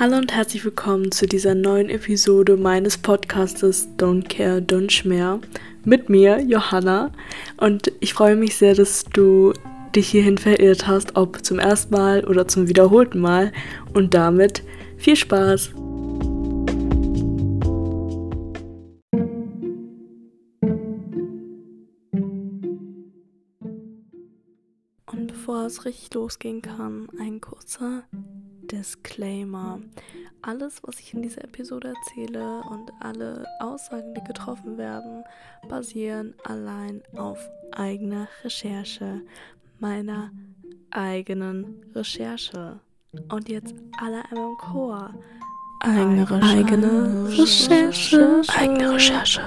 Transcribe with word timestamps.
Hallo 0.00 0.16
und 0.16 0.32
herzlich 0.32 0.64
willkommen 0.64 1.10
zu 1.10 1.26
dieser 1.26 1.56
neuen 1.56 1.90
Episode 1.90 2.56
meines 2.56 2.98
Podcastes 2.98 3.88
Don't 3.98 4.28
Care, 4.28 4.60
Don't 4.60 4.90
Schmer 4.90 5.40
mit 5.84 6.08
mir, 6.08 6.40
Johanna. 6.40 7.10
Und 7.56 7.90
ich 7.98 8.14
freue 8.14 8.36
mich 8.36 8.54
sehr, 8.54 8.76
dass 8.76 9.02
du 9.06 9.52
dich 9.96 10.08
hierhin 10.08 10.38
verirrt 10.38 10.86
hast, 10.86 11.16
ob 11.16 11.44
zum 11.44 11.58
ersten 11.58 11.92
Mal 11.92 12.24
oder 12.24 12.46
zum 12.46 12.68
wiederholten 12.68 13.18
Mal. 13.18 13.50
Und 13.92 14.14
damit 14.14 14.62
viel 14.98 15.16
Spaß! 15.16 15.70
Und 25.06 25.26
bevor 25.26 25.66
es 25.66 25.84
richtig 25.84 26.14
losgehen 26.14 26.62
kann, 26.62 27.08
ein 27.18 27.40
kurzer 27.40 28.04
Disclaimer. 28.70 29.80
Alles, 30.42 30.80
was 30.82 31.00
ich 31.00 31.14
in 31.14 31.22
dieser 31.22 31.44
Episode 31.44 31.94
erzähle 31.96 32.62
und 32.70 32.92
alle 33.00 33.46
Aussagen, 33.60 34.14
die 34.14 34.24
getroffen 34.24 34.78
werden, 34.78 35.24
basieren 35.68 36.34
allein 36.44 37.02
auf 37.16 37.38
eigener 37.72 38.28
Recherche, 38.44 39.22
meiner 39.78 40.30
eigenen 40.90 41.82
Recherche. 41.94 42.80
Und 43.30 43.48
jetzt 43.48 43.74
alle 44.00 44.24
einmal 44.30 44.50
im 44.50 44.56
Chor. 44.58 45.14
Eigene 45.80 46.28
Recherche. 46.30 46.58
Eigene 46.58 47.28
Recherche. 47.28 48.42
Eigene 48.56 48.92
Recherche. 48.92 49.42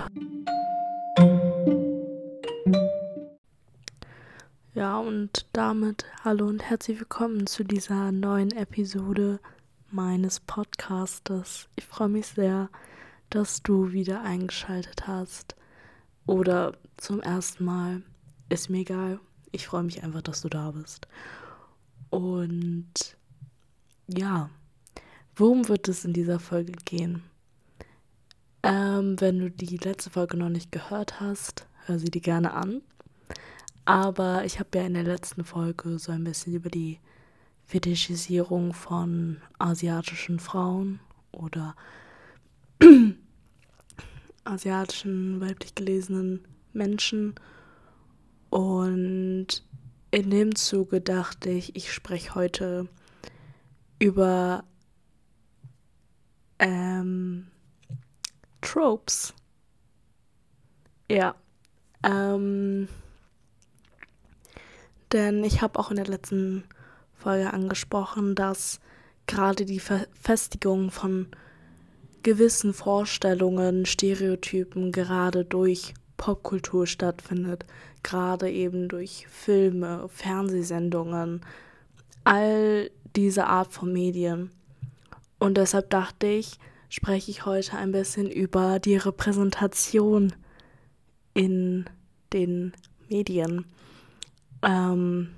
Ja, 4.73 4.99
und 4.99 5.48
damit 5.52 6.05
hallo 6.23 6.48
und 6.48 6.63
herzlich 6.63 6.98
willkommen 6.98 7.45
zu 7.45 7.66
dieser 7.66 8.13
neuen 8.13 8.53
Episode 8.53 9.41
meines 9.90 10.40
Podcastes. 10.40 11.68
Ich 11.76 11.84
freue 11.84 12.07
mich 12.07 12.27
sehr, 12.27 12.70
dass 13.29 13.62
du 13.63 13.91
wieder 13.91 14.21
eingeschaltet 14.21 15.07
hast. 15.07 15.57
Oder 16.26 16.77
zum 16.95 17.20
ersten 17.20 17.65
Mal. 17.65 18.01
Ist 18.48 18.70
mir 18.70 18.79
egal. 18.79 19.20
Ich 19.51 19.68
freue 19.68 19.84
mich 19.84 20.04
einfach, 20.04 20.21
dass 20.21 20.41
du 20.41 20.48
da 20.48 20.71
bist. 20.71 21.05
Und 22.10 23.17
ja, 24.07 24.49
worum 25.35 25.67
wird 25.67 25.90
es 25.90 26.05
in 26.05 26.13
dieser 26.13 26.40
Folge 26.40 26.71
gehen? 26.85 27.23
Ähm, 28.63 29.20
wenn 29.20 29.38
du 29.38 29.51
die 29.51 29.76
letzte 29.76 30.12
Folge 30.12 30.38
noch 30.38 30.48
nicht 30.48 30.71
gehört 30.71 31.20
hast, 31.20 31.67
hör 31.88 31.99
sie 31.99 32.10
dir 32.10 32.21
gerne 32.21 32.54
an. 32.54 32.82
Aber 33.91 34.45
ich 34.45 34.59
habe 34.59 34.77
ja 34.77 34.85
in 34.85 34.93
der 34.93 35.03
letzten 35.03 35.43
Folge 35.43 35.99
so 35.99 36.13
ein 36.13 36.23
bisschen 36.23 36.53
über 36.53 36.70
die 36.70 36.99
Fetischisierung 37.65 38.73
von 38.73 39.41
asiatischen 39.59 40.39
Frauen 40.39 41.01
oder 41.31 41.75
asiatischen 44.45 45.41
weiblich 45.41 45.75
gelesenen 45.75 46.48
Menschen. 46.71 47.35
Und 48.49 49.48
in 50.11 50.29
dem 50.29 50.55
Zuge 50.55 51.01
dachte 51.01 51.49
ich, 51.49 51.76
ich 51.76 51.91
spreche 51.91 52.35
heute 52.35 52.87
über 53.99 54.63
ähm, 56.59 57.48
Tropes. 58.61 59.33
Ja. 61.09 61.35
Ähm, 62.03 62.87
denn 65.13 65.44
ich 65.44 65.62
habe 65.62 65.79
auch 65.79 65.91
in 65.91 65.97
der 65.97 66.07
letzten 66.07 66.63
Folge 67.13 67.53
angesprochen, 67.53 68.35
dass 68.35 68.79
gerade 69.28 69.66
die 69.66 69.79
Verfestigung 69.79 70.91
von 70.91 71.28
gewissen 72.23 72.73
Vorstellungen, 72.73 73.85
Stereotypen 73.85 74.91
gerade 74.91 75.45
durch 75.45 75.94
Popkultur 76.17 76.85
stattfindet, 76.85 77.66
gerade 78.03 78.49
eben 78.49 78.88
durch 78.89 79.25
Filme, 79.27 80.07
Fernsehsendungen, 80.09 81.41
all 82.23 82.91
diese 83.16 83.47
Art 83.47 83.73
von 83.73 83.91
Medien. 83.91 84.51
Und 85.39 85.57
deshalb 85.57 85.89
dachte 85.89 86.28
ich, 86.28 86.59
spreche 86.89 87.31
ich 87.31 87.45
heute 87.45 87.78
ein 87.78 87.91
bisschen 87.91 88.29
über 88.29 88.79
die 88.79 88.97
Repräsentation 88.97 90.33
in 91.33 91.85
den 92.33 92.73
Medien 93.09 93.66
ähm, 94.63 95.29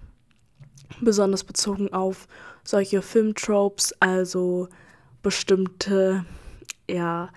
besonders 1.02 1.44
bezogen 1.44 1.92
auf 1.94 2.28
solche 2.64 3.02
Filmtropes, 3.02 3.94
also 4.00 4.70
bestimmte, 5.22 6.26
ja, 6.90 7.30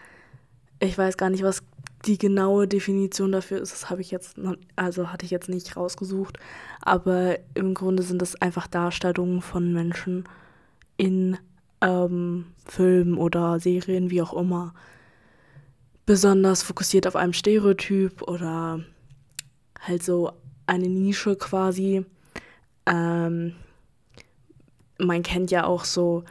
ich 0.80 0.96
weiß 0.96 1.16
gar 1.16 1.30
nicht, 1.30 1.42
was 1.42 1.62
die 2.04 2.18
genaue 2.18 2.68
Definition 2.68 3.32
dafür 3.32 3.60
ist, 3.60 3.72
das 3.72 3.90
habe 3.90 4.00
ich 4.00 4.10
jetzt, 4.10 4.36
also 4.76 5.12
hatte 5.12 5.24
ich 5.24 5.30
jetzt 5.30 5.48
nicht 5.48 5.76
rausgesucht, 5.76 6.38
aber 6.80 7.38
im 7.54 7.74
Grunde 7.74 8.02
sind 8.02 8.22
das 8.22 8.40
einfach 8.40 8.66
Darstellungen 8.66 9.42
von 9.42 9.72
Menschen 9.72 10.24
in 10.96 11.36
ähm, 11.80 12.46
Filmen 12.64 13.18
oder 13.18 13.58
Serien, 13.58 14.10
wie 14.10 14.22
auch 14.22 14.34
immer, 14.34 14.72
besonders 16.04 16.62
fokussiert 16.62 17.06
auf 17.06 17.16
einem 17.16 17.32
Stereotyp 17.32 18.22
oder 18.22 18.80
halt 19.80 20.04
so 20.04 20.32
eine 20.66 20.88
Nische 20.88 21.36
quasi. 21.36 22.04
Ähm, 22.86 23.54
man 24.98 25.22
kennt 25.22 25.50
ja 25.50 25.64
auch 25.64 25.84
so 25.84 26.24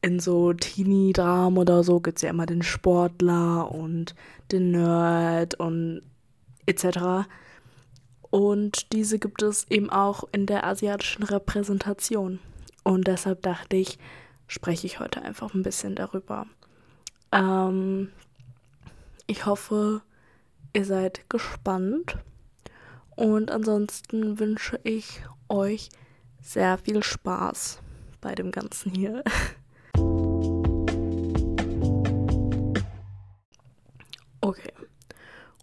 in 0.00 0.20
so 0.20 0.52
Teenie-Dramen 0.52 1.58
oder 1.58 1.82
so 1.82 2.00
gibt 2.00 2.18
es 2.18 2.22
ja 2.22 2.30
immer 2.30 2.46
den 2.46 2.62
Sportler 2.62 3.70
und 3.70 4.14
den 4.52 4.70
Nerd 4.70 5.54
und 5.56 6.02
etc. 6.66 7.26
Und 8.30 8.92
diese 8.92 9.18
gibt 9.18 9.42
es 9.42 9.68
eben 9.70 9.90
auch 9.90 10.24
in 10.32 10.46
der 10.46 10.64
asiatischen 10.64 11.22
Repräsentation. 11.22 12.38
Und 12.84 13.06
deshalb 13.06 13.42
dachte 13.42 13.76
ich, 13.76 13.98
spreche 14.46 14.86
ich 14.86 15.00
heute 15.00 15.22
einfach 15.22 15.54
ein 15.54 15.62
bisschen 15.62 15.94
darüber. 15.94 16.46
Ähm, 17.32 18.10
ich 19.26 19.46
hoffe, 19.46 20.02
ihr 20.72 20.84
seid 20.84 21.28
gespannt 21.28 22.16
und 23.18 23.50
ansonsten 23.50 24.38
wünsche 24.38 24.78
ich 24.84 25.22
euch 25.48 25.88
sehr 26.40 26.78
viel 26.78 27.02
Spaß 27.02 27.80
bei 28.20 28.36
dem 28.36 28.52
Ganzen 28.52 28.92
hier. 28.92 29.24
Okay. 34.40 34.72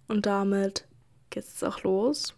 Und 0.09 0.25
damit 0.25 0.85
geht 1.29 1.45
es 1.45 1.63
auch 1.63 1.81
los. 1.83 2.35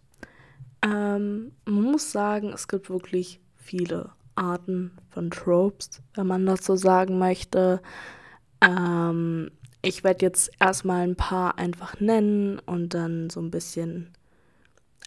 Ähm, 0.83 1.51
man 1.65 1.81
muss 1.81 2.11
sagen, 2.11 2.53
es 2.53 2.67
gibt 2.67 2.91
wirklich 2.91 3.41
viele 3.55 4.11
Arten 4.35 4.91
von 5.09 5.31
Tropes, 5.31 6.03
wenn 6.13 6.27
man 6.27 6.45
das 6.45 6.63
so 6.63 6.75
sagen 6.75 7.17
möchte. 7.17 7.81
Ähm, 8.61 9.49
ich 9.81 10.03
werde 10.03 10.27
jetzt 10.27 10.51
erstmal 10.59 11.01
ein 11.01 11.15
paar 11.15 11.57
einfach 11.57 11.99
nennen 11.99 12.59
und 12.59 12.93
dann 12.93 13.31
so 13.31 13.41
ein 13.41 13.49
bisschen 13.49 14.13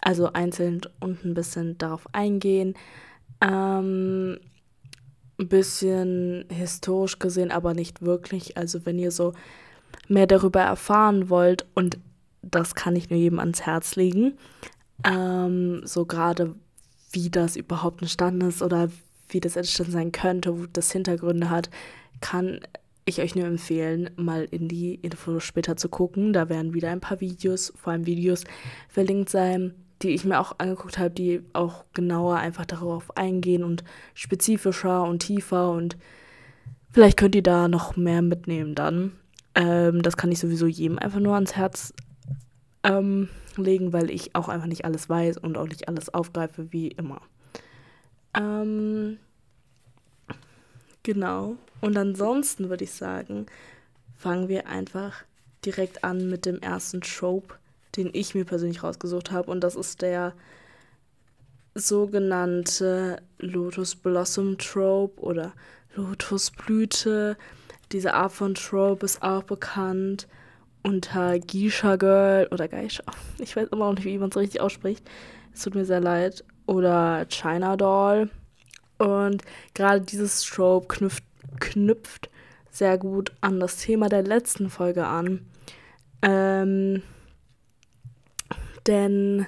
also 0.00 0.32
einzeln 0.32 0.80
und 1.00 1.24
ein 1.24 1.34
bisschen 1.34 1.78
darauf 1.78 2.06
eingehen. 2.12 2.74
Ähm, 3.40 4.38
ein 5.38 5.48
bisschen 5.48 6.44
historisch 6.50 7.18
gesehen, 7.18 7.50
aber 7.50 7.74
nicht 7.74 8.02
wirklich. 8.02 8.56
Also 8.56 8.84
wenn 8.84 8.98
ihr 8.98 9.10
so 9.10 9.32
mehr 10.08 10.26
darüber 10.26 10.60
erfahren 10.60 11.30
wollt, 11.30 11.66
und 11.74 11.98
das 12.42 12.74
kann 12.74 12.96
ich 12.96 13.10
nur 13.10 13.18
jedem 13.18 13.38
ans 13.38 13.62
Herz 13.62 13.96
legen, 13.96 14.34
ähm, 15.04 15.82
so 15.84 16.04
gerade 16.04 16.54
wie 17.12 17.30
das 17.30 17.56
überhaupt 17.56 18.02
entstanden 18.02 18.48
ist 18.48 18.62
oder 18.62 18.90
wie 19.28 19.40
das 19.40 19.56
entstanden 19.56 19.92
sein 19.92 20.12
könnte, 20.12 20.58
wo 20.58 20.66
das 20.72 20.92
Hintergründe 20.92 21.50
hat, 21.50 21.70
kann 22.20 22.60
ich 23.06 23.20
euch 23.20 23.34
nur 23.34 23.46
empfehlen, 23.46 24.10
mal 24.16 24.44
in 24.44 24.68
die 24.68 24.94
Info 24.96 25.40
später 25.40 25.76
zu 25.76 25.88
gucken. 25.88 26.32
Da 26.32 26.48
werden 26.48 26.74
wieder 26.74 26.90
ein 26.90 27.00
paar 27.00 27.20
Videos, 27.20 27.72
vor 27.76 27.92
allem 27.92 28.06
Videos, 28.06 28.44
verlinkt 28.88 29.30
sein, 29.30 29.74
die 30.02 30.10
ich 30.10 30.24
mir 30.24 30.40
auch 30.40 30.58
angeguckt 30.58 30.98
habe, 30.98 31.10
die 31.10 31.42
auch 31.52 31.84
genauer 31.92 32.36
einfach 32.36 32.66
darauf 32.66 33.16
eingehen 33.16 33.64
und 33.64 33.84
spezifischer 34.14 35.02
und 35.02 35.20
tiefer 35.20 35.70
und 35.70 35.96
vielleicht 36.90 37.18
könnt 37.18 37.34
ihr 37.34 37.42
da 37.42 37.68
noch 37.68 37.96
mehr 37.96 38.22
mitnehmen 38.22 38.74
dann. 38.74 39.12
Ähm, 39.54 40.02
das 40.02 40.16
kann 40.16 40.32
ich 40.32 40.38
sowieso 40.38 40.66
jedem 40.66 40.98
einfach 40.98 41.20
nur 41.20 41.34
ans 41.34 41.56
Herz 41.56 41.92
ähm, 42.82 43.28
legen, 43.56 43.92
weil 43.92 44.10
ich 44.10 44.34
auch 44.34 44.48
einfach 44.48 44.66
nicht 44.66 44.84
alles 44.84 45.08
weiß 45.08 45.38
und 45.38 45.58
auch 45.58 45.68
nicht 45.68 45.88
alles 45.88 46.12
aufgreife 46.12 46.72
wie 46.72 46.88
immer. 46.88 47.20
Ähm, 48.34 49.18
genau. 51.02 51.56
Und 51.80 51.96
ansonsten 51.96 52.68
würde 52.68 52.84
ich 52.84 52.92
sagen, 52.92 53.46
fangen 54.16 54.48
wir 54.48 54.66
einfach 54.66 55.24
direkt 55.64 56.04
an 56.04 56.28
mit 56.28 56.46
dem 56.46 56.58
ersten 56.60 57.00
Trope, 57.00 57.54
den 57.96 58.10
ich 58.12 58.34
mir 58.34 58.44
persönlich 58.44 58.82
rausgesucht 58.82 59.30
habe. 59.30 59.50
Und 59.50 59.62
das 59.62 59.74
ist 59.74 60.02
der 60.02 60.34
sogenannte 61.74 63.22
Lotus 63.38 63.94
Blossom 63.94 64.58
Trope 64.58 65.20
oder 65.20 65.52
Lotusblüte. 65.94 67.36
Diese 67.92 68.14
Art 68.14 68.32
von 68.32 68.54
Trope 68.54 69.04
ist 69.04 69.22
auch 69.22 69.42
bekannt 69.42 70.28
unter 70.82 71.38
Geisha 71.38 71.96
Girl 71.96 72.48
oder 72.50 72.68
Geisha. 72.68 73.02
Ich 73.38 73.56
weiß 73.56 73.68
immer 73.68 73.86
noch 73.86 73.94
nicht, 73.94 74.04
wie 74.04 74.18
man 74.18 74.30
es 74.30 74.36
richtig 74.36 74.60
ausspricht. 74.60 75.08
Es 75.52 75.62
tut 75.62 75.74
mir 75.74 75.84
sehr 75.84 76.00
leid. 76.00 76.44
Oder 76.66 77.26
China 77.28 77.76
Doll. 77.76 78.30
Und 78.98 79.42
gerade 79.74 80.02
dieses 80.02 80.42
Trope 80.42 80.86
knüpft, 80.88 81.24
knüpft 81.58 82.30
sehr 82.70 82.98
gut 82.98 83.32
an 83.40 83.58
das 83.58 83.78
Thema 83.78 84.08
der 84.08 84.22
letzten 84.22 84.70
Folge 84.70 85.06
an. 85.06 85.40
Ähm, 86.22 87.02
denn, 88.86 89.46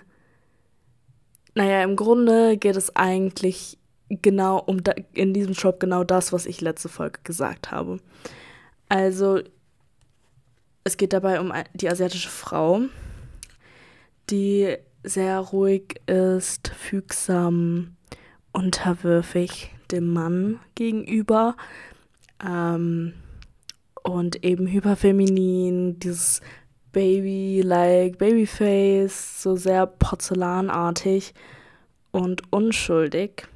naja, 1.55 1.83
im 1.83 1.97
Grunde 1.97 2.57
geht 2.57 2.77
es 2.77 2.95
eigentlich 2.97 3.79
genau 4.09 4.59
um 4.59 4.83
da, 4.83 4.93
in 5.13 5.33
diesem 5.33 5.55
Shop 5.55 5.81
genau 5.81 6.05
das, 6.05 6.33
was 6.33 6.47
ich 6.47 6.61
letzte 6.61 6.89
Folge 6.89 7.21
gesagt 7.25 7.71
habe. 7.71 7.99
Also, 8.89 9.41
es 10.85 10.97
geht 10.97 11.13
dabei 11.13 11.41
um 11.41 11.53
die 11.75 11.89
asiatische 11.89 12.29
Frau, 12.29 12.81
die 14.31 14.77
sehr 15.05 15.39
ruhig 15.39 16.01
ist, 16.07 16.69
fügsam, 16.69 17.97
unterwürfig 18.53 19.71
dem 19.91 20.13
Mann 20.13 20.61
gegenüber 20.75 21.57
ähm, 22.45 23.15
und 24.03 24.45
eben 24.45 24.67
hyperfeminin, 24.67 25.99
dieses 25.99 26.41
Baby-like, 26.93 28.19
Babyface, 28.19 29.43
so 29.43 29.57
sehr 29.57 29.87
porzellanartig 29.87 31.35
und 32.11 32.53
unschuldig. 32.53 33.49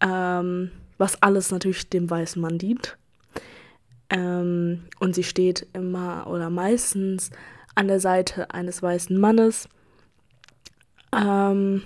Ähm, 0.00 0.70
was 0.98 1.22
alles 1.22 1.50
natürlich 1.50 1.88
dem 1.88 2.10
weißen 2.10 2.40
Mann 2.40 2.58
dient. 2.58 2.98
Ähm, 4.10 4.84
und 4.98 5.14
sie 5.14 5.22
steht 5.22 5.66
immer 5.72 6.26
oder 6.26 6.50
meistens 6.50 7.30
an 7.74 7.88
der 7.88 8.00
Seite 8.00 8.50
eines 8.50 8.82
weißen 8.82 9.16
Mannes. 9.16 9.68
Ähm, 11.16 11.82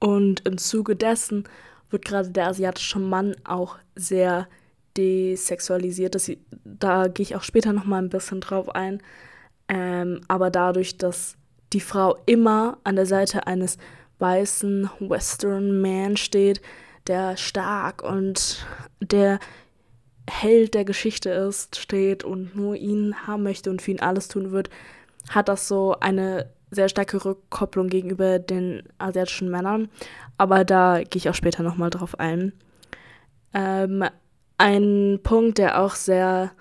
und 0.00 0.46
im 0.46 0.58
Zuge 0.58 0.96
dessen 0.96 1.44
wird 1.90 2.04
gerade 2.04 2.30
der 2.30 2.48
asiatische 2.48 2.98
Mann 2.98 3.36
auch 3.44 3.78
sehr 3.94 4.48
desexualisiert. 4.96 6.14
Das, 6.14 6.30
da 6.64 7.08
gehe 7.08 7.24
ich 7.24 7.36
auch 7.36 7.42
später 7.42 7.72
noch 7.72 7.84
mal 7.84 8.02
ein 8.02 8.08
bisschen 8.08 8.40
drauf 8.40 8.74
ein. 8.74 9.00
Ähm, 9.68 10.20
aber 10.28 10.50
dadurch, 10.50 10.96
dass 10.96 11.36
die 11.72 11.80
Frau 11.80 12.16
immer 12.26 12.78
an 12.84 12.96
der 12.96 13.06
Seite 13.06 13.46
eines 13.46 13.78
weißen 14.18 14.90
Western 15.00 15.80
Man 15.80 16.16
steht, 16.16 16.60
der 17.06 17.36
stark 17.36 18.02
und 18.02 18.64
der 19.00 19.40
Held 20.30 20.74
der 20.74 20.84
Geschichte 20.84 21.30
ist, 21.30 21.76
steht 21.76 22.22
und 22.22 22.54
nur 22.54 22.76
ihn 22.76 23.26
haben 23.26 23.42
möchte 23.42 23.70
und 23.70 23.82
für 23.82 23.90
ihn 23.90 24.00
alles 24.00 24.28
tun 24.28 24.52
wird, 24.52 24.70
hat 25.30 25.48
das 25.48 25.66
so 25.66 25.96
eine 25.98 26.48
sehr 26.70 26.88
starke 26.88 27.24
Rückkopplung 27.24 27.88
gegenüber 27.88 28.38
den 28.38 28.84
asiatischen 28.98 29.50
Männern. 29.50 29.88
Aber 30.38 30.64
da 30.64 31.02
gehe 31.02 31.18
ich 31.18 31.28
auch 31.28 31.34
später 31.34 31.62
nochmal 31.62 31.90
drauf 31.90 32.18
ein. 32.18 32.52
Ähm, 33.52 34.04
ein 34.58 35.20
Punkt, 35.22 35.58
der 35.58 35.80
auch 35.80 35.94
sehr 35.96 36.52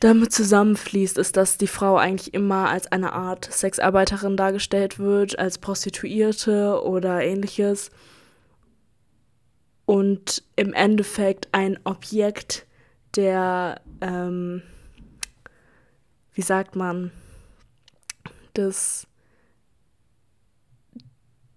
damit 0.00 0.32
zusammenfließt, 0.32 1.18
ist, 1.18 1.36
dass 1.36 1.56
die 1.56 1.66
Frau 1.66 1.96
eigentlich 1.96 2.34
immer 2.34 2.68
als 2.68 2.90
eine 2.90 3.12
Art 3.12 3.50
Sexarbeiterin 3.50 4.36
dargestellt 4.36 4.98
wird, 4.98 5.38
als 5.38 5.58
Prostituierte 5.58 6.82
oder 6.82 7.22
ähnliches 7.22 7.90
und 9.86 10.42
im 10.56 10.72
Endeffekt 10.72 11.48
ein 11.52 11.78
Objekt 11.84 12.66
der, 13.16 13.80
ähm, 14.00 14.62
wie 16.32 16.42
sagt 16.42 16.74
man, 16.76 17.12
des, 18.56 19.06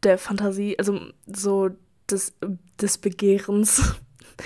der 0.04 0.18
Fantasie, 0.18 0.78
also 0.78 1.00
so 1.25 1.69
des, 2.10 2.36
des 2.80 2.98
Begehrens. 2.98 3.95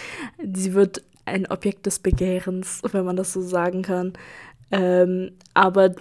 Sie 0.53 0.73
wird 0.73 1.03
ein 1.25 1.47
Objekt 1.47 1.85
des 1.85 1.99
Begehrens, 1.99 2.81
wenn 2.91 3.05
man 3.05 3.15
das 3.15 3.33
so 3.33 3.41
sagen 3.41 3.81
kann. 3.81 4.13
Ähm, 4.71 5.31
aber 5.53 5.91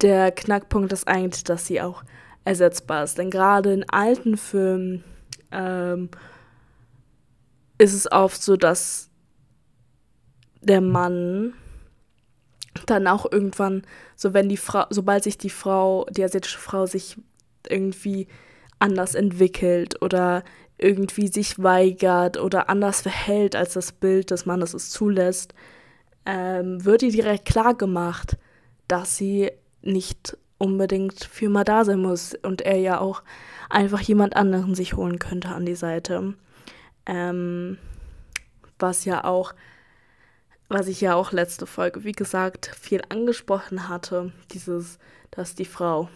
der 0.00 0.32
Knackpunkt 0.32 0.92
ist 0.92 1.08
eigentlich, 1.08 1.44
dass 1.44 1.66
sie 1.66 1.80
auch 1.80 2.02
ersetzbar 2.44 3.04
ist. 3.04 3.18
Denn 3.18 3.30
gerade 3.30 3.72
in 3.72 3.88
alten 3.88 4.36
Filmen 4.36 5.04
ähm, 5.52 6.08
ist 7.78 7.94
es 7.94 8.10
oft 8.10 8.42
so, 8.42 8.56
dass 8.56 9.10
der 10.62 10.80
Mann 10.80 11.54
dann 12.86 13.06
auch 13.06 13.30
irgendwann, 13.30 13.82
so 14.16 14.34
wenn 14.34 14.48
die 14.48 14.56
Frau, 14.56 14.84
sobald 14.90 15.24
sich 15.24 15.38
die 15.38 15.50
Frau, 15.50 16.06
die 16.10 16.24
asiatische 16.24 16.58
Frau 16.58 16.86
sich 16.86 17.16
irgendwie 17.68 18.28
anders 18.78 19.14
entwickelt 19.14 20.00
oder 20.02 20.44
irgendwie 20.80 21.28
sich 21.28 21.62
weigert 21.62 22.38
oder 22.38 22.68
anders 22.68 23.02
verhält, 23.02 23.54
als 23.54 23.74
das 23.74 23.92
Bild 23.92 24.30
des 24.30 24.46
Mannes 24.46 24.74
es 24.74 24.90
zulässt, 24.90 25.54
ähm, 26.26 26.84
wird 26.84 27.02
ihr 27.02 27.12
direkt 27.12 27.44
klar 27.44 27.74
gemacht, 27.74 28.38
dass 28.88 29.16
sie 29.16 29.50
nicht 29.82 30.36
unbedingt 30.58 31.24
für 31.24 31.46
immer 31.46 31.64
da 31.64 31.84
sein 31.84 32.00
muss 32.00 32.34
und 32.42 32.62
er 32.62 32.76
ja 32.76 33.00
auch 33.00 33.22
einfach 33.68 34.00
jemand 34.00 34.36
anderen 34.36 34.74
sich 34.74 34.94
holen 34.94 35.18
könnte 35.18 35.48
an 35.48 35.64
die 35.64 35.74
Seite. 35.74 36.34
Ähm, 37.06 37.78
was 38.78 39.04
ja 39.04 39.24
auch, 39.24 39.54
was 40.68 40.88
ich 40.88 41.00
ja 41.00 41.14
auch 41.14 41.32
letzte 41.32 41.66
Folge, 41.66 42.04
wie 42.04 42.12
gesagt, 42.12 42.74
viel 42.78 43.02
angesprochen 43.08 43.88
hatte, 43.88 44.32
dieses, 44.52 44.98
dass 45.30 45.54
die 45.54 45.64
Frau 45.64 46.08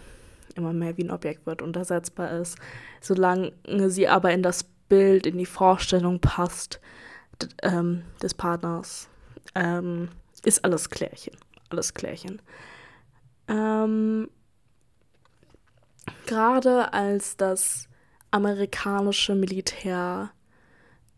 immer 0.57 0.73
mehr 0.73 0.97
wie 0.97 1.05
ein 1.05 1.11
Objekt 1.11 1.47
wird 1.47 1.63
und 1.63 1.77
ersetzbar 1.77 2.31
ist, 2.33 2.59
solange 3.01 3.53
sie 3.89 4.09
aber 4.09 4.33
in 4.33 4.43
das 4.43 4.65
Bild, 4.89 5.27
in 5.27 5.39
die 5.39 5.47
Vorstellung 5.47 6.21
passt 6.21 6.81
ähm, 7.63 8.03
des 8.23 8.35
Partners, 8.35 9.09
ähm, 9.55 10.09
ist 10.45 10.65
alles 10.65 10.91
Klärchen, 10.91 11.37
alles 11.71 11.95
Klärchen. 11.95 12.41
Ähm, 13.49 14.29
Gerade 16.27 16.93
als 16.93 17.37
das 17.37 17.89
amerikanische 18.31 19.35
Militär 19.35 20.31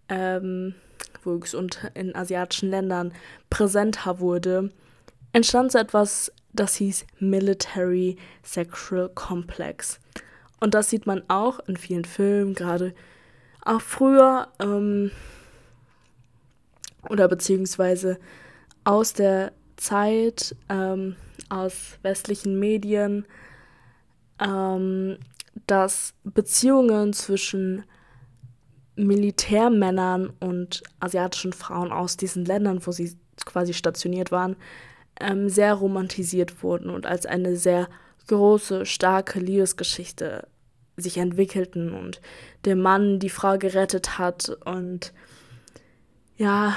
ähm, 0.09 0.75
wuchs 1.25 1.55
und 1.55 1.91
in 1.95 2.15
asiatischen 2.15 2.71
Ländern 2.71 3.13
präsenter 3.51 4.21
wurde, 4.21 4.71
entstand 5.33 5.73
so 5.73 5.79
etwas, 5.79 6.33
das 6.61 6.77
hieß 6.77 7.07
Military 7.19 8.17
Sexual 8.43 9.09
Complex. 9.15 10.01
Und 10.61 10.75
das 10.75 10.91
sieht 10.91 11.07
man 11.07 11.23
auch 11.29 11.61
in 11.61 11.77
vielen 11.77 12.05
Filmen, 12.05 12.55
gerade 12.55 12.95
auch 13.65 13.81
früher 13.81 14.49
ähm, 14.59 15.11
oder 17.09 17.29
beziehungsweise 17.29 18.19
aus 18.85 19.13
der 19.13 19.53
Zeit, 19.77 20.57
ähm, 20.69 21.17
aus 21.49 21.99
westlichen 22.03 22.59
Medien, 22.59 23.27
ähm, 24.41 25.19
dass 25.67 26.15
Beziehungen 26.25 27.13
zwischen 27.13 27.85
Militärmännern 28.97 30.33
und 30.41 30.83
asiatischen 31.01 31.53
Frauen 31.53 31.93
aus 31.93 32.17
diesen 32.17 32.45
Ländern, 32.45 32.85
wo 32.87 32.93
sie 32.93 33.17
quasi 33.45 33.75
stationiert 33.75 34.33
waren, 34.33 34.57
ähm, 35.21 35.49
sehr 35.49 35.75
romantisiert 35.75 36.63
wurden 36.63 36.91
und 36.91 37.07
als 37.07 37.27
eine 37.27 37.57
sehr 37.57 37.89
große, 38.29 38.87
starke 38.87 39.39
Liebesgeschichte 39.39 40.49
sich 40.97 41.19
entwickelten 41.19 41.93
und 41.93 42.21
der 42.65 42.77
Mann 42.77 43.19
die 43.19 43.29
Frau 43.29 43.59
gerettet 43.59 44.19
hat 44.19 44.57
und 44.65 45.13
ja, 46.37 46.75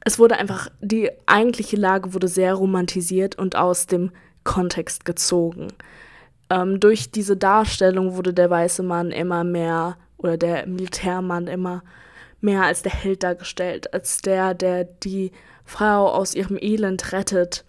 es 0.00 0.18
wurde 0.18 0.38
einfach, 0.38 0.68
die 0.80 1.10
eigentliche 1.26 1.76
Lage 1.76 2.14
wurde 2.14 2.28
sehr 2.28 2.54
romantisiert 2.54 3.36
und 3.36 3.56
aus 3.56 3.86
dem 3.86 4.12
Kontext 4.44 5.04
gezogen. 5.04 5.68
Ähm, 6.48 6.78
durch 6.78 7.10
diese 7.10 7.36
Darstellung 7.36 8.14
wurde 8.16 8.32
der 8.32 8.48
weiße 8.48 8.82
Mann 8.82 9.10
immer 9.10 9.42
mehr 9.42 9.96
oder 10.16 10.36
der 10.36 10.66
Militärmann 10.66 11.48
immer 11.48 11.82
mehr 12.40 12.62
als 12.62 12.82
der 12.82 12.92
Held 12.92 13.22
dargestellt, 13.22 13.92
als 13.92 14.22
der, 14.22 14.54
der 14.54 14.84
die 14.84 15.32
Frau 15.66 16.08
aus 16.08 16.34
ihrem 16.34 16.56
Elend 16.60 17.12
rettet. 17.12 17.64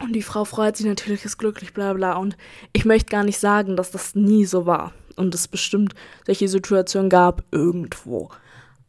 Und 0.00 0.12
die 0.12 0.22
Frau 0.22 0.44
freut 0.44 0.76
sich 0.76 0.86
natürlich, 0.86 1.24
ist 1.24 1.38
glücklich, 1.38 1.72
bla 1.72 1.94
bla. 1.94 2.16
Und 2.16 2.36
ich 2.72 2.84
möchte 2.84 3.10
gar 3.10 3.24
nicht 3.24 3.38
sagen, 3.38 3.76
dass 3.76 3.90
das 3.90 4.14
nie 4.14 4.44
so 4.44 4.66
war. 4.66 4.92
Und 5.16 5.34
es 5.34 5.48
bestimmt 5.48 5.94
solche 6.26 6.48
Situationen 6.48 7.08
gab 7.08 7.44
irgendwo. 7.50 8.30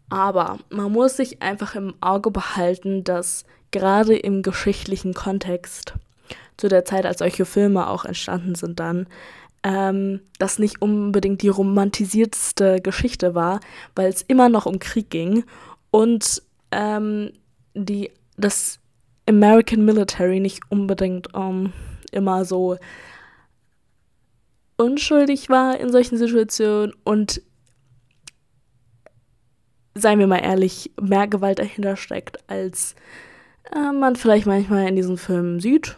Aber 0.10 0.58
man 0.70 0.92
muss 0.92 1.18
sich 1.18 1.42
einfach 1.42 1.76
im 1.76 1.94
Auge 2.02 2.32
behalten, 2.32 3.04
dass 3.04 3.46
gerade 3.72 4.18
im 4.18 4.42
geschichtlichen 4.42 5.14
Kontext, 5.14 5.94
zu 6.58 6.68
der 6.68 6.86
Zeit, 6.86 7.06
als 7.06 7.20
solche 7.20 7.46
Filme 7.46 7.88
auch 7.88 8.04
entstanden 8.04 8.56
sind 8.56 8.80
dann, 8.80 9.08
ähm, 9.64 10.22
das 10.40 10.60
nicht 10.60 10.82
unbedingt 10.82 11.42
die 11.42 11.50
romantisierteste 11.50 12.82
Geschichte 12.82 13.36
war, 13.36 13.60
weil 13.96 14.10
es 14.10 14.22
immer 14.22 14.50
noch 14.50 14.66
um 14.66 14.80
Krieg 14.80 15.10
ging 15.10 15.44
und 15.92 16.42
ähm, 16.72 17.32
die, 17.86 18.12
das 18.38 18.80
American 19.28 19.86
Military 19.86 20.40
nicht 20.40 20.62
unbedingt 20.70 21.30
ähm, 21.36 21.74
immer 22.12 22.46
so 22.46 22.78
unschuldig 24.78 25.50
war 25.50 25.80
in 25.80 25.92
solchen 25.92 26.18
Situationen 26.18 26.94
und 27.04 27.42
seien 29.96 30.20
wir 30.20 30.28
mal 30.28 30.44
ehrlich, 30.44 30.92
mehr 31.02 31.28
Gewalt 31.28 31.60
dahinter 31.60 31.96
steckt, 31.96 32.48
als 32.50 32.96
äh, 33.76 33.92
man 33.92 34.16
vielleicht 34.16 34.46
manchmal 34.46 34.88
in 34.88 34.96
diesen 34.96 35.18
Filmen 35.18 35.60
sieht. 35.60 35.98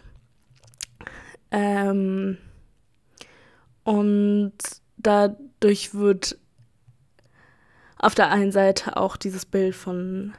Ähm, 1.50 2.38
und 3.84 4.54
dadurch 4.96 5.94
wird 5.94 6.38
auf 7.98 8.14
der 8.14 8.30
einen 8.30 8.52
Seite 8.52 8.96
auch 8.96 9.16
dieses 9.16 9.44
Bild 9.44 9.74
von 9.74 10.32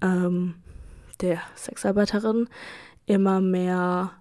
ähm, 0.00 0.54
der 1.20 1.40
Sexarbeiterin 1.56 2.48
immer 3.06 3.40
mehr 3.40 4.12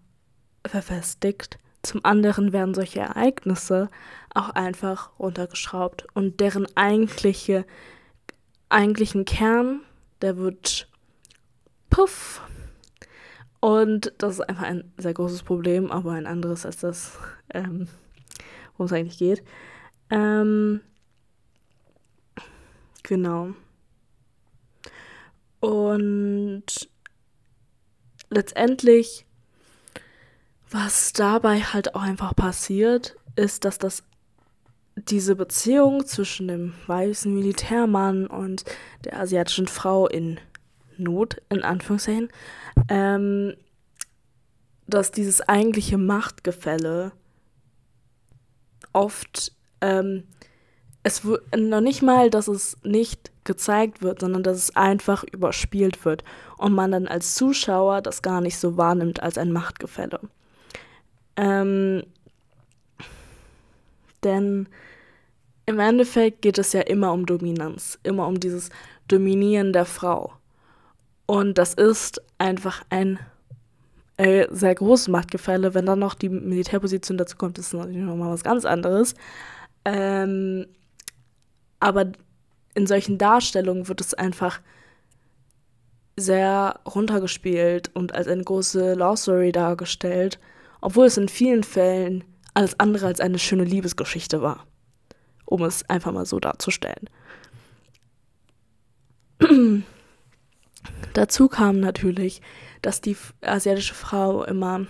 verfestigt. 0.66 1.60
Zum 1.82 2.04
anderen 2.04 2.52
werden 2.52 2.74
solche 2.74 3.00
Ereignisse 3.00 3.90
auch 4.34 4.50
einfach 4.50 5.18
runtergeschraubt 5.18 6.08
und 6.14 6.40
deren 6.40 6.68
eigentliche, 6.76 7.66
eigentlichen 8.68 9.26
Kern, 9.26 9.82
der 10.22 10.38
wird 10.38 10.90
puff. 11.90 12.42
Und 13.62 14.14
das 14.18 14.36
ist 14.36 14.42
einfach 14.42 14.64
ein 14.64 14.92
sehr 14.98 15.14
großes 15.14 15.44
Problem, 15.44 15.92
aber 15.92 16.12
ein 16.14 16.28
anderes 16.28 16.66
als 16.66 16.78
das, 16.78 17.18
ähm, 17.54 17.88
worum 18.74 18.86
es 18.86 18.94
eigentlich 18.94 19.18
geht. 19.18 19.44
Ähm, 20.10 20.82
genau. 23.04 23.54
Und 25.60 26.64
letztendlich, 28.30 29.26
was 30.70 31.14
dabei 31.14 31.62
halt 31.62 31.96
auch 31.96 32.02
einfach 32.02 32.36
passiert, 32.36 33.16
ist, 33.36 33.66
dass 33.66 33.78
das 33.78 34.04
diese 34.96 35.36
Beziehung 35.36 36.06
zwischen 36.06 36.48
dem 36.48 36.74
weißen 36.88 37.34
Militärmann 37.34 38.28
und 38.28 38.66
der 39.06 39.20
asiatischen 39.20 39.68
Frau 39.68 40.08
in 40.08 40.40
Not, 40.98 41.42
in 41.50 41.64
Anführungszeichen, 41.64 42.30
ähm, 42.90 43.56
dass 44.88 45.12
dieses 45.12 45.42
eigentliche 45.42 45.98
Machtgefälle 45.98 47.14
oft 48.92 49.54
ähm, 49.82 50.24
es 51.04 51.24
noch 51.24 51.82
nicht 51.82 52.02
mal, 52.02 52.30
dass 52.30 52.48
es 52.48 52.78
nicht 52.84 53.29
gezeigt 53.44 54.02
wird, 54.02 54.22
sondern 54.22 54.44
dass 54.44 54.58
es 54.58 54.76
einfach 54.76 55.24
überspielt 55.24 56.06
wird 56.06 56.24
und 56.58 56.74
man 56.74 56.92
dann 56.92 57.08
als 57.08 57.36
Zuschauer 57.36 58.02
das 58.02 58.22
gar 58.22 58.42
nicht 58.42 58.58
so 58.58 58.78
wahrnimmt 58.78 59.22
als 59.24 59.38
ein 59.38 59.52
Machtgefälle. 59.52 60.20
Ähm, 61.36 62.04
denn 64.24 64.68
im 65.66 65.80
Endeffekt 65.80 66.42
geht 66.42 66.58
es 66.58 66.74
ja 66.74 66.82
immer 66.82 67.14
um 67.14 67.26
Dominanz, 67.26 68.00
immer 68.04 68.28
um 68.28 68.40
dieses 68.40 68.70
Dominieren 69.08 69.72
der 69.72 69.86
Frau. 69.86 70.34
Und 71.26 71.58
das 71.58 71.76
ist 71.76 72.22
einfach 72.40 72.84
ein 72.90 73.20
äh, 74.18 74.48
sehr 74.50 74.76
großes 74.76 75.08
Machtgefälle. 75.08 75.74
Wenn 75.74 75.86
dann 75.86 76.00
noch 76.00 76.16
die 76.16 76.30
Militärposition 76.30 77.18
dazu 77.18 77.38
kommt, 77.38 77.58
ist 77.58 77.74
natürlich 77.74 78.02
nochmal 78.02 78.32
was 78.32 78.44
ganz 78.44 78.66
anderes. 78.66 79.14
Ähm, 79.86 80.66
aber 81.80 82.12
in 82.80 82.88
solchen 82.88 83.18
Darstellungen 83.18 83.90
wird 83.90 84.00
es 84.00 84.14
einfach 84.14 84.62
sehr 86.16 86.80
runtergespielt 86.86 87.92
und 87.94 88.16
als 88.16 88.28
eine 88.28 88.44
große 88.44 88.94
Law 88.94 89.18
Story 89.18 89.52
dargestellt, 89.52 90.40
obwohl 90.80 91.08
es 91.08 91.18
in 91.18 91.28
vielen 91.28 91.64
Fällen 91.64 92.24
alles 92.54 92.80
andere 92.80 93.08
als 93.08 93.20
eine 93.20 93.38
schöne 93.38 93.66
Liebesgeschichte 93.66 94.42
war, 94.42 94.66
um 95.46 95.64
es 95.64 95.88
einfach 95.90 96.14
mal 96.14 96.26
so 96.26 96.40
darzustellen. 96.40 97.10
Dazu 101.14 101.50
kam 101.50 101.82
natürlich, 101.82 102.42
dass 102.82 103.02
die 103.02 103.18
asiatische 103.42 103.94
Frau 103.94 104.46
immer 104.46 104.86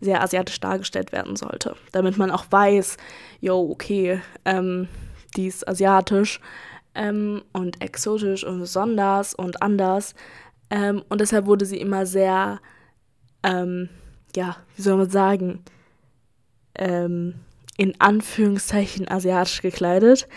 sehr 0.00 0.20
asiatisch 0.20 0.60
dargestellt 0.60 1.12
werden 1.12 1.36
sollte, 1.36 1.74
damit 1.92 2.18
man 2.18 2.30
auch 2.30 2.44
weiß, 2.50 2.98
jo, 3.40 3.70
okay, 3.70 4.20
ähm, 4.44 4.88
die 5.36 5.46
ist 5.46 5.66
asiatisch 5.66 6.40
ähm, 6.94 7.42
und 7.52 7.82
exotisch 7.82 8.44
und 8.44 8.60
besonders 8.60 9.34
und 9.34 9.62
anders. 9.62 10.14
Ähm, 10.70 11.02
und 11.08 11.20
deshalb 11.20 11.46
wurde 11.46 11.66
sie 11.66 11.80
immer 11.80 12.06
sehr, 12.06 12.60
ähm, 13.42 13.88
ja, 14.34 14.56
wie 14.76 14.82
soll 14.82 14.96
man 14.96 15.10
sagen, 15.10 15.62
ähm, 16.74 17.34
in 17.76 18.00
Anführungszeichen 18.00 19.08
asiatisch 19.08 19.62
gekleidet. 19.62 20.28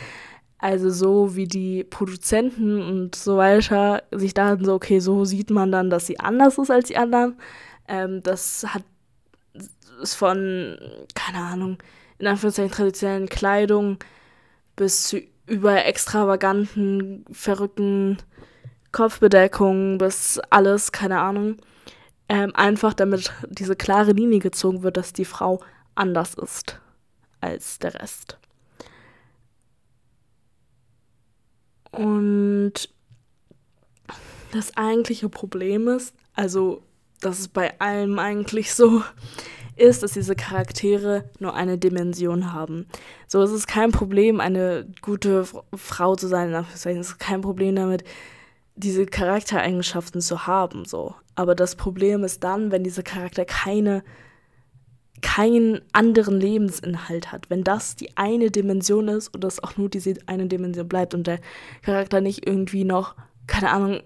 Also 0.58 0.90
so 0.90 1.36
wie 1.36 1.48
die 1.48 1.84
Produzenten 1.84 2.82
und 2.82 3.16
so 3.16 3.38
weiter 3.38 4.04
sich 4.12 4.34
dachten, 4.34 4.66
so, 4.66 4.74
okay, 4.74 5.00
so 5.00 5.26
sieht 5.26 5.50
man 5.52 5.72
dann, 5.72 5.90
dass 5.90 6.08
sie 6.08 6.20
anders 6.20 6.58
ist 6.58 6.72
als 6.72 6.88
die 6.88 6.98
anderen. 6.98 7.38
Ähm, 7.88 8.24
das 8.24 8.66
hat 8.68 8.84
ist 10.02 10.16
von, 10.16 10.78
keine 11.14 11.38
Ahnung, 11.40 11.78
in 12.18 12.28
Anführungszeichen 12.28 12.72
traditionellen 12.72 13.30
Kleidung 13.30 13.98
bis 14.76 15.04
zu 15.08 15.22
über 15.48 15.86
extravaganten, 15.86 17.26
verrückten 17.32 18.18
Kopfbedeckungen 18.92 19.98
bis 19.98 20.40
alles, 20.50 20.92
keine 20.92 21.20
Ahnung. 21.20 21.58
Ähm, 22.28 22.56
einfach 22.56 22.94
damit 22.94 23.32
diese 23.50 23.76
klare 23.76 24.12
Linie 24.12 24.40
gezogen 24.40 24.82
wird, 24.82 24.98
dass 24.98 25.14
die 25.14 25.26
Frau 25.26 25.62
anders 25.94 26.34
ist 26.34 26.80
als 27.40 27.78
der 27.78 27.94
Rest. 27.94 28.40
Und 31.92 32.90
das 34.52 34.76
eigentliche 34.76 35.30
Problem 35.30 35.88
ist, 35.88 36.16
also 36.34 36.82
das 37.22 37.40
ist 37.40 37.54
bei 37.54 37.80
allem 37.80 38.20
eigentlich 38.20 38.74
so, 38.74 39.04
ist, 39.76 40.04
dass 40.04 40.14
diese 40.14 40.36
Charaktere 40.36 41.30
nur 41.40 41.54
eine 41.54 41.78
Dimension 41.78 42.54
haben. 42.54 42.88
So 43.28 43.42
es 43.42 43.52
ist 43.52 43.68
kein 43.68 43.92
Problem, 43.92 44.40
eine 44.40 44.88
gute 45.02 45.46
Frau 45.76 46.16
zu 46.16 46.28
sein, 46.28 46.54
es 46.74 46.86
ist 46.86 47.20
kein 47.20 47.42
Problem 47.42 47.76
damit, 47.76 48.04
diese 48.76 49.06
Charaktereigenschaften 49.06 50.22
zu 50.22 50.48
haben, 50.48 50.86
so. 50.86 51.16
Aber 51.36 51.56
das 51.56 51.76
Problem 51.76 52.24
ist 52.24 52.44
dann, 52.44 52.72
wenn 52.72 52.84
dieser 52.84 53.04
Charakter 53.04 53.46
keine 53.46 54.04
keinen 55.22 55.82
anderen 55.92 56.40
Lebensinhalt 56.40 57.32
hat. 57.32 57.50
Wenn 57.50 57.64
das 57.64 57.96
die 57.96 58.16
eine 58.18 58.52
Dimension 58.52 59.08
ist 59.08 59.34
und 59.34 59.44
das 59.44 59.64
auch 59.64 59.78
nur 59.78 59.90
diese 59.90 60.14
eine 60.28 60.46
Dimension 60.48 60.88
bleibt 60.88 61.14
und 61.14 61.26
der 61.26 61.40
Charakter 61.82 62.22
nicht 62.22 62.46
irgendwie 62.46 62.84
noch, 62.84 63.16
keine 63.48 63.72
Ahnung, 63.72 64.02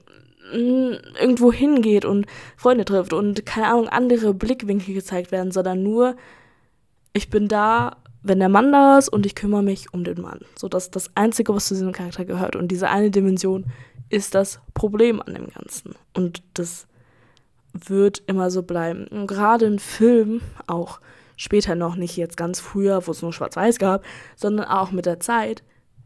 irgendwo 0.52 1.52
hingeht 1.52 2.06
und 2.06 2.26
Freunde 2.58 2.86
trifft 2.86 3.14
und 3.14 3.46
keine 3.46 3.68
Ahnung, 3.68 3.88
andere 3.88 4.34
Blickwinkel 4.34 4.94
gezeigt 4.94 5.32
werden, 5.32 5.52
sondern 5.52 5.84
nur, 5.84 6.16
ich 7.14 7.30
bin 7.30 7.48
da, 7.48 7.98
wenn 8.22 8.40
der 8.40 8.50
Mann 8.50 8.72
da 8.72 8.98
ist 8.98 9.10
und 9.10 9.26
ich 9.26 9.36
kümmere 9.36 9.64
mich 9.64 9.94
um 9.94 10.04
den 10.04 10.22
Mann. 10.22 10.40
So, 10.58 10.68
das 10.68 10.86
ist 10.86 10.96
das 10.96 11.12
Einzige, 11.16 11.54
was 11.54 11.68
zu 11.68 11.74
diesem 11.74 11.92
Charakter 11.92 12.26
gehört. 12.26 12.56
Und 12.56 12.70
diese 12.70 12.90
eine 12.90 13.12
Dimension 13.12 13.66
ist 14.10 14.36
das 14.36 14.60
Problem 14.74 15.22
an 15.22 15.34
dem 15.34 15.48
Ganzen. 15.50 15.96
Und 16.14 16.44
das 16.54 16.88
wird 17.74 18.24
immer 18.28 18.52
so 18.52 18.64
bleiben. 18.64 19.08
Und 19.08 19.28
gerade 19.28 19.66
in 19.66 19.80
Filmen, 19.80 20.42
auch 20.68 21.00
später 21.38 21.76
noch 21.76 21.96
nicht 21.96 22.18
jetzt 22.18 22.36
ganz 22.36 22.60
früher, 22.60 23.08
wo 23.08 23.12
es 23.12 23.22
nur 23.22 23.32
Schwarz-Weiß 23.32 23.78
gab, 23.80 24.04
sondern 24.36 24.66
auch 24.68 24.92
mit 24.92 25.06
der 25.06 25.20
Zeit, 25.20 25.64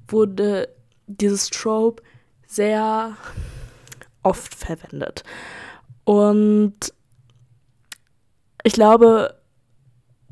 wurde 0.07 0.69
dieses 1.07 1.50
Trope 1.50 2.03
sehr 2.45 3.17
oft 4.23 4.53
verwendet. 4.55 5.23
Und 6.05 6.93
ich 8.63 8.73
glaube, 8.73 9.39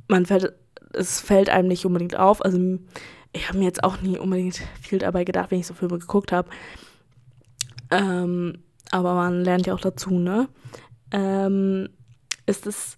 man 0.07 0.25
fällt, 0.25 0.53
es 0.93 1.19
fällt 1.19 1.49
einem 1.49 1.67
nicht 1.67 1.85
unbedingt 1.85 2.17
auf. 2.17 2.43
Also 2.43 2.79
ich 3.33 3.47
habe 3.47 3.59
mir 3.59 3.65
jetzt 3.65 3.83
auch 3.83 4.01
nie 4.01 4.17
unbedingt 4.17 4.61
viel 4.81 4.99
dabei 4.99 5.23
gedacht, 5.23 5.51
wenn 5.51 5.59
ich 5.59 5.67
so 5.67 5.73
Filme 5.73 5.99
geguckt 5.99 6.31
habe. 6.31 6.49
Ähm, 7.89 8.63
aber 8.89 9.13
man 9.13 9.43
lernt 9.43 9.67
ja 9.67 9.73
auch 9.73 9.79
dazu, 9.79 10.11
ne? 10.19 10.49
Ähm, 11.11 11.89
ist 12.45 12.67
es 12.67 12.97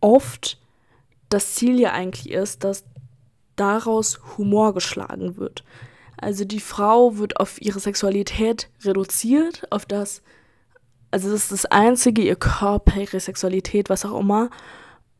oft 0.00 0.58
das 1.28 1.54
Ziel 1.54 1.80
ja 1.80 1.92
eigentlich 1.92 2.30
ist, 2.30 2.64
dass 2.64 2.84
daraus 3.56 4.20
Humor 4.36 4.74
geschlagen 4.74 5.36
wird. 5.36 5.64
Also 6.22 6.44
die 6.44 6.60
Frau 6.60 7.18
wird 7.18 7.40
auf 7.40 7.60
ihre 7.60 7.80
Sexualität 7.80 8.70
reduziert, 8.84 9.66
auf 9.70 9.86
das, 9.86 10.22
also 11.10 11.32
das 11.32 11.42
ist 11.42 11.52
das 11.52 11.66
Einzige, 11.66 12.22
ihr 12.22 12.36
Körper, 12.36 13.00
ihre 13.00 13.18
Sexualität, 13.18 13.90
was 13.90 14.04
auch 14.04 14.20
immer. 14.20 14.48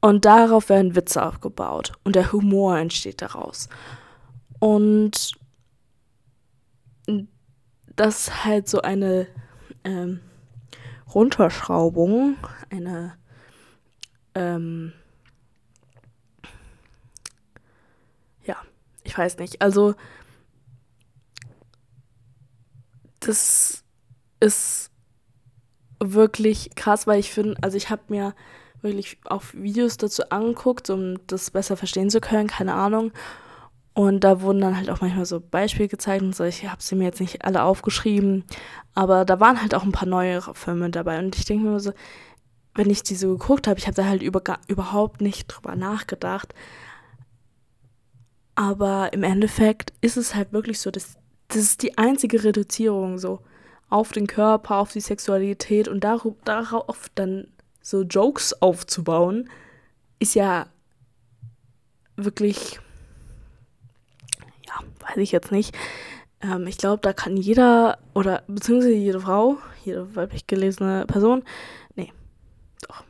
Und 0.01 0.25
darauf 0.25 0.69
werden 0.69 0.95
Witze 0.95 1.25
aufgebaut 1.27 1.93
und 2.05 2.15
der 2.15 2.31
Humor 2.31 2.79
entsteht 2.79 3.21
daraus. 3.21 3.69
Und 4.61 5.33
das 7.97 8.29
ist 8.29 8.45
halt 8.45 8.69
so 8.69 8.81
eine 8.83 9.27
ähm, 9.83 10.21
Runterschraubung, 11.13 12.37
eine 12.71 13.15
ähm, 14.37 14.93
ja, 18.45 18.57
ich 19.03 19.19
weiß 19.19 19.39
nicht. 19.39 19.61
Also 19.63 19.97
das 23.27 23.85
ist 24.41 24.91
wirklich 26.01 26.75
krass, 26.75 27.07
weil 27.07 27.21
ich 27.21 27.33
finde, 27.33 27.57
also 27.63 27.77
ich 27.77 27.91
habe 27.91 28.03
mir 28.09 28.35
wirklich 28.81 29.19
auch 29.25 29.43
Videos 29.53 29.97
dazu 29.97 30.29
angeguckt, 30.31 30.91
um 30.91 31.25
das 31.29 31.51
besser 31.51 31.77
verstehen 31.77 32.11
zu 32.11 32.21
können, 32.21 32.49
keine 32.49 32.75
Ahnung. 32.75 33.13
Und 33.95 34.25
da 34.25 34.41
wurden 34.41 34.61
dann 34.61 34.77
halt 34.77 34.91
auch 34.91 35.01
manchmal 35.01 35.27
so 35.27 35.39
Beispiele 35.41 35.89
gezeigt 35.89 36.23
und 36.23 36.35
so. 36.35 36.45
Ich 36.45 36.67
habe 36.67 36.83
sie 36.83 36.95
mir 36.95 37.05
jetzt 37.05 37.21
nicht 37.21 37.45
alle 37.45 37.63
aufgeschrieben, 37.63 38.45
aber 38.95 39.25
da 39.25 39.39
waren 39.39 39.61
halt 39.61 39.75
auch 39.75 39.83
ein 39.83 39.93
paar 39.93 40.09
neue 40.09 40.41
Filme 40.55 40.91
dabei. 40.91 41.19
Und 41.19 41.37
ich 41.37 41.45
denke 41.45 41.67
mir 41.67 41.79
so, 41.79 41.93
wenn 42.75 42.89
ich 42.89 43.03
die 43.03 43.15
so 43.15 43.37
geguckt 43.37 43.69
habe, 43.69 43.79
ich 43.79 43.87
habe 43.87 43.95
da 43.95 44.07
halt 44.07 44.23
über, 44.23 44.43
überhaupt 44.67 45.21
nicht 45.21 45.47
drüber 45.49 45.77
nachgedacht. 45.77 46.55
Aber 48.55 49.13
im 49.13 49.23
Endeffekt 49.23 49.93
ist 50.01 50.17
es 50.17 50.35
halt 50.35 50.53
wirklich 50.53 50.81
so, 50.81 50.91
dass 50.91 51.17
das 51.53 51.63
ist 51.63 51.83
die 51.83 51.99
einzige 51.99 52.45
Reduzierung 52.45 53.19
so 53.19 53.41
auf 53.91 54.13
den 54.13 54.27
Körper, 54.27 54.77
auf 54.77 54.93
die 54.93 55.01
Sexualität 55.01 55.87
und 55.87 56.03
darauf, 56.03 56.35
darauf 56.45 57.11
dann 57.15 57.47
so 57.83 58.03
Jokes 58.03 58.55
aufzubauen, 58.63 59.51
ist 60.19 60.35
ja 60.35 60.67
wirklich, 62.17 62.81
ja, 64.67 64.75
weiß 65.07 65.19
ich 65.19 65.33
jetzt 65.33 65.53
nicht. 65.53 65.77
Ähm, 66.41 66.67
ich 66.67 66.79
glaube, 66.79 67.01
da 67.03 67.13
kann 67.13 67.37
jeder 67.37 67.99
oder 68.15 68.45
beziehungsweise 68.47 68.95
jede 68.95 69.21
Frau, 69.21 69.59
jede 69.85 70.17
weiblich 70.17 70.47
gelesene 70.47 71.05
Person, 71.07 71.43
nee, 71.95 72.13
doch. 72.89 73.05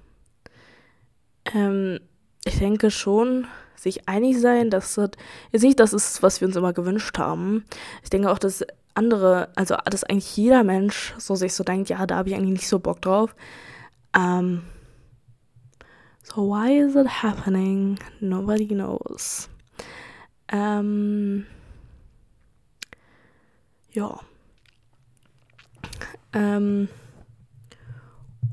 Ähm, 1.55 2.01
ich 2.45 2.59
denke 2.59 2.91
schon, 2.91 3.47
sich 3.83 4.09
einig 4.09 4.41
sein, 4.41 4.71
das 4.71 4.97
jetzt 4.97 5.63
nicht 5.63 5.81
das 5.81 5.93
ist, 5.93 6.23
was 6.23 6.41
wir 6.41 6.49
uns 6.49 6.57
immer 6.57 6.73
gewünscht 6.73 7.19
haben. 7.19 7.65
Ich 8.03 8.11
denke 8.11 8.31
auch, 8.31 8.39
dass 8.39 8.65
andere, 8.95 9.49
also 9.57 9.77
dass 9.85 10.05
eigentlich 10.05 10.37
jeder 10.37 10.65
Mensch 10.65 11.15
so 11.19 11.35
sich 11.35 11.55
so 11.55 11.65
denkt, 11.65 11.89
ja, 11.89 12.07
da 12.07 12.17
habe 12.17 12.29
ich 12.29 12.35
eigentlich 12.35 12.53
nicht 12.53 12.69
so 12.69 12.79
Bock 12.79 13.01
drauf. 13.03 13.35
Um, 14.15 14.63
so 16.23 16.49
why 16.49 16.79
is 16.79 16.95
it 16.95 17.23
happening? 17.23 17.99
Nobody 18.21 18.67
knows. 18.67 19.49
Ähm, 20.49 21.47
ja. 23.93 24.21
Ähm, 26.35 26.89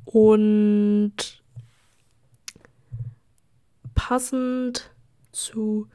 und 0.06 1.14
passend 3.96 4.92
zu 5.32 5.88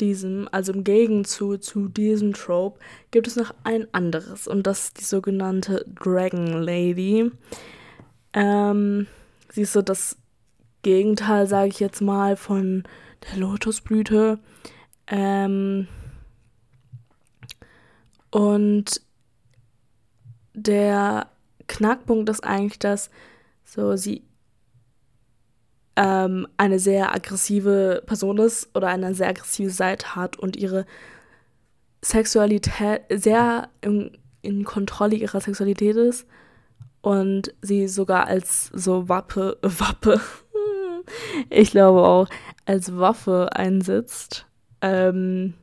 diesem, 0.00 0.48
also 0.52 0.72
im 0.72 0.84
Gegenzug 0.84 1.62
zu 1.62 1.88
diesem 1.88 2.32
Trope, 2.32 2.78
gibt 3.10 3.26
es 3.26 3.36
noch 3.36 3.54
ein 3.64 3.92
anderes 3.92 4.46
und 4.46 4.66
das 4.66 4.84
ist 4.84 5.00
die 5.00 5.04
sogenannte 5.04 5.84
Dragon 6.02 6.52
Lady. 6.62 7.30
Ähm, 8.32 9.06
sie 9.50 9.62
ist 9.62 9.72
so 9.72 9.82
das 9.82 10.16
Gegenteil, 10.82 11.46
sage 11.46 11.68
ich 11.68 11.80
jetzt 11.80 12.00
mal, 12.00 12.36
von 12.36 12.84
der 13.24 13.38
Lotusblüte. 13.38 14.38
Ähm, 15.08 15.88
und 18.30 19.00
der 20.54 21.28
Knackpunkt 21.66 22.28
ist 22.28 22.44
eigentlich, 22.44 22.78
dass 22.78 23.10
so 23.64 23.96
sie 23.96 24.22
ähm, 25.98 26.46
eine 26.56 26.78
sehr 26.78 27.12
aggressive 27.12 28.04
Person 28.06 28.38
ist 28.38 28.74
oder 28.76 28.86
eine 28.86 29.14
sehr 29.14 29.28
aggressive 29.28 29.70
Seite 29.70 30.14
hat 30.14 30.38
und 30.38 30.56
ihre 30.56 30.86
Sexualität 32.02 33.02
sehr 33.10 33.68
in, 33.80 34.16
in 34.40 34.62
Kontrolle 34.62 35.16
ihrer 35.16 35.40
Sexualität 35.40 35.96
ist 35.96 36.24
und 37.00 37.52
sie 37.62 37.88
sogar 37.88 38.28
als 38.28 38.70
so 38.72 39.08
Wappe, 39.08 39.58
Wappe, 39.62 40.20
ich 41.50 41.72
glaube 41.72 42.02
auch, 42.02 42.28
als 42.64 42.96
Waffe 42.96 43.50
einsetzt. 43.56 44.46
Ähm, 44.80 45.54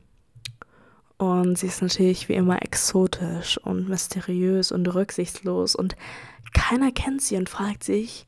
und 1.17 1.57
sie 1.57 1.67
ist 1.67 1.81
natürlich 1.81 2.27
wie 2.27 2.33
immer 2.33 2.61
exotisch 2.61 3.57
und 3.59 3.87
mysteriös 3.87 4.73
und 4.73 4.93
rücksichtslos 4.93 5.75
und 5.75 5.95
keiner 6.53 6.91
kennt 6.91 7.21
sie 7.21 7.37
und 7.37 7.47
fragt 7.47 7.85
sich, 7.85 8.27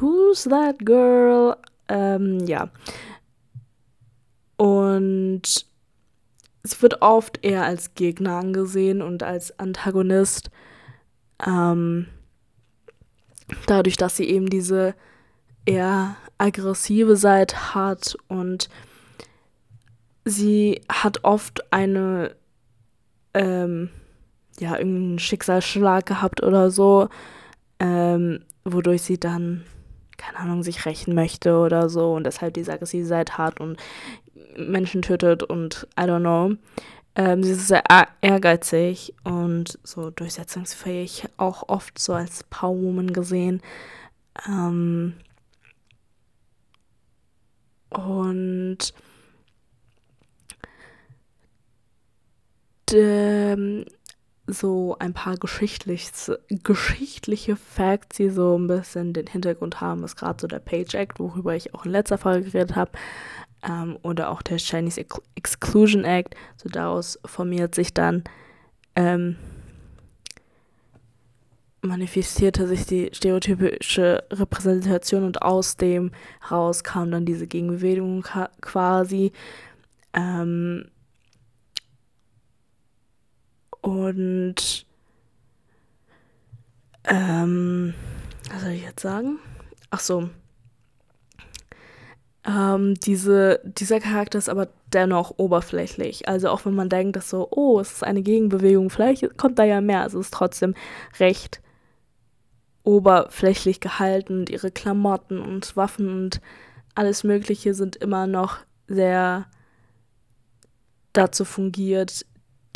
Who's 0.00 0.44
that 0.44 0.84
girl? 0.84 1.56
Ähm, 1.88 2.40
ja. 2.46 2.68
Und 4.56 5.66
es 6.62 6.82
wird 6.82 7.02
oft 7.02 7.44
eher 7.44 7.64
als 7.64 7.94
Gegner 7.94 8.36
angesehen 8.36 9.02
und 9.02 9.22
als 9.22 9.58
Antagonist. 9.58 10.50
Ähm, 11.46 12.06
dadurch, 13.66 13.96
dass 13.96 14.16
sie 14.16 14.28
eben 14.28 14.50
diese 14.50 14.94
eher 15.64 16.16
aggressive 16.38 17.16
Seite 17.16 17.74
hat 17.74 18.16
und 18.28 18.68
sie 20.24 20.80
hat 20.90 21.24
oft 21.24 21.72
eine, 21.72 22.34
ähm, 23.34 23.90
ja, 24.58 24.76
irgendeinen 24.76 25.18
Schicksalsschlag 25.18 26.06
gehabt 26.06 26.42
oder 26.42 26.70
so, 26.70 27.08
ähm, 27.78 28.40
wodurch 28.64 29.02
sie 29.02 29.18
dann 29.20 29.64
keine 30.16 30.38
Ahnung, 30.38 30.62
sich 30.62 30.86
rächen 30.86 31.14
möchte 31.14 31.58
oder 31.58 31.88
so 31.88 32.14
und 32.14 32.24
deshalb 32.24 32.54
diese 32.54 32.72
aggressive 32.72 33.06
Seite 33.06 33.38
hat 33.38 33.60
und 33.60 33.78
Menschen 34.56 35.02
tötet 35.02 35.42
und 35.42 35.86
I 35.98 36.04
don't 36.04 36.20
know. 36.20 36.56
Ähm, 37.14 37.42
sie 37.42 37.52
ist 37.52 37.68
sehr 37.68 37.82
ehrgeizig 38.20 39.14
und 39.24 39.78
so 39.82 40.10
durchsetzungsfähig, 40.10 41.24
auch 41.38 41.68
oft 41.68 41.98
so 41.98 42.12
als 42.12 42.44
Powerwoman 42.44 43.12
gesehen. 43.12 43.62
Ähm, 44.46 45.14
und 47.90 48.92
so 54.46 54.96
ein 54.98 55.12
paar 55.12 55.36
geschichtlich, 55.36 56.10
geschichtliche 56.62 57.56
Facts, 57.56 58.16
die 58.16 58.30
so 58.30 58.56
ein 58.56 58.68
bisschen 58.68 59.12
den 59.12 59.26
Hintergrund 59.26 59.80
haben, 59.80 60.04
ist 60.04 60.16
gerade 60.16 60.40
so 60.40 60.46
der 60.46 60.60
Page 60.60 60.94
Act, 60.94 61.18
worüber 61.18 61.54
ich 61.56 61.74
auch 61.74 61.84
in 61.84 61.90
letzter 61.90 62.18
Folge 62.18 62.50
geredet 62.50 62.76
habe, 62.76 62.92
ähm, 63.68 63.98
oder 64.02 64.30
auch 64.30 64.42
der 64.42 64.58
Chinese 64.58 65.04
Exclusion 65.34 66.04
Act. 66.04 66.34
So 66.56 66.68
daraus 66.68 67.18
formiert 67.24 67.74
sich 67.74 67.92
dann, 67.92 68.22
ähm, 68.94 69.36
manifestierte 71.82 72.66
sich 72.66 72.86
die 72.86 73.10
stereotypische 73.12 74.24
Repräsentation 74.30 75.24
und 75.24 75.42
aus 75.42 75.76
dem 75.76 76.12
heraus 76.40 76.84
kam 76.84 77.10
dann 77.10 77.26
diese 77.26 77.46
Gegenbewegung 77.46 78.24
quasi. 78.60 79.32
Ähm, 80.12 80.88
und 83.86 84.84
ähm, 87.04 87.94
was 88.50 88.62
soll 88.62 88.72
ich 88.72 88.82
jetzt 88.82 89.00
sagen? 89.00 89.38
Ach 89.90 90.00
so. 90.00 90.28
Ähm, 92.44 92.94
diese, 92.94 93.60
dieser 93.62 94.00
Charakter 94.00 94.38
ist 94.38 94.48
aber 94.48 94.68
dennoch 94.92 95.34
oberflächlich. 95.36 96.28
Also 96.28 96.48
auch 96.48 96.64
wenn 96.64 96.74
man 96.74 96.88
denkt, 96.88 97.14
dass 97.14 97.30
so, 97.30 97.46
oh, 97.52 97.78
es 97.78 97.92
ist 97.92 98.04
eine 98.04 98.22
Gegenbewegung, 98.22 98.90
vielleicht 98.90 99.38
kommt 99.38 99.58
da 99.60 99.62
ja 99.62 99.80
mehr. 99.80 100.04
Es 100.04 100.14
ist 100.14 100.34
trotzdem 100.34 100.74
recht 101.20 101.62
oberflächlich 102.82 103.78
gehalten 103.78 104.40
und 104.40 104.50
ihre 104.50 104.72
Klamotten 104.72 105.40
und 105.40 105.76
Waffen 105.76 106.08
und 106.08 106.40
alles 106.96 107.22
Mögliche 107.22 107.72
sind 107.72 107.94
immer 107.94 108.26
noch 108.26 108.58
sehr 108.88 109.46
dazu 111.12 111.44
fungiert, 111.44 112.26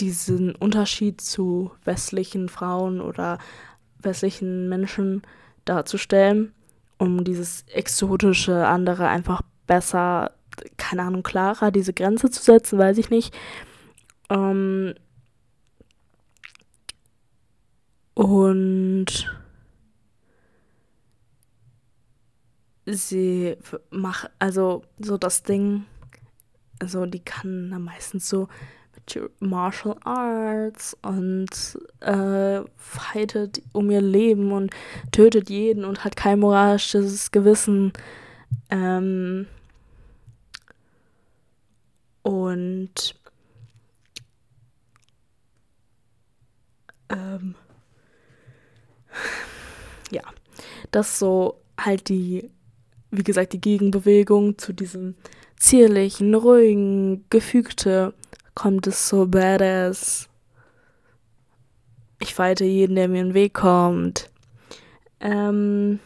diesen 0.00 0.54
Unterschied 0.54 1.20
zu 1.20 1.72
westlichen 1.84 2.48
Frauen 2.48 3.00
oder 3.00 3.38
westlichen 3.98 4.68
Menschen 4.68 5.22
darzustellen, 5.64 6.52
um 6.98 7.24
dieses 7.24 7.64
exotische 7.68 8.66
andere 8.66 9.08
einfach 9.08 9.42
besser, 9.66 10.32
keine 10.76 11.02
Ahnung, 11.02 11.22
klarer 11.22 11.70
diese 11.70 11.92
Grenze 11.92 12.30
zu 12.30 12.42
setzen, 12.42 12.78
weiß 12.78 12.98
ich 12.98 13.10
nicht. 13.10 13.36
Ähm 14.30 14.94
und 18.14 19.06
sie 22.86 23.56
macht, 23.90 24.30
also 24.38 24.82
so 24.98 25.16
das 25.16 25.42
Ding, 25.42 25.84
also 26.80 27.06
die 27.06 27.20
kann 27.20 27.70
dann 27.70 27.84
meistens 27.84 28.28
so 28.28 28.48
Martial 29.40 29.96
Arts 30.04 30.96
und 31.02 31.50
äh, 32.00 32.60
fightet 32.76 33.62
um 33.72 33.90
ihr 33.90 34.00
Leben 34.00 34.52
und 34.52 34.70
tötet 35.12 35.50
jeden 35.50 35.84
und 35.84 36.04
hat 36.04 36.16
kein 36.16 36.40
moralisches 36.40 37.30
Gewissen. 37.30 37.92
Ähm, 38.70 39.46
und 42.22 43.14
ähm, 47.08 47.54
ja, 50.10 50.22
das 50.90 51.18
so 51.18 51.60
halt 51.78 52.08
die, 52.08 52.50
wie 53.10 53.24
gesagt, 53.24 53.52
die 53.52 53.60
Gegenbewegung 53.60 54.58
zu 54.58 54.72
diesem 54.72 55.14
zierlichen, 55.56 56.34
ruhigen, 56.34 57.24
gefügte 57.30 58.14
kommt 58.60 58.86
es 58.86 59.08
so 59.08 59.26
badass. 59.26 60.28
Ich 62.18 62.34
fighte 62.34 62.66
jeden, 62.66 62.94
der 62.94 63.08
mir 63.08 63.22
in 63.22 63.28
den 63.28 63.34
Weg 63.34 63.54
kommt. 63.54 64.28
Ähm, 65.18 65.98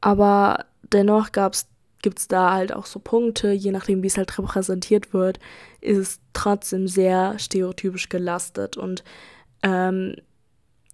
aber 0.00 0.64
dennoch 0.82 1.30
gab's 1.30 1.68
es 2.02 2.26
da 2.26 2.52
halt 2.52 2.72
auch 2.72 2.86
so 2.86 2.98
Punkte, 2.98 3.52
je 3.52 3.70
nachdem, 3.70 4.02
wie 4.02 4.08
es 4.08 4.16
halt 4.16 4.36
repräsentiert 4.36 5.12
wird, 5.12 5.38
ist 5.80 5.98
es 5.98 6.20
trotzdem 6.32 6.88
sehr 6.88 7.38
stereotypisch 7.38 8.08
gelastet. 8.08 8.76
Und 8.76 9.04
ähm, 9.62 10.16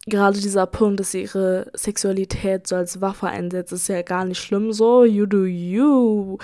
gerade 0.04 0.38
dieser 0.38 0.66
Punkt, 0.66 1.00
dass 1.00 1.12
sie 1.12 1.22
ihre 1.22 1.70
Sexualität 1.72 2.66
so 2.66 2.76
als 2.76 3.00
Waffe 3.00 3.28
einsetzt, 3.28 3.72
ist 3.72 3.88
ja 3.88 4.02
gar 4.02 4.26
nicht 4.26 4.42
schlimm 4.42 4.74
so. 4.74 5.04
You 5.04 5.24
do 5.24 5.46
you. 5.46 6.36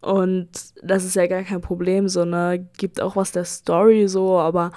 Und 0.00 0.48
das 0.82 1.04
ist 1.04 1.16
ja 1.16 1.26
gar 1.26 1.42
kein 1.42 1.60
Problem, 1.60 2.08
so, 2.08 2.24
ne? 2.24 2.68
Gibt 2.76 3.00
auch 3.00 3.16
was 3.16 3.32
der 3.32 3.44
Story 3.44 4.06
so, 4.08 4.38
aber 4.38 4.72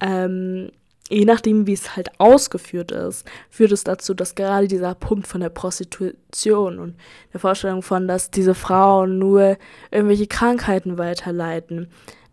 ähm, 0.00 0.70
je 1.08 1.24
nachdem, 1.26 1.66
wie 1.66 1.74
es 1.74 1.96
halt 1.96 2.10
ausgeführt 2.18 2.90
ist, 2.90 3.26
führt 3.50 3.72
es 3.72 3.84
dazu, 3.84 4.14
dass 4.14 4.34
gerade 4.34 4.68
dieser 4.68 4.94
Punkt 4.94 5.26
von 5.26 5.42
der 5.42 5.50
Prostitution 5.50 6.78
und 6.78 6.96
der 7.32 7.40
Vorstellung 7.40 7.82
von, 7.82 8.08
dass 8.08 8.30
diese 8.30 8.54
Frauen 8.54 9.18
nur 9.18 9.58
irgendwelche 9.90 10.26
Krankheiten 10.26 10.96
weiterleiten, 10.96 11.88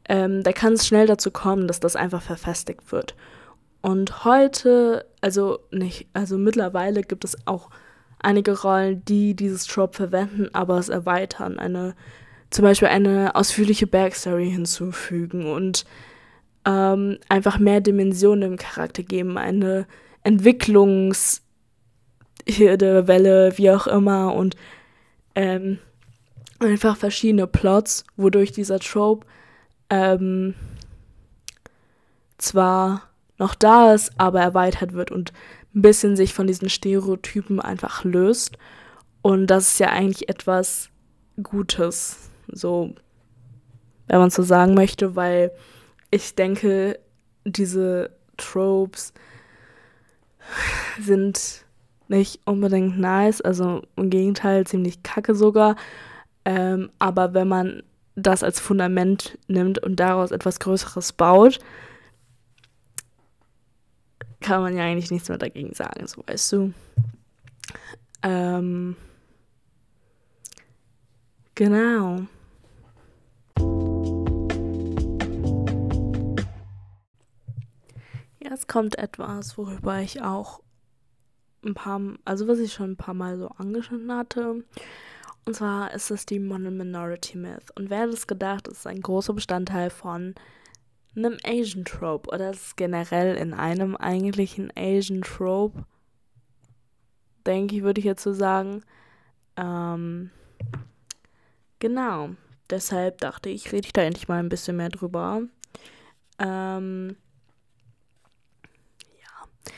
ähm, 0.07 0.41
da 0.43 0.53
kann 0.53 0.73
es 0.73 0.87
schnell 0.87 1.07
dazu 1.07 1.31
kommen, 1.31 1.67
dass 1.67 1.79
das 1.81 1.95
einfach 1.95 2.21
verfestigt 2.21 2.91
wird. 2.91 3.15
Und 3.81 4.25
heute, 4.25 5.05
also 5.21 5.59
nicht, 5.71 6.07
also 6.13 6.37
mittlerweile 6.37 7.01
gibt 7.01 7.23
es 7.25 7.37
auch 7.45 7.69
einige 8.19 8.61
Rollen, 8.61 9.03
die 9.05 9.35
dieses 9.35 9.65
Trope 9.65 9.95
verwenden, 9.95 10.49
aber 10.53 10.77
es 10.77 10.89
erweitern, 10.89 11.59
eine 11.59 11.95
zum 12.49 12.63
Beispiel 12.63 12.87
eine 12.87 13.35
ausführliche 13.35 13.87
Backstory 13.87 14.49
hinzufügen 14.49 15.51
und 15.51 15.85
ähm, 16.65 17.17
einfach 17.29 17.59
mehr 17.59 17.81
Dimensionen 17.81 18.53
im 18.53 18.57
Charakter 18.57 19.03
geben, 19.03 19.37
eine 19.37 19.85
Entwicklungshirde, 20.23 23.07
Welle, 23.07 23.57
wie 23.57 23.71
auch 23.71 23.87
immer 23.87 24.33
und 24.33 24.55
ähm, 25.35 25.79
einfach 26.59 26.97
verschiedene 26.97 27.47
Plots, 27.47 28.03
wodurch 28.17 28.51
dieser 28.51 28.79
Trope 28.79 29.25
ähm, 29.89 30.55
zwar 32.37 33.03
noch 33.37 33.55
da 33.55 33.93
ist, 33.93 34.11
aber 34.17 34.41
erweitert 34.41 34.93
wird 34.93 35.11
und 35.11 35.31
ein 35.75 35.81
bisschen 35.81 36.15
sich 36.15 36.33
von 36.33 36.47
diesen 36.47 36.69
Stereotypen 36.69 37.59
einfach 37.59 38.03
löst. 38.03 38.57
Und 39.21 39.47
das 39.47 39.73
ist 39.73 39.79
ja 39.79 39.89
eigentlich 39.89 40.29
etwas 40.29 40.89
Gutes, 41.41 42.29
so, 42.47 42.93
wenn 44.07 44.19
man 44.19 44.29
so 44.29 44.43
sagen 44.43 44.73
möchte, 44.73 45.15
weil 45.15 45.51
ich 46.11 46.35
denke, 46.35 46.99
diese 47.45 48.11
Tropes 48.37 49.13
sind 50.99 51.65
nicht 52.07 52.41
unbedingt 52.45 52.97
nice, 52.97 53.41
also 53.41 53.83
im 53.95 54.09
Gegenteil 54.09 54.65
ziemlich 54.65 55.03
kacke 55.03 55.35
sogar. 55.35 55.75
Ähm, 56.45 56.89
aber 56.97 57.33
wenn 57.33 57.47
man 57.47 57.83
das 58.15 58.43
als 58.43 58.59
Fundament 58.59 59.37
nimmt 59.47 59.79
und 59.79 59.99
daraus 59.99 60.31
etwas 60.31 60.59
Größeres 60.59 61.13
baut, 61.13 61.59
kann 64.39 64.61
man 64.61 64.75
ja 64.75 64.83
eigentlich 64.83 65.11
nichts 65.11 65.29
mehr 65.29 65.37
dagegen 65.37 65.73
sagen, 65.73 66.07
so 66.07 66.23
weißt 66.25 66.51
du. 66.53 66.73
Ähm, 68.23 68.95
genau. 71.55 72.21
Jetzt 78.39 78.67
kommt 78.67 78.97
etwas, 78.97 79.57
worüber 79.57 79.99
ich 79.99 80.21
auch 80.21 80.61
ein 81.63 81.73
paar, 81.73 82.01
also 82.25 82.47
was 82.47 82.59
ich 82.59 82.73
schon 82.73 82.91
ein 82.91 82.97
paar 82.97 83.13
Mal 83.13 83.37
so 83.37 83.49
angeschnitten 83.49 84.11
hatte. 84.11 84.63
Und 85.45 85.55
zwar 85.55 85.93
ist 85.93 86.11
es 86.11 86.25
die 86.25 86.39
Mono-Minority 86.39 87.37
Myth. 87.37 87.71
Und 87.75 87.89
wer 87.89 88.07
das 88.07 88.27
gedacht, 88.27 88.67
ist 88.67 88.87
ein 88.87 89.01
großer 89.01 89.33
Bestandteil 89.33 89.89
von 89.89 90.35
einem 91.25 91.37
Asian 91.45 91.85
Trope 91.85 92.29
oder 92.29 92.51
ist 92.51 92.77
generell 92.77 93.35
in 93.35 93.53
einem 93.53 93.95
eigentlichen 93.95 94.71
Asian 94.75 95.21
Trope, 95.21 95.85
denke 97.45 97.75
ich, 97.75 97.83
würde 97.83 97.99
ich 97.99 98.05
jetzt 98.05 98.23
so 98.23 98.33
sagen. 98.33 98.83
Ähm, 99.55 100.31
genau. 101.79 102.29
Deshalb 102.69 103.17
dachte 103.19 103.49
ich, 103.49 103.71
rede 103.71 103.87
ich 103.87 103.93
da 103.93 104.01
endlich 104.01 104.27
mal 104.27 104.39
ein 104.39 104.49
bisschen 104.49 104.77
mehr 104.77 104.89
drüber. 104.89 105.41
Ähm, 106.37 107.15
ja. 109.19 109.73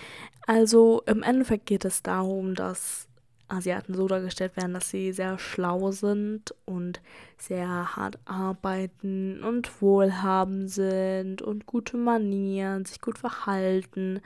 Also 0.45 1.01
im 1.05 1.23
Endeffekt 1.23 1.65
geht 1.65 1.85
es 1.85 2.03
darum, 2.03 2.53
dass 2.53 3.07
Asiaten 3.51 3.93
so 3.95 4.07
dargestellt 4.07 4.55
werden, 4.55 4.73
dass 4.73 4.89
sie 4.89 5.11
sehr 5.11 5.37
schlau 5.37 5.91
sind 5.91 6.53
und 6.65 7.01
sehr 7.37 7.95
hart 7.95 8.19
arbeiten 8.25 9.43
und 9.43 9.81
wohlhabend 9.81 10.69
sind 10.69 11.41
und 11.41 11.65
gute 11.65 11.97
Manieren, 11.97 12.85
sich 12.85 13.01
gut 13.01 13.17
verhalten. 13.17 14.21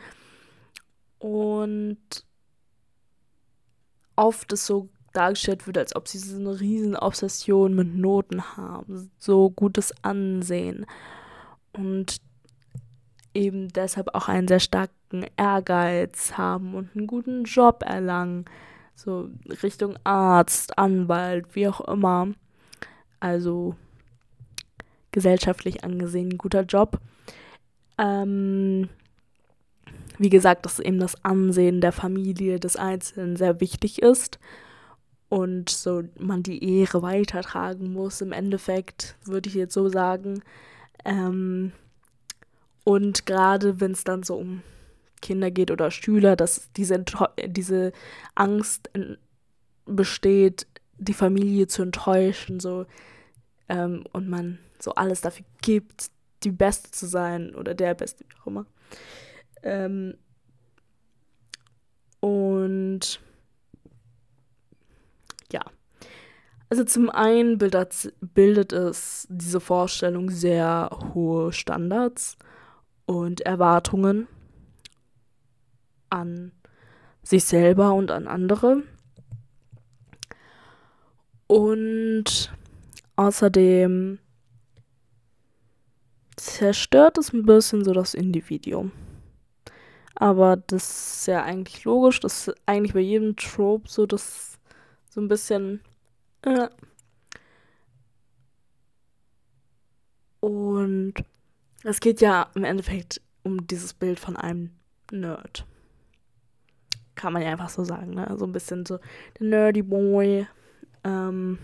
Und 1.20 1.98
oft 4.16 4.54
ist 4.54 4.66
so 4.66 4.90
dargestellt 5.14 5.66
wird, 5.66 5.78
als 5.78 5.96
ob 5.96 6.08
sie 6.08 6.18
so 6.18 6.38
eine 6.38 6.60
riesen 6.60 6.96
Obsession 6.96 7.74
mit 7.74 7.96
Noten 7.96 8.58
haben, 8.58 9.12
so 9.18 9.50
gutes 9.50 9.94
Ansehen 10.04 10.86
und 11.74 12.18
eben 13.34 13.70
deshalb 13.70 14.14
auch 14.14 14.28
einen 14.28 14.48
sehr 14.48 14.60
starken 14.60 15.26
Ehrgeiz 15.38 16.38
haben 16.38 16.76
und 16.76 16.96
einen 16.96 17.08
guten 17.08 17.44
Job 17.44 17.84
erlangen 17.86 18.46
so 18.96 19.30
Richtung 19.62 19.98
Arzt, 20.04 20.78
Anwalt, 20.78 21.56
wie 21.56 21.68
auch 21.68 21.82
immer. 21.82 22.30
Also 23.20 23.76
gesellschaftlich 25.12 25.84
angesehen 25.84 26.38
guter 26.38 26.64
Job. 26.64 27.00
Ähm, 27.98 28.90
wie 30.18 30.30
gesagt, 30.30 30.66
dass 30.66 30.80
eben 30.80 31.00
das 31.00 31.24
Ansehen 31.24 31.82
der 31.82 31.92
Familie 31.92 32.60
des 32.60 32.76
Einzelnen 32.76 33.36
sehr 33.36 33.60
wichtig 33.60 34.02
ist 34.02 34.40
und 35.30 35.70
so 35.70 36.04
man 36.20 36.44
die 36.44 36.80
Ehre 36.80 37.02
weitertragen 37.02 37.92
muss. 37.92 38.22
Im 38.22 38.32
Endeffekt 38.32 39.16
würde 39.26 39.50
ich 39.50 39.56
jetzt 39.56 39.74
so 39.74 39.90
sagen. 39.90 40.42
Ähm, 41.04 41.72
und 42.84 43.26
gerade 43.26 43.80
wenn 43.82 43.92
es 43.92 44.04
dann 44.04 44.24
so 44.24 44.36
um 44.36 44.62
Kinder 45.26 45.50
geht 45.50 45.72
oder 45.72 45.90
Schüler, 45.90 46.36
dass 46.36 46.72
diese, 46.74 47.04
diese 47.48 47.94
Angst 48.36 48.92
besteht, 49.86 50.68
die 51.00 51.16
Familie 51.16 51.66
zu 51.66 51.82
enttäuschen, 51.82 52.60
so 52.60 52.86
ähm, 53.68 54.04
und 54.14 54.30
man 54.30 54.60
so 54.78 54.94
alles 54.94 55.22
dafür 55.22 55.46
gibt, 55.64 56.12
die 56.44 56.52
Beste 56.52 56.92
zu 56.92 57.08
sein 57.08 57.56
oder 57.56 57.74
der 57.74 57.96
Beste, 57.96 58.24
wie 58.24 58.40
auch 58.40 58.48
immer. 58.48 58.66
Ähm, 59.64 60.16
und 62.20 63.20
ja. 65.52 65.62
Also 66.70 66.84
zum 66.84 67.10
einen 67.10 67.58
bildet, 67.58 68.14
bildet 68.22 68.74
es 68.74 69.26
diese 69.32 69.60
Vorstellung 69.60 70.30
sehr 70.30 70.92
hohe 71.16 71.52
Standards 71.52 72.38
und 73.08 73.42
Erwartungen 73.42 74.28
an 76.10 76.52
sich 77.24 77.44
selber 77.46 77.94
und 77.94 78.12
an 78.12 78.28
andere. 78.28 78.84
Und 81.48 82.54
außerdem 83.16 84.20
zerstört 86.36 87.18
es 87.18 87.34
ein 87.34 87.44
bisschen 87.44 87.84
so 87.84 87.94
das 87.94 88.14
Individuum. 88.14 88.92
Aber 90.16 90.56
das 90.56 91.18
ist 91.18 91.28
ja 91.28 91.44
eigentlich 91.44 91.84
logisch, 91.84 92.20
das 92.22 92.48
ist 92.48 92.56
eigentlich 92.66 92.94
bei 92.94 93.02
jedem 93.02 93.36
Trope 93.36 93.90
so, 93.90 94.06
dass 94.06 94.58
so 95.10 95.22
ein 95.22 95.28
bisschen. 95.28 95.82
Äh, 96.42 96.70
es 101.84 102.00
geht 102.00 102.22
ja 102.22 102.50
im 102.56 102.64
Endeffekt 102.64 103.22
um 103.44 103.66
dieses 103.68 103.94
Bild 103.94 104.20
von 104.20 104.38
einem 104.38 104.72
Nerd. 105.12 105.66
Kann 107.16 107.34
man 107.34 107.42
ja 107.42 107.50
einfach 107.50 107.70
so 107.70 107.84
sagen, 107.84 108.14
ne? 108.14 108.36
So 108.38 108.46
ein 108.46 108.52
bisschen 108.52 108.86
so 108.86 109.00
der 109.40 109.48
Nerdy 109.48 109.82
Boy. 109.82 110.48
Ähm, 111.04 111.60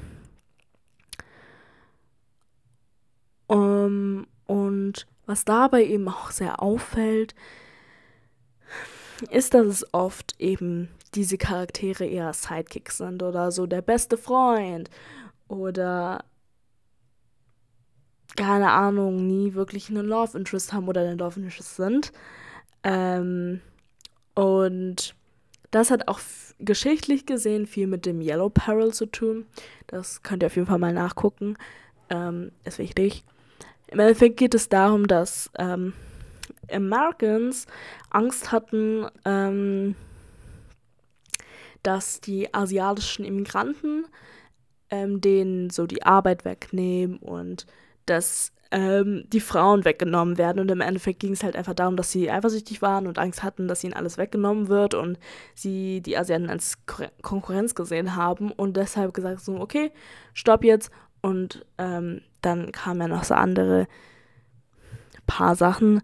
um, 3.47 4.27
und 4.45 5.07
was 5.25 5.45
dabei 5.45 5.85
eben 5.85 6.07
auch 6.07 6.31
sehr 6.31 6.61
auffällt, 6.61 7.35
ist, 9.29 9.53
dass 9.53 9.65
es 9.67 9.93
oft 9.93 10.35
eben 10.39 10.89
diese 11.13 11.37
Charaktere 11.37 12.05
eher 12.05 12.33
Sidekicks 12.33 12.97
sind 12.97 13.21
oder 13.21 13.51
so 13.51 13.67
der 13.67 13.81
beste 13.81 14.17
Freund 14.17 14.89
oder 15.47 16.23
keine 18.35 18.71
Ahnung, 18.71 19.27
nie 19.27 19.53
wirklich 19.53 19.89
einen 19.89 20.05
Love 20.05 20.37
Interest 20.37 20.71
haben 20.71 20.87
oder 20.87 21.01
einen 21.01 21.17
Love 21.17 21.39
Interest 21.39 21.75
sind. 21.75 22.11
Ähm, 22.83 23.61
und 24.35 25.15
das 25.71 25.89
hat 25.91 26.07
auch 26.07 26.19
geschichtlich 26.59 27.25
gesehen 27.25 27.65
viel 27.65 27.87
mit 27.87 28.05
dem 28.05 28.21
Yellow 28.21 28.49
Peril 28.49 28.93
zu 28.93 29.05
tun. 29.05 29.45
Das 29.87 30.21
könnt 30.23 30.43
ihr 30.43 30.47
auf 30.47 30.55
jeden 30.55 30.67
Fall 30.67 30.79
mal 30.79 30.93
nachgucken. 30.93 31.57
Ähm, 32.09 32.51
ist 32.63 32.77
wichtig. 32.77 33.23
Im 33.87 33.99
Endeffekt 33.99 34.37
geht 34.37 34.53
es 34.53 34.69
darum, 34.69 35.07
dass 35.07 35.49
ähm, 35.57 35.93
Americans 36.71 37.67
Angst 38.09 38.51
hatten, 38.51 39.07
ähm, 39.25 39.95
dass 41.83 42.21
die 42.21 42.53
asiatischen 42.53 43.25
Immigranten 43.25 44.05
ähm, 44.89 45.21
denen 45.21 45.69
so 45.69 45.87
die 45.87 46.03
Arbeit 46.03 46.45
wegnehmen 46.45 47.17
und 47.17 47.65
dass 48.05 48.51
ähm, 48.71 49.25
die 49.27 49.39
Frauen 49.39 49.85
weggenommen 49.85 50.37
werden. 50.37 50.59
Und 50.59 50.71
im 50.71 50.81
Endeffekt 50.81 51.19
ging 51.19 51.33
es 51.33 51.43
halt 51.43 51.55
einfach 51.55 51.73
darum, 51.73 51.97
dass 51.97 52.11
sie 52.11 52.31
eifersüchtig 52.31 52.81
waren 52.81 53.07
und 53.07 53.19
Angst 53.19 53.43
hatten, 53.43 53.67
dass 53.67 53.83
ihnen 53.83 53.93
alles 53.93 54.17
weggenommen 54.17 54.69
wird 54.69 54.93
und 54.93 55.19
sie 55.53 56.01
die 56.01 56.17
Asiaten 56.17 56.49
als 56.49 56.79
Konkurrenz 57.21 57.75
gesehen 57.75 58.15
haben 58.15 58.51
und 58.51 58.77
deshalb 58.77 59.13
gesagt 59.13 59.41
so, 59.41 59.59
okay, 59.59 59.91
stopp 60.33 60.63
jetzt. 60.63 60.91
Und 61.21 61.65
ähm, 61.77 62.21
dann 62.41 62.71
kamen 62.71 63.01
ja 63.01 63.07
noch 63.07 63.23
so 63.23 63.35
andere 63.35 63.87
paar 65.27 65.55
Sachen, 65.55 66.01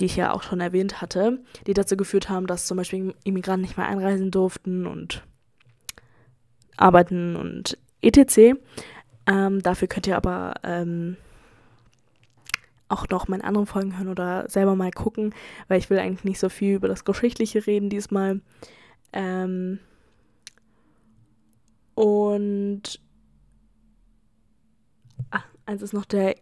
die 0.00 0.06
ich 0.06 0.16
ja 0.16 0.32
auch 0.32 0.42
schon 0.42 0.60
erwähnt 0.60 1.00
hatte, 1.00 1.38
die 1.66 1.74
dazu 1.74 1.96
geführt 1.96 2.28
haben, 2.28 2.46
dass 2.46 2.66
zum 2.66 2.76
Beispiel 2.76 3.14
Immigranten 3.24 3.62
nicht 3.62 3.76
mehr 3.76 3.86
einreisen 3.86 4.30
durften 4.30 4.86
und 4.86 5.22
arbeiten 6.76 7.36
und 7.36 7.78
etc. 8.02 8.58
Ähm, 9.26 9.62
dafür 9.62 9.88
könnt 9.88 10.06
ihr 10.06 10.16
aber 10.16 10.54
ähm, 10.62 11.16
auch 12.88 13.08
noch 13.08 13.28
meine 13.28 13.44
anderen 13.44 13.66
Folgen 13.66 13.96
hören 13.96 14.08
oder 14.08 14.48
selber 14.48 14.76
mal 14.76 14.90
gucken, 14.90 15.34
weil 15.68 15.78
ich 15.78 15.90
will 15.90 15.98
eigentlich 15.98 16.24
nicht 16.24 16.38
so 16.38 16.48
viel 16.48 16.76
über 16.76 16.88
das 16.88 17.04
Geschichtliche 17.04 17.66
reden 17.66 17.90
diesmal. 17.90 18.40
Ähm, 19.12 19.80
und 21.94 23.00
ach, 25.30 25.46
eins 25.64 25.82
ist 25.82 25.94
noch 25.94 26.04
der 26.04 26.36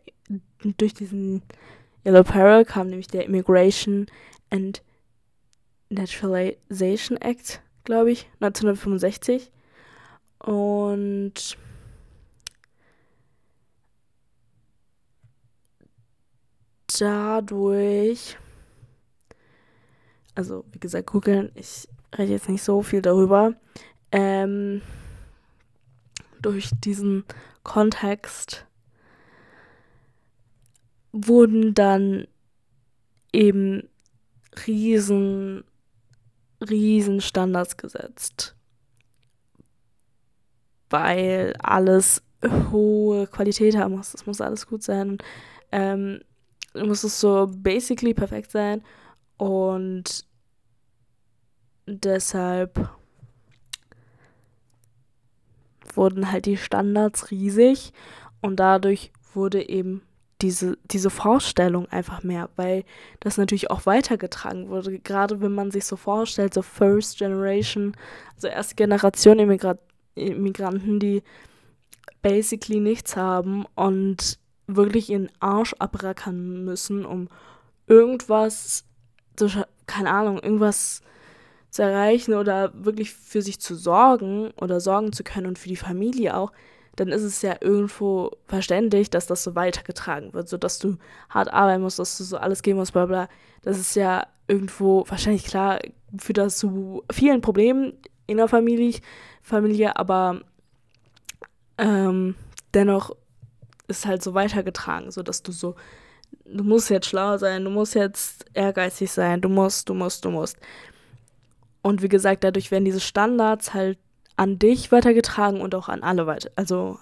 durch 0.78 0.94
diesen 0.94 1.42
Yellow 2.04 2.22
Peril 2.22 2.64
kam 2.64 2.88
nämlich 2.88 3.09
der 3.09 3.24
Immigration 3.24 4.07
and 4.50 4.83
Naturalization 5.90 7.16
Act, 7.18 7.62
glaube 7.85 8.11
ich, 8.11 8.28
1965. 8.40 9.50
Und 10.38 11.57
dadurch, 17.00 18.37
also 20.35 20.64
wie 20.72 20.78
gesagt, 20.78 21.07
googeln, 21.11 21.50
ich 21.54 21.88
rede 22.16 22.33
jetzt 22.33 22.48
nicht 22.48 22.62
so 22.62 22.83
viel 22.83 23.02
darüber, 23.02 23.54
ähm, 24.12 24.83
durch 26.40 26.70
diesen 26.85 27.24
Kontext 27.62 28.66
wurden 31.12 31.74
dann 31.74 32.26
eben 33.33 33.88
riesen, 34.66 35.64
riesen 36.61 37.20
Standards 37.20 37.76
gesetzt. 37.76 38.54
Weil 40.90 41.54
alles 41.59 42.22
hohe 42.70 43.26
Qualität 43.26 43.76
haben 43.76 43.96
muss. 43.96 44.14
Es 44.14 44.26
muss 44.26 44.40
alles 44.40 44.66
gut 44.66 44.83
sein. 44.83 45.18
Ähm, 45.72 46.20
muss 46.74 47.04
es 47.04 47.20
so 47.20 47.46
basically 47.50 48.14
perfekt 48.14 48.50
sein. 48.50 48.82
Und 49.37 50.24
deshalb 51.87 52.88
wurden 55.94 56.32
halt 56.32 56.46
die 56.46 56.56
Standards 56.56 57.30
riesig 57.30 57.92
und 58.40 58.56
dadurch 58.56 59.12
wurde 59.32 59.68
eben 59.68 60.02
diese, 60.42 60.76
diese 60.84 61.10
Vorstellung 61.10 61.87
einfach 61.88 62.22
mehr, 62.22 62.50
weil 62.56 62.84
das 63.20 63.38
natürlich 63.38 63.70
auch 63.70 63.87
weitergetragen 63.87 64.68
wurde. 64.68 64.98
Gerade 64.98 65.40
wenn 65.40 65.52
man 65.52 65.70
sich 65.70 65.87
so 65.87 65.96
vorstellt, 65.96 66.54
so 66.54 66.62
First 66.62 67.18
Generation, 67.18 67.96
also 68.34 68.48
erste 68.48 68.74
Generation 68.74 69.38
Immigra 69.38 69.76
Immigranten, 70.16 71.00
die 71.00 71.22
basically 72.22 72.80
nichts 72.80 73.16
haben 73.16 73.64
und 73.74 74.38
wirklich 74.66 75.11
ihren 75.11 75.31
Arsch 75.40 75.74
abrackern 75.79 76.64
müssen, 76.64 77.05
um 77.05 77.29
irgendwas, 77.87 78.85
zu, 79.37 79.48
keine 79.87 80.11
Ahnung, 80.11 80.38
irgendwas 80.38 81.03
zu 81.70 81.83
erreichen 81.83 82.35
oder 82.35 82.72
wirklich 82.74 83.12
für 83.12 83.42
sich 83.42 83.61
zu 83.61 83.74
sorgen 83.74 84.53
oder 84.53 84.81
sorgen 84.81 85.12
zu 85.12 85.24
können 85.24 85.46
und 85.46 85.59
für 85.59 85.68
die 85.68 85.77
Familie 85.77 86.37
auch 86.37 86.53
dann 86.96 87.09
ist 87.09 87.22
es 87.22 87.42
ja 87.42 87.57
irgendwo 87.61 88.31
verständlich, 88.46 89.11
dass 89.11 89.27
das 89.27 89.42
so 89.42 89.55
weitergetragen 89.55 90.33
wird, 90.33 90.48
so 90.48 90.57
dass 90.57 90.79
du 90.79 90.96
hart 91.29 91.53
arbeiten 91.53 91.83
musst, 91.83 91.98
dass 91.98 92.16
du 92.18 92.24
so 92.24 92.37
alles 92.37 92.62
geben 92.62 92.79
musst, 92.79 92.92
bla 92.92 93.07
bla. 93.07 93.29
Das 93.62 93.79
ist 93.79 93.96
ja 93.96 94.27
irgendwo 94.46 95.05
wahrscheinlich 95.09 95.44
klar, 95.44 95.81
führt 96.18 96.38
das 96.38 96.59
zu 96.59 97.03
vielen 97.11 97.40
Problemen 97.40 97.94
in 98.27 98.37
der 98.37 98.48
Familie, 98.48 99.00
Familie 99.42 99.96
aber 99.96 100.40
ähm, 101.79 102.37
dennoch 102.72 103.16
ist 103.88 104.07
halt 104.07 104.23
so 104.23 104.35
weitergetragen, 104.35 105.11
so 105.11 105.23
dass 105.23 105.42
du 105.42 105.53
so, 105.53 105.75
du 106.44 106.64
musst 106.64 106.90
jetzt 106.90 107.07
schlau 107.07 107.37
sein, 107.38 107.64
du 107.64 107.70
musst 107.70 107.94
jetzt 107.94 108.47
ehrgeizig 108.55 109.11
sein, 109.11 109.40
du 109.40 109.49
musst, 109.49 109.88
du 109.88 109.94
musst, 109.94 110.25
du 110.25 110.31
musst. 110.31 110.59
Und 111.83 112.03
wie 112.03 112.09
gesagt, 112.09 112.44
dadurch 112.44 112.70
werden 112.70 112.85
diese 112.85 113.01
Standards 113.01 113.75
halt 113.75 113.99
an 114.37 114.59
dich 114.59 114.90
weitergetragen 114.90 115.61
und 115.61 115.75
auch 115.75 115.88
an 115.88 116.03
alle 116.03 116.27
weiter, 116.27 116.51
also 116.57 116.99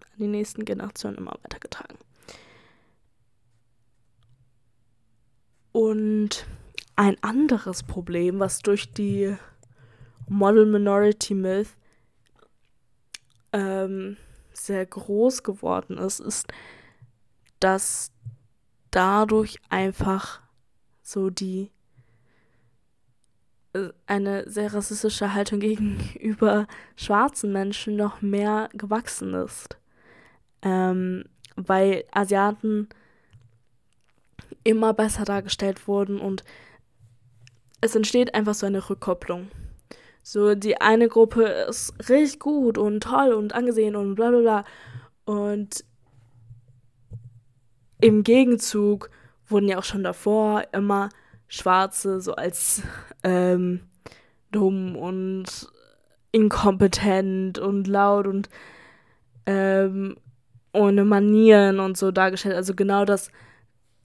an 0.00 0.18
die 0.18 0.28
nächsten 0.28 0.64
Generationen 0.64 1.16
immer 1.16 1.34
weitergetragen. 1.42 1.98
Und 5.72 6.46
ein 6.96 7.16
anderes 7.22 7.82
Problem, 7.82 8.38
was 8.38 8.60
durch 8.60 8.92
die 8.92 9.36
Model 10.28 10.66
Minority 10.66 11.34
Myth 11.34 11.68
ähm, 13.52 14.16
sehr 14.52 14.84
groß 14.86 15.42
geworden 15.42 15.98
ist, 15.98 16.20
ist, 16.20 16.46
dass 17.60 18.10
dadurch 18.90 19.58
einfach 19.68 20.40
so 21.02 21.30
die 21.30 21.70
eine 24.06 24.48
sehr 24.48 24.74
rassistische 24.74 25.34
Haltung 25.34 25.60
gegenüber 25.60 26.66
schwarzen 26.96 27.52
Menschen 27.52 27.96
noch 27.96 28.20
mehr 28.20 28.68
gewachsen 28.74 29.34
ist. 29.34 29.78
Ähm, 30.62 31.24
weil 31.56 32.04
Asiaten 32.12 32.88
immer 34.64 34.94
besser 34.94 35.24
dargestellt 35.24 35.88
wurden 35.88 36.20
und 36.20 36.44
es 37.80 37.96
entsteht 37.96 38.34
einfach 38.34 38.54
so 38.54 38.64
eine 38.66 38.88
Rückkopplung. 38.88 39.50
So, 40.22 40.54
die 40.54 40.80
eine 40.80 41.08
Gruppe 41.08 41.44
ist 41.44 41.94
richtig 42.08 42.38
gut 42.38 42.78
und 42.78 43.02
toll 43.02 43.32
und 43.32 43.54
angesehen 43.54 43.96
und 43.96 44.14
bla 44.14 44.30
bla 44.30 44.40
bla. 44.40 44.64
Und 45.24 45.84
im 48.00 48.22
Gegenzug 48.22 49.10
wurden 49.46 49.68
ja 49.68 49.78
auch 49.78 49.84
schon 49.84 50.04
davor 50.04 50.64
immer 50.72 51.08
Schwarze 51.48 52.20
so 52.20 52.34
als 52.34 52.82
ähm, 53.22 53.80
dumm 54.50 54.96
und 54.96 55.68
inkompetent 56.30 57.58
und 57.58 57.86
laut 57.86 58.26
und 58.26 58.48
ähm, 59.46 60.16
ohne 60.72 61.04
Manieren 61.04 61.80
und 61.80 61.96
so 61.96 62.10
dargestellt. 62.10 62.54
Also 62.54 62.74
genau 62.74 63.04
das 63.04 63.30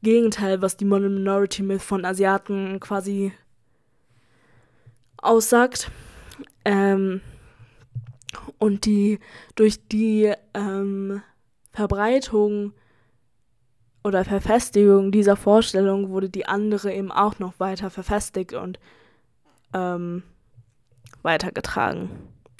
Gegenteil, 0.03 0.61
was 0.61 0.77
die 0.77 0.85
Minority 0.85 1.63
Myth 1.63 1.81
von 1.81 2.05
Asiaten 2.05 2.79
quasi 2.79 3.31
aussagt. 5.17 5.89
Ähm, 6.65 7.21
und 8.57 8.85
die 8.85 9.19
durch 9.55 9.87
die 9.87 10.33
ähm, 10.53 11.21
Verbreitung 11.71 12.73
oder 14.03 14.23
Verfestigung 14.23 15.11
dieser 15.11 15.35
Vorstellung 15.35 16.09
wurde 16.09 16.29
die 16.29 16.45
andere 16.45 16.93
eben 16.93 17.11
auch 17.11 17.39
noch 17.39 17.59
weiter 17.59 17.89
verfestigt 17.89 18.53
und 18.53 18.79
ähm, 19.73 20.23
weitergetragen. 21.23 22.09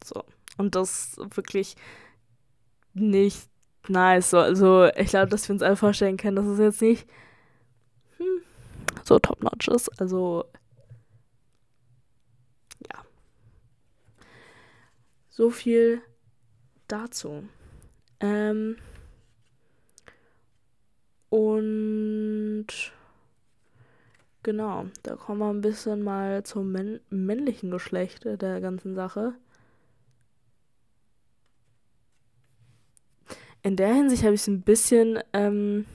So. 0.04 0.24
Und 0.58 0.76
das 0.76 1.18
wirklich 1.36 1.76
nicht 2.94 3.50
nice. 3.88 4.32
So. 4.32 4.40
Also 4.40 4.90
ich 4.96 5.10
glaube, 5.10 5.28
dass 5.28 5.48
wir 5.48 5.54
uns 5.54 5.64
alle 5.64 5.76
vorstellen 5.76 6.18
können, 6.18 6.36
dass 6.36 6.46
es 6.46 6.60
jetzt 6.60 6.82
nicht 6.82 7.08
hm, 8.18 8.42
so 9.04 9.20
top-notch 9.20 9.68
ist. 9.70 9.90
Also 10.02 10.46
So 15.38 15.52
viel 15.52 16.02
dazu. 16.88 17.44
Ähm, 18.20 18.78
und 21.30 22.66
genau, 24.42 24.88
da 25.04 25.16
kommen 25.16 25.40
wir 25.40 25.50
ein 25.50 25.62
bisschen 25.62 26.02
mal 26.02 26.42
zum 26.42 26.76
männlichen 27.12 27.70
Geschlecht 27.70 28.26
der 28.26 28.62
ganzen 28.62 28.96
Sache. 28.96 29.36
in 33.68 33.76
der 33.76 33.94
Hinsicht 33.94 34.24
habe 34.24 34.34
ich 34.34 34.42
es 34.42 34.48
ein 34.48 34.62
bisschen, 34.62 35.20
ähm, 35.34 35.86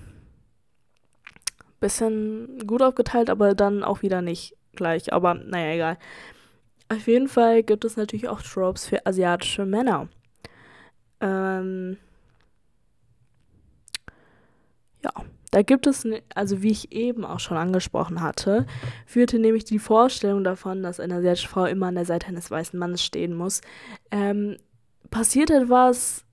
bisschen 1.81 2.67
gut 2.67 2.83
aufgeteilt, 2.83 3.31
aber 3.31 3.55
dann 3.55 3.83
auch 3.83 4.03
wieder 4.03 4.21
nicht 4.21 4.57
gleich. 4.75 5.13
Aber 5.13 5.35
naja, 5.35 5.75
egal. 5.75 5.99
Auf 6.93 7.07
jeden 7.07 7.29
Fall 7.29 7.63
gibt 7.63 7.87
es 7.87 7.97
natürlich 7.97 8.29
auch 8.29 8.43
Tropes 8.43 8.87
für 8.87 9.07
asiatische 9.07 9.65
Männer. 9.65 10.09
Ähm, 11.21 11.97
ja, 15.03 15.11
da 15.51 15.63
gibt 15.63 15.87
es, 15.87 16.07
also 16.35 16.61
wie 16.61 16.71
ich 16.71 16.93
eben 16.93 17.25
auch 17.25 17.41
schon 17.41 17.57
angesprochen 17.57 18.21
hatte, 18.21 18.67
führte 19.07 19.39
nämlich 19.39 19.65
die 19.65 19.79
Vorstellung 19.79 20.45
davon, 20.45 20.83
dass 20.83 21.01
eine 21.01 21.15
asiatische 21.15 21.49
Frau 21.49 21.65
immer 21.65 21.87
an 21.87 21.95
der 21.95 22.05
Seite 22.05 22.27
eines 22.27 22.51
weißen 22.51 22.79
Mannes 22.79 23.03
stehen 23.03 23.35
muss. 23.35 23.63
Ähm, 24.11 24.59
passiert 25.11 25.49
etwas, 25.49 26.27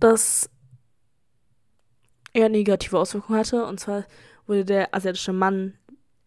das 0.00 0.48
eher 2.32 2.48
negative 2.48 2.98
Auswirkungen 2.98 3.40
hatte. 3.40 3.66
Und 3.66 3.78
zwar 3.78 4.04
wurde 4.46 4.64
der 4.64 4.94
asiatische 4.94 5.34
Mann 5.34 5.74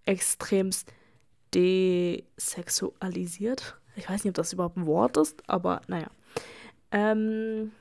extremst 0.06 0.92
desexualisiert. 1.56 3.76
Ich 3.96 4.10
weiß 4.10 4.24
nicht, 4.24 4.32
ob 4.32 4.36
das 4.36 4.54
überhaupt 4.54 4.78
ein 4.78 4.86
Wort 4.86 5.18
ist, 5.18 5.42
aber 5.48 5.82
naja. 5.88 6.08
Ähm, 6.92 7.72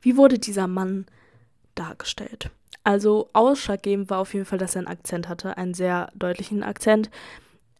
wie 0.00 0.16
wurde 0.16 0.38
dieser 0.38 0.66
Mann 0.66 1.06
dargestellt? 1.74 2.50
Also 2.84 3.28
ausschlaggebend 3.32 4.10
war 4.10 4.18
auf 4.18 4.34
jeden 4.34 4.46
Fall, 4.46 4.58
dass 4.58 4.74
er 4.74 4.80
einen 4.80 4.88
Akzent 4.88 5.28
hatte, 5.28 5.56
einen 5.56 5.74
sehr 5.74 6.10
deutlichen 6.14 6.62
Akzent, 6.62 7.10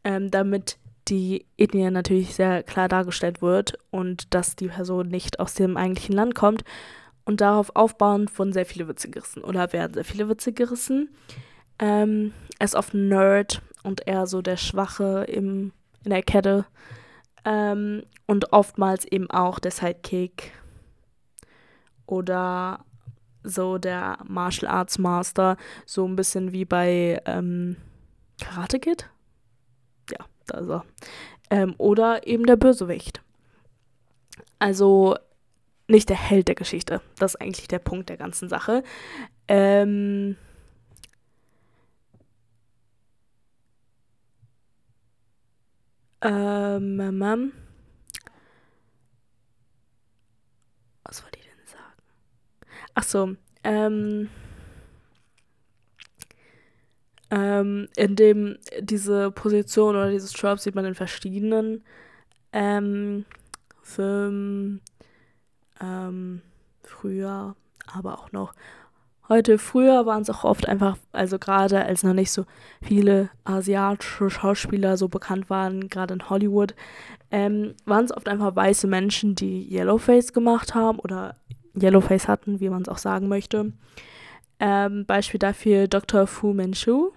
ähm, 0.04 0.30
damit 0.30 0.78
die 1.08 1.46
Ethnie 1.56 1.90
natürlich 1.90 2.34
sehr 2.34 2.62
klar 2.62 2.88
dargestellt 2.88 3.40
wird 3.40 3.78
und 3.90 4.34
dass 4.34 4.56
die 4.56 4.68
Person 4.68 5.08
nicht 5.08 5.40
aus 5.40 5.54
dem 5.54 5.76
eigentlichen 5.76 6.14
Land 6.14 6.34
kommt 6.34 6.64
und 7.24 7.40
darauf 7.40 7.74
aufbauend 7.74 8.36
wurden 8.38 8.52
sehr 8.52 8.66
viele 8.66 8.88
Witze 8.88 9.08
gerissen 9.08 9.42
oder 9.42 9.72
werden 9.72 9.94
sehr 9.94 10.04
viele 10.04 10.28
Witze 10.28 10.52
gerissen. 10.52 11.08
Ähm, 11.78 12.32
er 12.58 12.64
ist 12.64 12.74
oft 12.74 12.94
Nerd 12.94 13.62
und 13.88 14.06
eher 14.06 14.26
so 14.26 14.42
der 14.42 14.56
Schwache 14.56 15.24
im, 15.24 15.72
in 16.04 16.10
der 16.10 16.22
Kette. 16.22 16.66
Ähm, 17.44 18.04
und 18.26 18.52
oftmals 18.52 19.04
eben 19.04 19.30
auch 19.30 19.58
der 19.58 19.70
Sidekick 19.70 20.52
oder 22.06 22.84
so 23.42 23.78
der 23.78 24.18
Martial 24.24 24.70
Arts 24.70 24.98
Master, 24.98 25.56
so 25.86 26.06
ein 26.06 26.16
bisschen 26.16 26.52
wie 26.52 26.64
bei 26.64 27.20
ähm, 27.24 27.76
Karate 28.40 28.78
Kid. 28.78 29.08
Ja, 30.10 30.26
da 30.46 30.58
ist 30.58 30.68
er. 30.68 30.84
Ähm, 31.50 31.74
oder 31.78 32.26
eben 32.26 32.44
der 32.44 32.56
Bösewicht. 32.56 33.22
Also 34.58 35.16
nicht 35.86 36.10
der 36.10 36.16
Held 36.16 36.48
der 36.48 36.54
Geschichte. 36.54 37.00
Das 37.18 37.34
ist 37.34 37.40
eigentlich 37.40 37.68
der 37.68 37.78
Punkt 37.78 38.10
der 38.10 38.18
ganzen 38.18 38.48
Sache. 38.48 38.82
Ähm, 39.46 40.36
ähm, 46.20 47.00
ähm, 47.00 47.52
was 51.04 51.22
wollte 51.22 51.38
ich 51.38 51.44
denn 51.46 51.66
sagen? 51.66 52.82
Ach 52.94 53.02
so, 53.02 53.36
ähm, 53.64 54.28
ähm, 57.30 57.88
in 57.96 58.16
dem 58.16 58.58
diese 58.80 59.30
Position 59.30 59.96
oder 59.96 60.10
dieses 60.10 60.32
Trope 60.32 60.60
sieht 60.60 60.74
man 60.74 60.84
in 60.84 60.94
verschiedenen 60.94 61.84
ähm, 62.52 63.24
Filmen 63.82 64.80
ähm, 65.80 66.42
früher, 66.82 67.54
aber 67.86 68.18
auch 68.18 68.32
noch 68.32 68.54
heute. 69.28 69.58
Früher 69.58 70.06
waren 70.06 70.22
es 70.22 70.30
auch 70.30 70.44
oft 70.44 70.68
einfach, 70.68 70.96
also 71.12 71.38
gerade 71.38 71.84
als 71.84 72.02
noch 72.02 72.14
nicht 72.14 72.30
so 72.30 72.44
viele 72.82 73.30
asiatische 73.44 74.30
Schauspieler 74.30 74.96
so 74.96 75.08
bekannt 75.08 75.50
waren, 75.50 75.88
gerade 75.88 76.14
in 76.14 76.28
Hollywood, 76.30 76.74
ähm, 77.30 77.74
waren 77.84 78.04
es 78.04 78.16
oft 78.16 78.28
einfach 78.28 78.54
weiße 78.56 78.86
Menschen, 78.86 79.34
die 79.34 79.68
Yellowface 79.72 80.32
gemacht 80.32 80.74
haben 80.74 80.98
oder 80.98 81.36
Yellowface 81.74 82.28
hatten, 82.28 82.60
wie 82.60 82.70
man 82.70 82.82
es 82.82 82.88
auch 82.88 82.98
sagen 82.98 83.28
möchte. 83.28 83.72
Ähm, 84.60 85.04
Beispiel 85.06 85.38
dafür 85.38 85.86
Dr. 85.86 86.26
Fu 86.26 86.52
Manchu. 86.52 87.10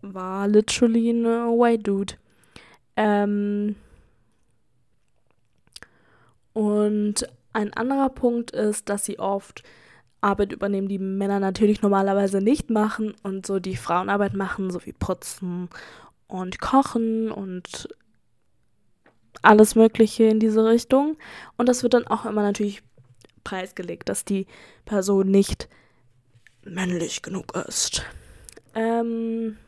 War 0.00 0.48
literally 0.48 1.10
ein 1.10 1.24
White 1.24 1.84
Dude. 1.84 2.14
Ähm, 2.96 3.76
und 6.52 7.26
ein 7.52 7.72
anderer 7.72 8.08
Punkt 8.08 8.50
ist, 8.50 8.88
dass 8.88 9.04
sie 9.04 9.18
oft 9.18 9.62
Arbeit 10.20 10.52
übernehmen, 10.52 10.88
die 10.88 10.98
Männer 10.98 11.40
natürlich 11.40 11.82
normalerweise 11.82 12.40
nicht 12.40 12.70
machen 12.70 13.14
und 13.22 13.44
so 13.44 13.58
die 13.58 13.76
Frauenarbeit 13.76 14.34
machen, 14.34 14.70
so 14.70 14.84
wie 14.86 14.92
putzen 14.92 15.68
und 16.28 16.60
kochen 16.60 17.30
und 17.30 17.88
alles 19.42 19.74
Mögliche 19.74 20.24
in 20.24 20.38
diese 20.38 20.64
Richtung. 20.64 21.16
Und 21.56 21.68
das 21.68 21.82
wird 21.82 21.94
dann 21.94 22.06
auch 22.06 22.24
immer 22.24 22.42
natürlich 22.42 22.82
preisgelegt, 23.42 24.08
dass 24.08 24.24
die 24.24 24.46
Person 24.84 25.28
nicht 25.28 25.68
männlich 26.64 27.22
genug 27.22 27.56
ist. 27.56 28.04
Ähm, 28.74 29.58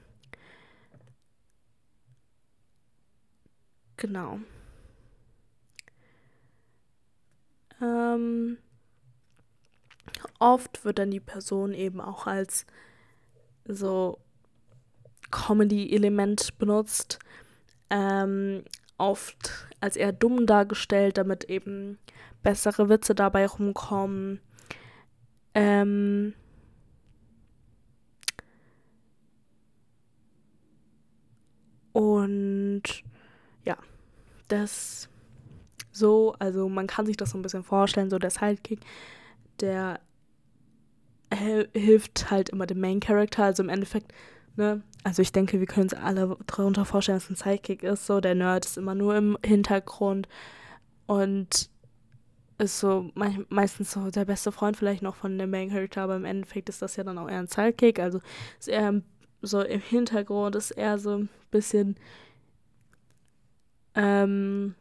genau. 3.96 4.38
Ähm, 7.80 8.58
oft 10.38 10.84
wird 10.84 10.98
dann 10.98 11.10
die 11.10 11.20
Person 11.20 11.72
eben 11.72 12.00
auch 12.00 12.26
als 12.26 12.66
so 13.66 14.18
Comedy-Element 15.30 16.58
benutzt. 16.58 17.18
Ähm, 17.90 18.64
oft 18.98 19.68
als 19.80 19.96
eher 19.96 20.12
dumm 20.12 20.46
dargestellt, 20.46 21.18
damit 21.18 21.44
eben 21.44 21.98
bessere 22.42 22.88
Witze 22.88 23.14
dabei 23.14 23.46
rumkommen. 23.46 24.40
Ähm, 25.54 26.34
und 31.92 32.82
ja, 33.64 33.76
das 34.48 35.08
so, 35.96 36.34
also 36.38 36.68
man 36.68 36.86
kann 36.86 37.06
sich 37.06 37.16
das 37.16 37.30
so 37.30 37.38
ein 37.38 37.42
bisschen 37.42 37.64
vorstellen, 37.64 38.10
so 38.10 38.18
der 38.18 38.30
Sidekick, 38.30 38.80
der 39.60 40.00
hilft 41.72 42.30
halt 42.30 42.50
immer 42.50 42.66
dem 42.66 42.80
Main 42.80 43.00
Character, 43.00 43.44
also 43.44 43.62
im 43.62 43.68
Endeffekt, 43.68 44.12
ne, 44.56 44.82
also 45.02 45.22
ich 45.22 45.32
denke, 45.32 45.58
wir 45.58 45.66
können 45.66 45.84
uns 45.84 45.94
alle 45.94 46.36
darunter 46.46 46.84
vorstellen, 46.84 47.18
dass 47.18 47.30
ein 47.30 47.36
Sidekick 47.36 47.82
ist, 47.82 48.06
so 48.06 48.20
der 48.20 48.34
Nerd 48.34 48.64
ist 48.64 48.78
immer 48.78 48.94
nur 48.94 49.16
im 49.16 49.38
Hintergrund 49.44 50.28
und 51.06 51.70
ist 52.58 52.78
so 52.78 53.10
me 53.14 53.44
meistens 53.48 53.90
so 53.90 54.10
der 54.10 54.24
beste 54.24 54.52
Freund 54.52 54.76
vielleicht 54.76 55.02
noch 55.02 55.16
von 55.16 55.38
dem 55.38 55.50
Main 55.50 55.70
Character, 55.70 56.02
aber 56.02 56.16
im 56.16 56.24
Endeffekt 56.24 56.68
ist 56.68 56.82
das 56.82 56.96
ja 56.96 57.04
dann 57.04 57.18
auch 57.18 57.28
eher 57.28 57.40
ein 57.40 57.48
Sidekick, 57.48 57.98
also 57.98 58.20
ist 58.58 58.68
er 58.68 59.02
so 59.42 59.60
im 59.60 59.80
Hintergrund, 59.80 60.54
ist 60.56 60.70
eher 60.70 60.98
so 60.98 61.18
ein 61.18 61.28
bisschen 61.50 61.96
ähm, 63.96 64.74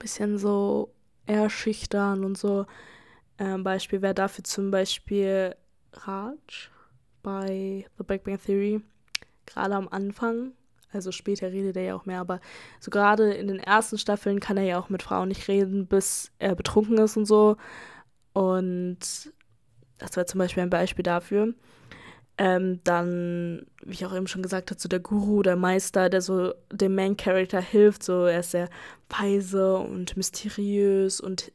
bisschen 0.00 0.36
so 0.38 0.92
eher 1.26 1.48
schüchtern 1.48 2.24
und 2.24 2.36
so. 2.36 2.66
Ähm, 3.38 3.62
Beispiel 3.62 4.02
wäre 4.02 4.14
dafür 4.14 4.42
zum 4.42 4.72
Beispiel 4.72 5.54
Raj 5.92 6.36
bei 7.22 7.86
The 7.96 8.04
Big 8.04 8.24
Bang 8.24 8.40
Theory. 8.44 8.80
Gerade 9.46 9.76
am 9.76 9.88
Anfang, 9.88 10.52
also 10.92 11.12
später 11.12 11.52
redet 11.52 11.76
er 11.76 11.82
ja 11.84 11.94
auch 11.94 12.06
mehr, 12.06 12.20
aber 12.20 12.40
so 12.80 12.90
gerade 12.90 13.32
in 13.32 13.46
den 13.46 13.60
ersten 13.60 13.98
Staffeln 13.98 14.40
kann 14.40 14.56
er 14.56 14.64
ja 14.64 14.80
auch 14.80 14.88
mit 14.88 15.02
Frauen 15.02 15.28
nicht 15.28 15.46
reden, 15.48 15.86
bis 15.86 16.32
er 16.38 16.54
betrunken 16.54 16.98
ist 16.98 17.16
und 17.16 17.26
so. 17.26 17.56
Und 18.32 18.98
das 19.98 20.16
war 20.16 20.26
zum 20.26 20.38
Beispiel 20.38 20.62
ein 20.62 20.70
Beispiel 20.70 21.02
dafür. 21.02 21.54
Ähm, 22.42 22.80
dann, 22.84 23.66
wie 23.84 23.92
ich 23.92 24.06
auch 24.06 24.16
eben 24.16 24.26
schon 24.26 24.42
gesagt 24.42 24.70
habe, 24.70 24.80
so 24.80 24.88
der 24.88 25.00
Guru, 25.00 25.42
der 25.42 25.56
Meister, 25.56 26.08
der 26.08 26.22
so 26.22 26.54
dem 26.72 26.94
Main 26.94 27.18
Character 27.18 27.60
hilft. 27.60 28.02
So, 28.02 28.24
er 28.24 28.40
ist 28.40 28.52
sehr 28.52 28.70
weise 29.10 29.76
und 29.76 30.16
mysteriös 30.16 31.20
und 31.20 31.52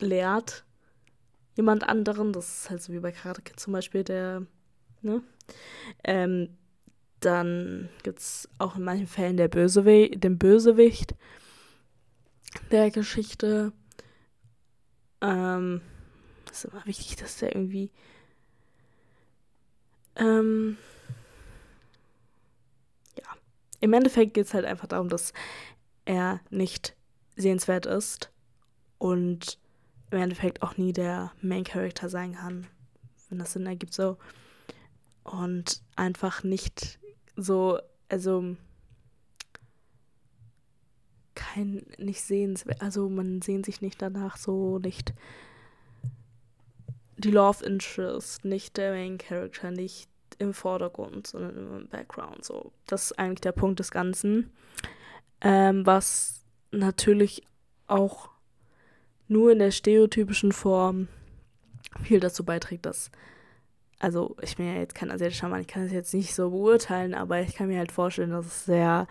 lehrt 0.00 0.64
jemand 1.54 1.88
anderen. 1.88 2.32
Das 2.32 2.62
ist 2.62 2.70
halt 2.70 2.82
so 2.82 2.92
wie 2.92 2.98
bei 2.98 3.12
Karate 3.12 3.42
Kid 3.42 3.60
zum 3.60 3.74
Beispiel, 3.74 4.02
der, 4.02 4.44
ne? 5.02 5.22
Ähm, 6.02 6.48
dann 7.20 7.88
gibt 8.02 8.18
es 8.18 8.48
auch 8.58 8.74
in 8.74 8.82
manchen 8.82 9.06
Fällen 9.06 9.36
der 9.36 9.46
Bösewi 9.46 10.16
den 10.16 10.36
Bösewicht 10.36 11.14
der 12.72 12.90
Geschichte. 12.90 13.72
Ähm, 15.20 15.80
ist 16.50 16.64
immer 16.64 16.84
wichtig, 16.86 17.14
dass 17.14 17.38
der 17.38 17.54
irgendwie 17.54 17.92
ähm, 20.16 20.76
ja, 23.18 23.24
im 23.80 23.92
Endeffekt 23.92 24.34
geht 24.34 24.46
es 24.46 24.54
halt 24.54 24.64
einfach 24.64 24.86
darum, 24.86 25.08
dass 25.08 25.32
er 26.04 26.40
nicht 26.50 26.94
sehenswert 27.36 27.86
ist 27.86 28.30
und 28.98 29.58
im 30.10 30.18
Endeffekt 30.18 30.62
auch 30.62 30.76
nie 30.76 30.92
der 30.92 31.32
Main 31.40 31.64
Character 31.64 32.08
sein 32.08 32.34
kann, 32.34 32.66
wenn 33.28 33.38
das 33.38 33.52
Sinn 33.52 33.66
ergibt 33.66 33.94
so. 33.94 34.16
Und 35.24 35.82
einfach 35.96 36.44
nicht 36.44 36.98
so, 37.36 37.78
also 38.08 38.56
kein, 41.34 41.86
nicht 41.98 42.20
sehenswert, 42.20 42.80
also 42.80 43.08
man 43.08 43.42
sehnt 43.42 43.66
sich 43.66 43.80
nicht 43.80 44.00
danach 44.00 44.36
so, 44.36 44.78
nicht 44.78 45.12
die 47.24 47.30
Love 47.30 47.64
Interest, 47.64 48.44
nicht 48.44 48.76
der 48.76 48.92
Main 48.92 49.18
Character, 49.18 49.70
nicht 49.70 50.08
im 50.38 50.52
Vordergrund, 50.52 51.26
sondern 51.26 51.80
im 51.82 51.88
Background. 51.88 52.44
So, 52.44 52.72
das 52.86 53.04
ist 53.10 53.18
eigentlich 53.18 53.40
der 53.40 53.52
Punkt 53.52 53.80
des 53.80 53.90
Ganzen. 53.90 54.52
Ähm, 55.40 55.86
was 55.86 56.44
natürlich 56.70 57.42
auch 57.86 58.30
nur 59.28 59.52
in 59.52 59.58
der 59.58 59.70
stereotypischen 59.70 60.52
Form 60.52 61.08
viel 62.02 62.20
dazu 62.20 62.44
beiträgt, 62.44 62.86
dass, 62.86 63.10
also 63.98 64.36
ich 64.42 64.56
bin 64.56 64.66
ja 64.66 64.80
jetzt 64.80 64.94
kein 64.94 65.10
asiatischer 65.10 65.48
Mann, 65.48 65.60
ich 65.60 65.68
kann 65.68 65.84
es 65.84 65.92
jetzt 65.92 66.14
nicht 66.14 66.34
so 66.34 66.50
beurteilen, 66.50 67.14
aber 67.14 67.40
ich 67.40 67.54
kann 67.54 67.68
mir 67.68 67.78
halt 67.78 67.92
vorstellen, 67.92 68.30
dass 68.30 68.46
es 68.46 68.64
sehr 68.64 69.06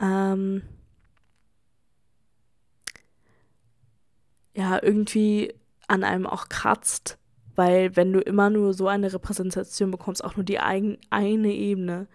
ähm, 0.00 0.62
ja 4.54 4.82
irgendwie 4.82 5.54
an 5.92 6.04
einem 6.04 6.26
auch 6.26 6.48
kratzt, 6.48 7.18
weil 7.54 7.94
wenn 7.96 8.14
du 8.14 8.20
immer 8.20 8.48
nur 8.48 8.72
so 8.72 8.88
eine 8.88 9.12
Repräsentation 9.12 9.90
bekommst, 9.90 10.24
auch 10.24 10.36
nur 10.36 10.44
die 10.44 10.58
ein, 10.58 10.96
eine 11.10 11.52
Ebene 11.52 12.06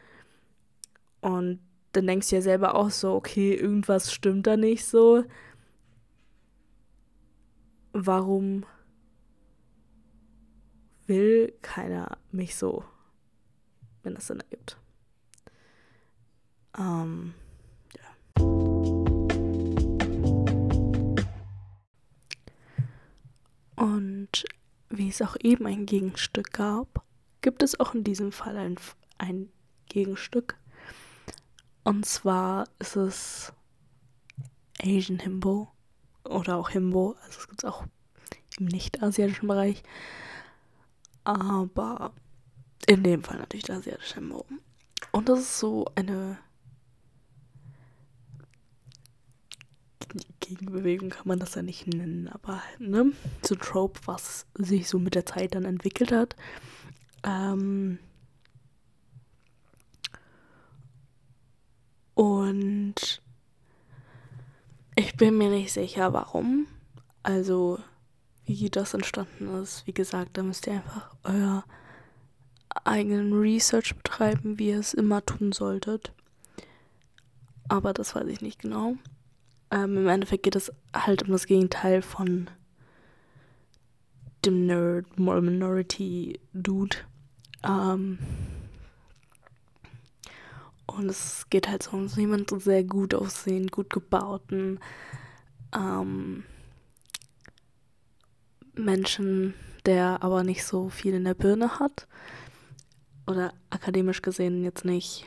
und 1.22 1.60
dann 1.92 2.08
denkst 2.08 2.30
du 2.30 2.38
ja 2.38 2.42
selber 2.42 2.74
auch 2.74 2.90
so, 2.90 3.14
okay, 3.14 3.54
irgendwas 3.54 4.12
stimmt 4.12 4.48
da 4.48 4.58
nicht 4.58 4.84
so. 4.86 5.24
Warum 7.94 8.66
will 11.06 11.54
keiner 11.62 12.18
mich 12.32 12.56
so, 12.56 12.84
wenn 14.02 14.16
das 14.16 14.26
Sinn 14.26 14.40
ergibt? 14.40 14.78
Ähm, 16.80 17.36
Und 23.78 24.44
wie 24.90 25.10
es 25.10 25.22
auch 25.22 25.38
eben 25.42 25.66
ein 25.68 25.86
Gegenstück 25.86 26.52
gab, 26.52 27.04
gibt 27.42 27.62
es 27.64 27.80
auch 27.80 27.94
in 27.94 28.04
diesem 28.04 28.32
Fall 28.32 28.58
ein, 28.58 28.76
ein 29.20 29.50
Gegenstück. 29.88 30.58
Und 31.84 32.06
zwar 32.06 32.68
ist 32.80 32.96
es 32.96 33.54
Asian 34.82 35.20
Himbo 35.20 35.70
oder 36.24 36.58
auch 36.58 36.70
Himbo. 36.70 37.16
Also 37.24 37.40
es 37.40 37.48
gibt 37.48 37.64
es 37.64 37.70
auch 37.70 37.86
im 38.58 38.66
nicht-asiatischen 38.66 39.48
Bereich. 39.48 39.84
Aber 41.24 42.14
in 42.88 43.04
dem 43.04 43.24
Fall 43.24 43.38
natürlich 43.38 43.66
der 43.66 43.78
asiatische 43.78 44.16
Himbo. 44.16 44.46
Und 45.12 45.30
das 45.30 45.40
ist 45.40 45.60
so 45.60 45.86
eine 45.96 46.40
Gegenbewegung 50.40 51.10
kann 51.10 51.28
man 51.28 51.40
das 51.40 51.56
ja 51.56 51.62
nicht 51.62 51.88
nennen, 51.88 52.28
aber 52.30 52.62
ne, 52.80 53.12
so 53.42 53.56
Trope, 53.56 54.00
was 54.06 54.46
sich 54.56 54.88
so 54.88 55.00
mit 55.00 55.16
der 55.16 55.26
Zeit 55.26 55.56
dann 55.56 55.66
entwickelt 55.66 56.12
hat. 56.12 56.36
Ähm 57.24 58.00
und 62.16 63.22
ich 64.96 65.16
bin 65.16 65.38
mir 65.38 65.50
nicht 65.50 65.72
sicher, 65.72 66.14
warum. 66.14 66.68
Also, 67.24 67.80
wie 68.46 68.70
das 68.70 68.94
entstanden 68.94 69.62
ist. 69.62 69.86
Wie 69.86 69.94
gesagt, 69.94 70.38
da 70.38 70.44
müsst 70.44 70.66
ihr 70.68 70.74
einfach 70.74 71.14
euer 71.24 71.66
eigenen 72.84 73.34
Research 73.34 73.96
betreiben, 73.96 74.58
wie 74.58 74.70
ihr 74.70 74.80
es 74.80 74.94
immer 74.94 75.26
tun 75.26 75.52
solltet. 75.52 76.14
Aber 77.68 77.94
das 77.94 78.16
weiß 78.16 78.28
ich 78.28 78.42
nicht 78.42 78.60
genau. 78.60 78.96
Ähm, 79.72 79.98
Im 79.98 80.08
Endeffekt 80.08 80.44
geht 80.44 80.56
es 80.56 80.72
halt 80.94 81.24
um 81.24 81.32
das 81.32 81.46
Gegenteil 81.46 82.02
von 82.02 82.50
dem 84.46 84.66
Nerd 84.66 85.20
Minority 85.20 86.40
Dude. 86.54 86.98
Ähm, 87.64 88.20
und 90.86 91.10
es 91.10 91.46
geht 91.50 91.68
halt 91.68 91.84
so 91.84 91.92
um 91.92 92.08
so 92.08 92.22
jemanden 92.22 92.60
sehr 92.60 92.84
gut 92.84 93.14
aussehen, 93.14 93.68
gut 93.68 93.90
gebauten 93.90 94.80
ähm, 95.76 96.44
Menschen, 98.74 99.54
der 99.86 100.24
aber 100.24 100.44
nicht 100.44 100.64
so 100.64 100.90
viel 100.90 101.14
in 101.14 101.26
der 101.26 101.34
Birne 101.34 101.80
hat. 101.80 102.08
Oder 103.26 103.54
akademisch 103.70 104.22
gesehen 104.22 104.64
jetzt 104.64 104.86
nicht 104.86 105.26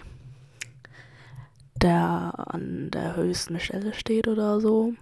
der 1.82 2.34
an 2.54 2.90
der 2.90 3.16
höchsten 3.16 3.58
Stelle 3.60 3.94
steht 3.94 4.28
oder 4.28 4.60
so. 4.60 4.94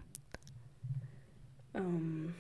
Ähm 1.74 2.34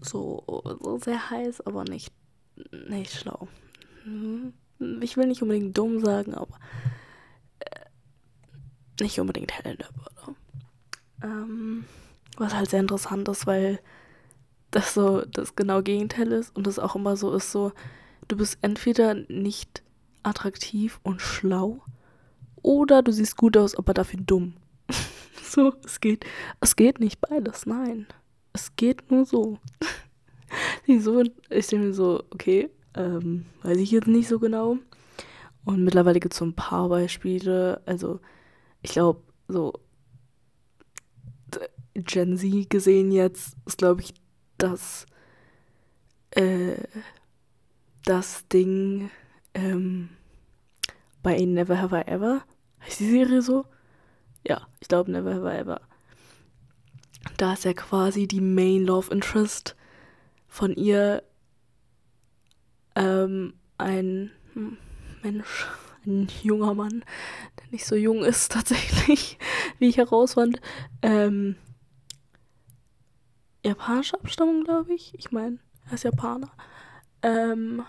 so, 0.00 0.44
so 0.80 0.98
sehr 0.98 1.30
heiß, 1.30 1.60
aber 1.62 1.84
nicht, 1.84 2.12
nicht 2.88 3.12
schlau. 3.12 3.48
Mhm. 4.04 4.52
Ich 5.00 5.16
will 5.16 5.26
nicht 5.26 5.42
unbedingt 5.42 5.76
dumm 5.76 6.00
sagen, 6.00 6.34
aber 6.34 6.58
äh, 7.58 7.80
nicht 9.00 9.18
unbedingt 9.18 9.52
hell 9.52 9.72
in 9.72 9.78
der 9.78 9.90
Birne. 9.92 10.36
Ähm, 11.22 11.84
was 12.36 12.54
halt 12.54 12.70
sehr 12.70 12.80
interessant 12.80 13.28
ist, 13.28 13.46
weil 13.46 13.80
das 14.70 14.94
so 14.94 15.22
das 15.24 15.56
genau 15.56 15.82
Gegenteil 15.82 16.30
ist 16.32 16.54
und 16.54 16.66
das 16.66 16.78
auch 16.78 16.94
immer 16.94 17.16
so 17.16 17.34
ist, 17.34 17.50
so, 17.50 17.72
du 18.28 18.36
bist 18.36 18.58
entweder 18.62 19.14
nicht 19.14 19.82
attraktiv 20.22 21.00
und 21.02 21.20
schlau. 21.20 21.82
Oder 22.62 23.02
du 23.02 23.12
siehst 23.12 23.36
gut 23.36 23.56
aus, 23.56 23.76
aber 23.76 23.94
dafür 23.94 24.20
dumm. 24.20 24.54
so, 25.42 25.74
es 25.84 26.00
geht. 26.00 26.24
Es 26.60 26.76
geht 26.76 27.00
nicht 27.00 27.20
beides, 27.20 27.66
nein. 27.66 28.06
Es 28.52 28.74
geht 28.76 29.10
nur 29.10 29.24
so. 29.24 29.58
so 31.00 31.22
ich 31.50 31.66
denke 31.66 31.86
mir 31.86 31.94
so, 31.94 32.22
okay, 32.30 32.70
ähm, 32.94 33.46
weiß 33.62 33.78
ich 33.78 33.90
jetzt 33.90 34.08
nicht 34.08 34.28
so 34.28 34.38
genau. 34.38 34.78
Und 35.64 35.84
mittlerweile 35.84 36.20
gibt 36.20 36.34
es 36.34 36.38
so 36.38 36.44
ein 36.44 36.54
paar 36.54 36.88
Beispiele. 36.88 37.82
Also, 37.86 38.20
ich 38.82 38.92
glaube, 38.92 39.20
so 39.48 39.72
Gen 42.04 42.36
Z 42.36 42.70
gesehen 42.70 43.10
jetzt 43.10 43.56
ist, 43.66 43.78
glaube 43.78 44.02
ich, 44.02 44.14
das, 44.56 45.06
äh, 46.30 46.76
das 48.04 48.46
Ding, 48.48 49.10
ähm, 49.58 50.08
bei 51.22 51.38
Never 51.38 51.80
Have 51.80 51.96
I 51.96 52.08
Ever. 52.08 52.42
Heißt 52.80 53.00
die 53.00 53.10
Serie 53.10 53.42
so? 53.42 53.66
Ja, 54.46 54.66
ich 54.80 54.88
glaube 54.88 55.10
Never 55.10 55.34
Have 55.34 55.52
I 55.52 55.58
Ever. 55.58 55.80
Da 57.36 57.52
ist 57.52 57.64
ja 57.64 57.72
quasi 57.72 58.26
die 58.26 58.40
Main 58.40 58.84
Love 58.84 59.12
Interest 59.12 59.76
von 60.46 60.74
ihr 60.74 61.22
ähm, 62.94 63.54
ein 63.76 64.30
Mensch, 65.22 65.66
ein 66.06 66.28
junger 66.42 66.74
Mann, 66.74 67.04
der 67.58 67.66
nicht 67.70 67.84
so 67.86 67.94
jung 67.94 68.24
ist 68.24 68.52
tatsächlich, 68.52 69.38
wie 69.78 69.88
ich 69.88 69.98
herausfand. 69.98 70.60
Ähm, 71.02 71.56
japanische 73.64 74.18
Abstammung, 74.18 74.64
glaube 74.64 74.94
ich. 74.94 75.14
Ich 75.18 75.30
meine, 75.32 75.58
er 75.86 75.94
ist 75.94 76.04
Japaner. 76.04 76.50
Ähm, 77.22 77.84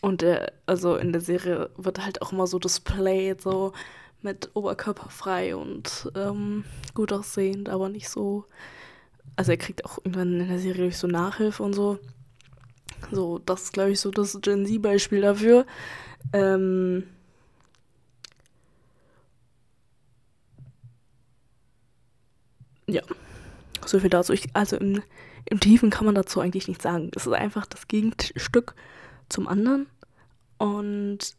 und 0.00 0.22
äh, 0.22 0.46
also 0.66 0.96
in 0.96 1.12
der 1.12 1.20
Serie 1.20 1.70
wird 1.76 2.04
halt 2.04 2.22
auch 2.22 2.32
immer 2.32 2.46
so 2.46 2.58
displayed, 2.58 3.40
so 3.40 3.72
mit 4.22 4.50
Oberkörper 4.54 5.10
frei 5.10 5.56
und 5.56 6.10
ähm, 6.14 6.64
gut 6.94 7.12
aussehend, 7.12 7.68
aber 7.68 7.88
nicht 7.88 8.08
so. 8.08 8.44
Also 9.36 9.52
er 9.52 9.58
kriegt 9.58 9.84
auch 9.84 9.98
irgendwann 9.98 10.40
in 10.40 10.48
der 10.48 10.58
Serie 10.58 10.82
durch 10.82 10.98
so 10.98 11.06
Nachhilfe 11.06 11.62
und 11.62 11.72
so. 11.72 11.98
So, 13.12 13.38
das 13.38 13.64
ist, 13.64 13.72
glaube 13.72 13.90
ich, 13.92 14.00
so 14.00 14.10
das 14.10 14.38
Gen 14.40 14.66
Z-Beispiel 14.66 15.20
dafür. 15.20 15.66
Ähm, 16.32 17.04
ja, 22.86 23.02
so 23.86 24.00
viel 24.00 24.10
dazu. 24.10 24.32
Ich, 24.32 24.48
also 24.54 24.76
im, 24.76 25.02
im 25.44 25.60
Tiefen 25.60 25.90
kann 25.90 26.06
man 26.06 26.14
dazu 26.14 26.40
eigentlich 26.40 26.68
nichts 26.68 26.82
sagen. 26.84 27.10
Es 27.14 27.26
ist 27.26 27.32
einfach 27.32 27.66
das 27.66 27.86
Gegenstück 27.88 28.74
zum 29.28 29.48
anderen. 29.48 29.88
Und 30.58 31.36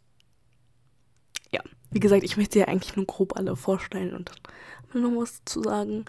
ja, 1.51 1.61
wie 1.91 1.99
gesagt, 1.99 2.23
ich 2.23 2.37
möchte 2.37 2.59
ja 2.59 2.67
eigentlich 2.67 2.95
nur 2.95 3.05
grob 3.05 3.37
alle 3.37 3.55
vorstellen 3.55 4.13
und 4.13 4.31
dann 4.93 5.01
noch 5.01 5.21
was 5.21 5.43
zu 5.45 5.63
sagen. 5.63 6.05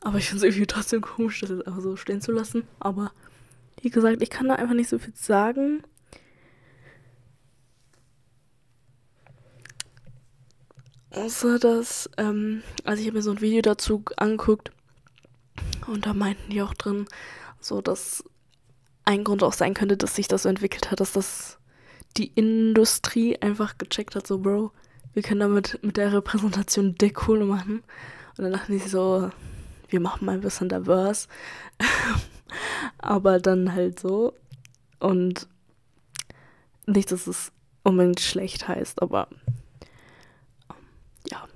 Aber 0.00 0.18
ich 0.18 0.28
finde 0.28 0.46
es 0.46 0.54
irgendwie 0.54 0.66
trotzdem 0.66 1.00
komisch, 1.00 1.40
das 1.40 1.50
jetzt 1.50 1.66
einfach 1.66 1.82
so 1.82 1.96
stehen 1.96 2.20
zu 2.20 2.32
lassen. 2.32 2.64
Aber 2.78 3.12
wie 3.82 3.90
gesagt, 3.90 4.22
ich 4.22 4.30
kann 4.30 4.48
da 4.48 4.54
einfach 4.54 4.74
nicht 4.74 4.88
so 4.88 4.98
viel 4.98 5.14
sagen. 5.14 5.82
Außer 11.10 11.58
dass, 11.58 12.10
ähm, 12.18 12.62
also 12.84 13.00
ich 13.00 13.08
habe 13.08 13.16
mir 13.16 13.22
so 13.22 13.30
ein 13.30 13.40
Video 13.40 13.62
dazu 13.62 14.04
angeguckt 14.16 14.70
und 15.86 16.04
da 16.04 16.12
meinten 16.12 16.50
die 16.50 16.60
auch 16.60 16.74
drin, 16.74 17.06
so 17.58 17.80
dass 17.80 18.22
ein 19.06 19.24
Grund 19.24 19.42
auch 19.42 19.54
sein 19.54 19.72
könnte, 19.72 19.96
dass 19.96 20.14
sich 20.14 20.28
das 20.28 20.42
so 20.42 20.48
entwickelt 20.50 20.90
hat, 20.90 21.00
dass 21.00 21.12
das 21.12 21.58
die 22.18 22.32
Industrie 22.34 23.40
einfach 23.40 23.78
gecheckt 23.78 24.14
hat, 24.14 24.26
so 24.26 24.38
Bro, 24.38 24.72
wir 25.14 25.22
können 25.22 25.40
damit 25.40 25.78
mit 25.82 25.96
der 25.96 26.12
Repräsentation 26.12 26.94
dick 26.94 27.14
Kohle 27.14 27.46
machen. 27.46 27.82
Und 28.36 28.44
dann 28.44 28.52
dachten 28.52 28.72
die 28.72 28.78
so, 28.78 29.30
wir 29.88 30.00
machen 30.00 30.26
mal 30.26 30.32
ein 30.32 30.40
bisschen 30.40 30.68
diverse. 30.68 31.28
Aber 32.98 33.38
dann 33.38 33.72
halt 33.72 34.00
so. 34.00 34.34
Und 34.98 35.46
nicht, 36.86 37.12
dass 37.12 37.26
es 37.26 37.52
unbedingt 37.82 38.20
schlecht 38.20 38.68
heißt, 38.68 39.02
aber 39.02 39.28
ja. 41.30 41.46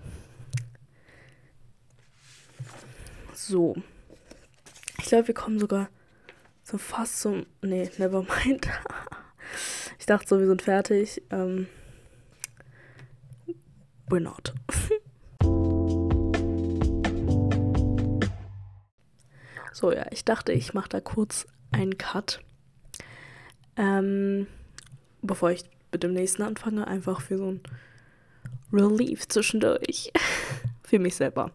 So. 3.35 3.77
Ich 4.99 5.07
glaube, 5.07 5.29
wir 5.29 5.35
kommen 5.35 5.59
sogar 5.59 5.89
so 6.71 6.79
fast 6.79 7.21
zum. 7.21 7.45
Nee, 7.63 7.91
never 7.99 8.23
mind. 8.23 8.69
ich 9.99 10.07
dachte 10.07 10.29
so, 10.29 10.39
wir 10.39 10.47
sind 10.47 10.63
fertig. 10.63 11.21
Ähm, 11.31 11.67
we're 14.09 14.21
not. 14.21 14.55
so, 19.73 19.93
ja, 19.93 20.07
ich 20.13 20.25
dachte, 20.25 20.53
ich 20.53 20.73
mache 20.75 20.91
da 20.91 21.01
kurz 21.01 21.49
einen 21.73 21.99
Cut. 21.99 22.41
Ähm, 23.77 24.47
bevor 25.23 25.51
ich 25.51 25.65
mit 25.91 26.05
dem 26.05 26.13
nächsten 26.13 26.43
anfange, 26.43 26.87
einfach 26.87 27.21
für 27.21 27.37
so 27.37 27.51
ein 27.51 27.61
Relief 28.73 29.27
zwischendurch. 29.27 30.13
für 30.85 31.01
mich 31.01 31.17
selber. 31.17 31.51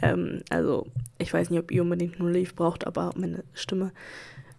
Ähm, 0.00 0.42
also, 0.50 0.86
ich 1.18 1.32
weiß 1.32 1.50
nicht, 1.50 1.60
ob 1.60 1.70
ihr 1.72 1.82
unbedingt 1.82 2.16
einen 2.16 2.28
Relief 2.28 2.54
braucht, 2.54 2.86
aber 2.86 3.12
meine 3.16 3.42
Stimme 3.52 3.92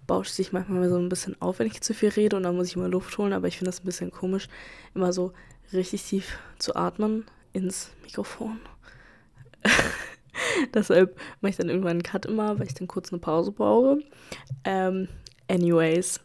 bauscht 0.10 0.34
sich 0.34 0.52
manchmal 0.52 0.90
so 0.90 0.98
ein 0.98 1.08
bisschen 1.08 1.40
auf, 1.40 1.60
wenn 1.60 1.68
ich 1.68 1.82
zu 1.82 1.94
viel 1.94 2.10
rede 2.10 2.36
und 2.36 2.42
dann 2.42 2.56
muss 2.56 2.68
ich 2.68 2.76
immer 2.76 2.88
Luft 2.88 3.16
holen, 3.20 3.32
aber 3.32 3.48
ich 3.48 3.58
finde 3.58 3.70
das 3.70 3.82
ein 3.82 3.86
bisschen 3.86 4.10
komisch, 4.10 4.48
immer 4.96 5.14
so 5.14 5.34
richtig 5.72 6.04
tief 6.04 6.40
zu 6.58 6.76
atmen 6.76 7.26
ins 7.54 7.92
Mikrofon. 8.02 8.60
Deshalb 10.74 11.16
mache 11.42 11.52
ich 11.52 11.58
dann 11.58 11.70
irgendwann 11.70 11.92
einen 11.92 12.04
Cut 12.04 12.26
immer, 12.26 12.58
weil 12.58 12.66
ich 12.66 12.74
dann 12.74 12.88
kurz 12.88 13.14
eine 13.14 13.20
Pause 13.20 13.52
brauche. 13.52 14.00
Ähm, 14.64 15.08
anyways. 15.48 16.20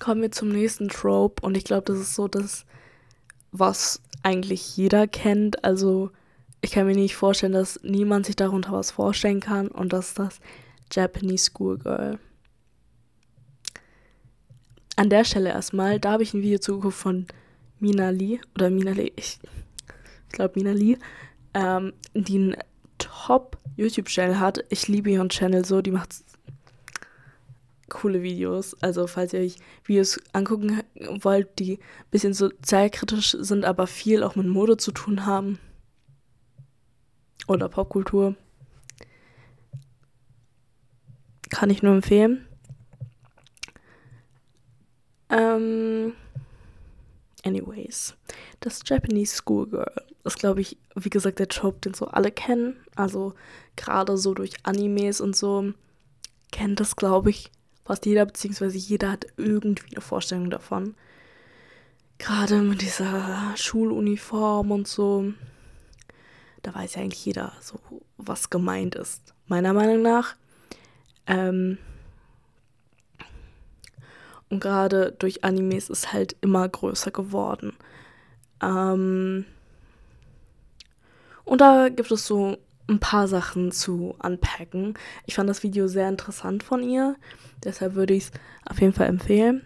Kommen 0.00 0.20
wir 0.20 0.32
zum 0.32 0.48
nächsten 0.48 0.88
Trope 0.88 1.46
und 1.46 1.56
ich 1.56 1.62
glaube, 1.62 1.84
das 1.84 2.00
ist 2.00 2.16
so 2.16 2.26
das, 2.26 2.66
was 3.52 4.02
eigentlich 4.24 4.76
jeder 4.76 5.06
kennt. 5.06 5.62
Also 5.62 6.10
ich 6.60 6.72
kann 6.72 6.88
mir 6.88 6.96
nicht 6.96 7.14
vorstellen, 7.14 7.52
dass 7.52 7.78
niemand 7.84 8.26
sich 8.26 8.34
darunter 8.34 8.72
was 8.72 8.90
vorstellen 8.90 9.38
kann 9.38 9.68
und 9.68 9.92
das 9.92 10.08
ist 10.08 10.18
das 10.18 10.40
Japanese 10.92 11.50
Schoolgirl. 11.50 12.18
An 14.96 15.10
der 15.10 15.24
Stelle 15.24 15.50
erstmal, 15.50 15.98
da 15.98 16.12
habe 16.12 16.22
ich 16.22 16.34
ein 16.34 16.42
Video 16.42 16.58
zugeguckt 16.58 16.94
von 16.94 17.26
Mina 17.80 18.10
Lee 18.10 18.40
oder 18.54 18.70
Mina 18.70 18.92
Lee, 18.92 19.12
ich, 19.16 19.38
ich 20.28 20.32
glaube 20.32 20.54
Mina 20.56 20.72
Lee, 20.72 20.98
ähm, 21.52 21.92
die 22.14 22.36
einen 22.36 22.56
Top 22.98 23.58
YouTube-Channel 23.76 24.38
hat. 24.38 24.64
Ich 24.68 24.88
liebe 24.88 25.10
ihren 25.10 25.28
Channel 25.28 25.64
so, 25.64 25.82
die 25.82 25.90
macht 25.90 26.14
coole 27.88 28.22
Videos. 28.22 28.74
Also 28.82 29.06
falls 29.06 29.32
ihr 29.32 29.40
euch 29.40 29.56
Videos 29.84 30.20
angucken 30.32 30.82
wollt, 31.20 31.58
die 31.58 31.78
ein 31.78 32.10
bisschen 32.10 32.34
sozialkritisch 32.34 33.36
sind, 33.38 33.64
aber 33.64 33.86
viel 33.86 34.22
auch 34.22 34.36
mit 34.36 34.46
Mode 34.46 34.76
zu 34.76 34.92
tun 34.92 35.26
haben. 35.26 35.58
Oder 37.46 37.68
Popkultur. 37.68 38.36
Kann 41.54 41.70
ich 41.70 41.84
nur 41.84 41.94
empfehlen. 41.94 42.44
Ähm, 45.30 46.12
anyways, 47.44 48.16
das 48.58 48.80
Japanese 48.84 49.36
Schoolgirl 49.36 50.02
ist, 50.24 50.40
glaube 50.40 50.62
ich, 50.62 50.76
wie 50.96 51.10
gesagt, 51.10 51.38
der 51.38 51.46
Trope, 51.46 51.78
den 51.78 51.94
so 51.94 52.08
alle 52.08 52.32
kennen. 52.32 52.76
Also 52.96 53.34
gerade 53.76 54.16
so 54.16 54.34
durch 54.34 54.54
Animes 54.64 55.20
und 55.20 55.36
so 55.36 55.72
kennt 56.50 56.80
das, 56.80 56.96
glaube 56.96 57.30
ich, 57.30 57.52
fast 57.84 58.04
jeder, 58.04 58.26
beziehungsweise 58.26 58.76
jeder 58.76 59.12
hat 59.12 59.26
irgendwie 59.36 59.92
eine 59.92 60.00
Vorstellung 60.00 60.50
davon. 60.50 60.96
Gerade 62.18 62.62
mit 62.62 62.82
dieser 62.82 63.52
Schuluniform 63.56 64.72
und 64.72 64.88
so. 64.88 65.32
Da 66.62 66.74
weiß 66.74 66.96
ja 66.96 67.02
eigentlich 67.02 67.24
jeder 67.24 67.52
so, 67.60 67.78
was 68.16 68.50
gemeint 68.50 68.96
ist. 68.96 69.34
Meiner 69.46 69.72
Meinung 69.72 70.02
nach. 70.02 70.34
Ähm, 71.26 71.78
und 74.48 74.60
gerade 74.60 75.12
durch 75.18 75.42
Animes 75.42 75.90
ist 75.90 76.12
halt 76.12 76.36
immer 76.40 76.68
größer 76.68 77.10
geworden. 77.10 77.74
Ähm, 78.62 79.44
und 81.44 81.60
da 81.60 81.88
gibt 81.88 82.10
es 82.10 82.26
so 82.26 82.56
ein 82.86 83.00
paar 83.00 83.28
Sachen 83.28 83.72
zu 83.72 84.14
unpacken. 84.22 84.94
Ich 85.26 85.34
fand 85.34 85.48
das 85.48 85.62
Video 85.62 85.88
sehr 85.88 86.08
interessant 86.08 86.62
von 86.62 86.82
ihr. 86.82 87.16
Deshalb 87.62 87.94
würde 87.94 88.14
ich 88.14 88.24
es 88.24 88.32
auf 88.66 88.80
jeden 88.80 88.92
Fall 88.92 89.08
empfehlen. 89.08 89.64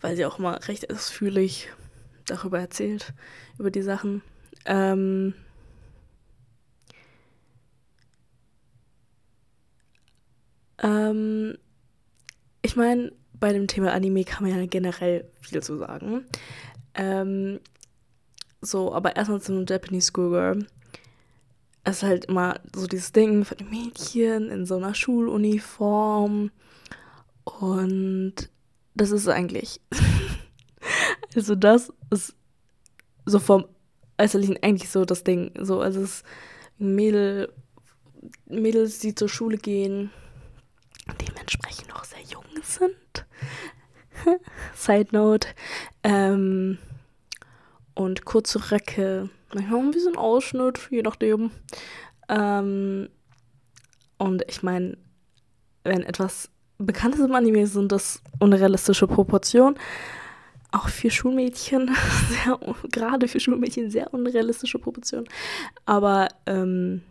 Weil 0.00 0.16
sie 0.16 0.26
auch 0.26 0.38
immer 0.38 0.66
recht 0.68 0.90
ausführlich 0.90 1.68
darüber 2.26 2.58
erzählt, 2.58 3.12
über 3.58 3.70
die 3.70 3.82
Sachen. 3.82 4.22
Ähm 4.64 5.34
ähm 10.82 11.56
ich 12.62 12.74
meine, 12.76 13.12
bei 13.34 13.52
dem 13.52 13.68
Thema 13.68 13.92
Anime 13.92 14.24
kann 14.24 14.44
man 14.46 14.58
ja 14.58 14.66
generell 14.66 15.30
viel 15.40 15.62
zu 15.62 15.76
sagen. 15.78 16.24
Ähm 16.94 17.60
so, 18.60 18.92
aber 18.92 19.14
erstmal 19.14 19.40
zum 19.40 19.66
Japanese 19.66 20.10
Schoolgirl 20.10 20.66
es 21.86 21.98
ist 21.98 22.02
halt 22.02 22.24
immer 22.24 22.58
so 22.74 22.88
dieses 22.88 23.12
Ding 23.12 23.44
von 23.44 23.56
den 23.58 23.70
Mädchen 23.70 24.50
in 24.50 24.66
so 24.66 24.76
einer 24.76 24.92
Schuluniform. 24.92 26.50
Und 27.44 28.34
das 28.96 29.12
ist 29.12 29.28
eigentlich. 29.28 29.80
also, 31.36 31.54
das 31.54 31.92
ist 32.10 32.34
so 33.24 33.38
vom 33.38 33.66
Äußerlichen 34.18 34.58
eigentlich 34.62 34.90
so 34.90 35.04
das 35.04 35.22
Ding. 35.22 35.52
So, 35.60 35.80
also, 35.80 36.00
es 36.00 36.10
ist 36.10 36.24
Mädel, 36.78 37.52
Mädels, 38.46 38.98
die 38.98 39.14
zur 39.14 39.28
Schule 39.28 39.56
gehen, 39.56 40.10
dementsprechend 41.14 41.88
noch 41.88 42.04
sehr 42.04 42.22
jung 42.22 42.44
sind. 42.62 43.26
Side 44.74 45.08
Note. 45.12 45.48
Ähm, 46.02 46.78
und 47.94 48.24
kurze 48.24 48.70
Röcke 48.70 49.30
manchmal 49.54 49.80
ein 49.80 49.90
bisschen 49.90 50.16
Ausschnitt, 50.16 50.88
je 50.90 51.02
nachdem. 51.02 51.50
Ähm, 52.28 53.08
und 54.18 54.44
ich 54.48 54.62
meine, 54.62 54.96
wenn 55.84 56.02
etwas 56.02 56.50
Bekanntes 56.78 57.20
im 57.20 57.34
Anime 57.34 57.66
sind, 57.66 57.92
das 57.92 58.22
unrealistische 58.38 59.06
Proportionen. 59.06 59.78
Auch 60.72 60.88
für 60.88 61.10
Schulmädchen, 61.10 61.90
sehr, 62.28 62.58
gerade 62.92 63.28
für 63.28 63.40
Schulmädchen 63.40 63.90
sehr 63.90 64.12
unrealistische 64.12 64.78
Proportionen. 64.78 65.26
Aber 65.86 66.28
ähm, 66.44 67.02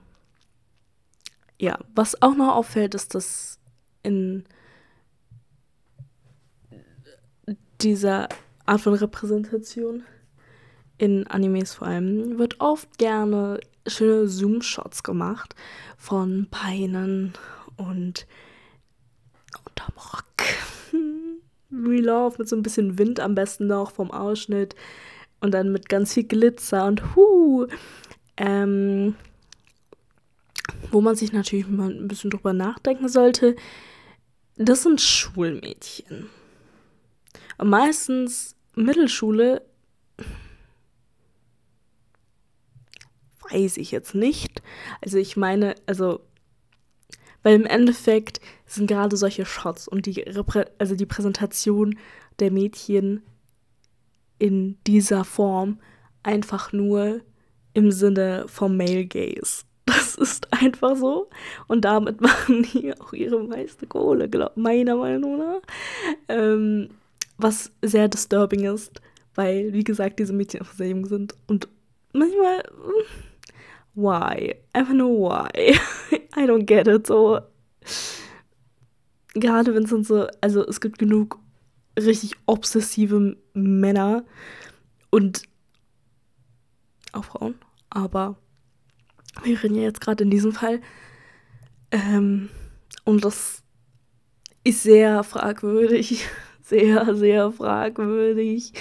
ja, 1.59 1.79
was 1.95 2.21
auch 2.21 2.35
noch 2.35 2.55
auffällt, 2.55 2.93
ist, 2.93 3.15
dass 3.15 3.54
in 4.05 4.45
dieser 7.81 8.29
Art 8.65 8.81
von 8.81 8.93
Repräsentation 8.93 10.03
in 10.97 11.27
Animes 11.27 11.73
vor 11.73 11.87
allem, 11.87 12.37
wird 12.37 12.61
oft 12.61 12.97
gerne 12.97 13.59
schöne 13.85 14.27
Zoom-Shots 14.27 15.03
gemacht 15.03 15.55
von 15.97 16.47
Beinen 16.49 17.33
und 17.75 18.25
unterm 19.65 19.93
Rock. 19.97 20.23
Relauf 21.71 22.37
mit 22.37 22.47
so 22.47 22.55
ein 22.55 22.63
bisschen 22.63 22.97
Wind 22.97 23.19
am 23.19 23.35
besten 23.35 23.67
noch 23.67 23.91
vom 23.91 24.11
Ausschnitt 24.11 24.75
und 25.41 25.53
dann 25.53 25.71
mit 25.71 25.89
ganz 25.89 26.13
viel 26.13 26.23
Glitzer 26.23 26.85
und 26.85 27.15
hu. 27.15 27.67
Ähm, 28.37 29.15
wo 30.91 31.01
man 31.01 31.15
sich 31.15 31.33
natürlich 31.33 31.67
mal 31.67 31.91
ein 31.91 32.07
bisschen 32.07 32.29
drüber 32.29 32.53
nachdenken 32.53 33.09
sollte, 33.09 33.55
das 34.57 34.83
sind 34.83 35.01
Schulmädchen. 35.01 36.29
Meistens 37.61 38.55
Mittelschule 38.75 39.61
weiß 43.49 43.77
ich 43.77 43.91
jetzt 43.91 44.15
nicht. 44.15 44.61
Also 45.01 45.17
ich 45.17 45.37
meine, 45.37 45.75
also 45.85 46.21
weil 47.43 47.55
im 47.55 47.65
Endeffekt 47.65 48.41
sind 48.65 48.87
gerade 48.87 49.15
solche 49.17 49.45
Shots 49.45 49.87
und 49.87 50.07
die 50.07 50.21
Reprä 50.21 50.65
also 50.79 50.95
die 50.95 51.05
Präsentation 51.05 51.97
der 52.39 52.49
Mädchen 52.49 53.21
in 54.39 54.77
dieser 54.87 55.23
Form 55.23 55.79
einfach 56.23 56.73
nur 56.73 57.21
im 57.73 57.91
Sinne 57.91 58.45
vom 58.47 58.75
Male 58.75 59.05
Gaze. 59.05 59.63
Das 59.85 60.15
ist 60.15 60.51
einfach 60.51 60.95
so. 60.95 61.29
Und 61.67 61.85
damit 61.85 62.21
machen 62.21 62.63
die 62.63 62.93
auch 62.99 63.13
ihre 63.13 63.43
meiste 63.43 63.85
Kohle, 63.87 64.29
glaub, 64.29 64.57
meiner 64.57 64.95
Meinung 64.95 65.37
nach. 65.37 65.61
Ähm, 66.27 66.89
was 67.37 67.71
sehr 67.81 68.07
disturbing 68.07 68.63
ist, 68.65 69.01
weil, 69.35 69.73
wie 69.73 69.83
gesagt, 69.83 70.19
diese 70.19 70.33
Mädchen 70.33 70.61
einfach 70.61 70.73
sehr 70.75 70.89
jung 70.89 71.05
sind. 71.05 71.35
Und 71.47 71.67
manchmal, 72.13 72.63
why? 73.93 74.55
Einfach 74.73 74.93
nur 74.93 75.29
why? 75.29 75.73
I 76.37 76.45
don't 76.45 76.65
get 76.65 76.87
it. 76.87 77.07
So, 77.07 77.39
gerade 79.33 79.75
wenn 79.75 79.83
es 79.83 79.89
dann 79.89 80.03
so, 80.03 80.27
also 80.41 80.65
es 80.65 80.81
gibt 80.81 80.97
genug 80.97 81.39
richtig 81.99 82.35
obsessive 82.45 83.37
Männer 83.53 84.25
und 85.11 85.43
auch 87.13 87.25
Frauen, 87.25 87.55
aber 87.89 88.35
wir 89.43 89.61
reden 89.61 89.75
ja 89.75 89.83
jetzt 89.83 90.01
gerade 90.01 90.23
in 90.23 90.29
diesem 90.29 90.51
Fall. 90.51 90.81
Ähm, 91.91 92.49
und 93.03 93.23
das 93.23 93.63
ist 94.63 94.83
sehr 94.83 95.23
fragwürdig. 95.23 96.25
Sehr, 96.67 97.13
sehr 97.13 97.51
fragwürdig. 97.51 98.73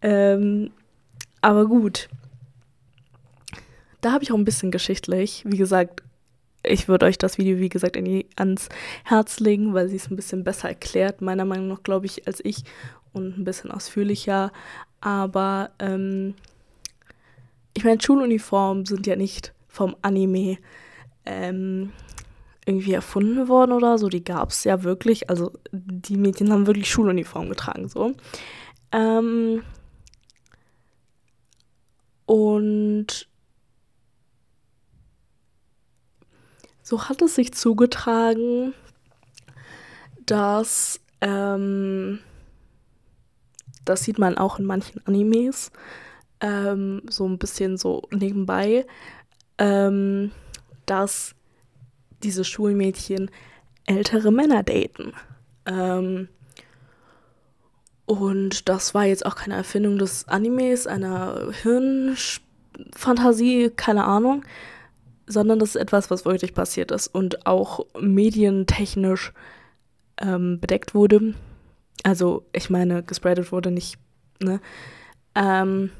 Ähm, 0.00 0.70
aber 1.40 1.66
gut. 1.66 2.08
Da 4.00 4.12
habe 4.12 4.22
ich 4.22 4.30
auch 4.30 4.36
ein 4.36 4.44
bisschen 4.44 4.70
geschichtlich. 4.70 5.42
Wie 5.44 5.56
gesagt, 5.56 6.04
ich 6.62 6.86
würde 6.86 7.06
euch 7.06 7.18
das 7.18 7.36
Video, 7.36 7.58
wie 7.58 7.68
gesagt, 7.68 7.96
die, 7.96 8.26
ans 8.36 8.68
Herz 9.02 9.40
legen, 9.40 9.74
weil 9.74 9.88
sie 9.88 9.96
es 9.96 10.08
ein 10.08 10.14
bisschen 10.14 10.44
besser 10.44 10.68
erklärt, 10.68 11.20
meiner 11.20 11.44
Meinung 11.44 11.66
nach, 11.66 11.82
glaube 11.82 12.06
ich, 12.06 12.28
als 12.28 12.44
ich 12.44 12.62
und 13.12 13.38
ein 13.38 13.44
bisschen 13.44 13.72
ausführlicher. 13.72 14.52
Aber 15.00 15.70
ähm, 15.80 16.34
ich 17.76 17.84
meine, 17.84 18.00
Schuluniformen 18.00 18.86
sind 18.86 19.08
ja 19.08 19.16
nicht 19.16 19.52
vom 19.70 19.96
Anime 20.02 20.58
ähm, 21.24 21.92
irgendwie 22.66 22.92
erfunden 22.92 23.48
worden 23.48 23.72
oder 23.72 23.98
so. 23.98 24.08
Die 24.08 24.24
gab 24.24 24.50
es 24.50 24.64
ja 24.64 24.82
wirklich. 24.82 25.30
Also 25.30 25.52
die 25.72 26.16
Mädchen 26.16 26.52
haben 26.52 26.66
wirklich 26.66 26.90
Schuluniform 26.90 27.48
getragen, 27.48 27.88
so. 27.88 28.14
Ähm, 28.92 29.62
und 32.26 33.28
so 36.82 37.08
hat 37.08 37.22
es 37.22 37.36
sich 37.36 37.54
zugetragen, 37.54 38.74
dass 40.26 41.00
ähm, 41.20 42.20
das 43.84 44.04
sieht 44.04 44.18
man 44.18 44.38
auch 44.38 44.58
in 44.58 44.64
manchen 44.64 45.04
Animes, 45.06 45.72
ähm, 46.40 47.02
so 47.08 47.26
ein 47.26 47.38
bisschen 47.38 47.76
so 47.76 48.02
nebenbei, 48.12 48.86
ähm, 49.60 50.32
dass 50.86 51.36
diese 52.24 52.44
Schulmädchen 52.44 53.30
ältere 53.86 54.32
Männer 54.32 54.64
daten. 54.64 55.12
Ähm, 55.66 56.28
und 58.06 58.68
das 58.68 58.92
war 58.94 59.04
jetzt 59.04 59.24
auch 59.24 59.36
keine 59.36 59.54
Erfindung 59.54 59.98
des 59.98 60.26
Animes, 60.26 60.88
einer 60.88 61.52
Hirnfantasie, 61.62 63.70
keine 63.76 64.04
Ahnung, 64.04 64.44
sondern 65.26 65.60
das 65.60 65.68
ist 65.70 65.76
etwas, 65.76 66.10
was 66.10 66.24
wirklich 66.24 66.54
passiert 66.54 66.90
ist 66.90 67.06
und 67.06 67.46
auch 67.46 67.86
medientechnisch 68.00 69.32
ähm, 70.20 70.58
bedeckt 70.58 70.92
wurde. 70.94 71.34
Also, 72.02 72.44
ich 72.52 72.70
meine, 72.70 73.04
gespreadet 73.04 73.52
wurde 73.52 73.70
nicht, 73.70 73.96
ne? 74.40 74.60
Ähm, 75.34 75.90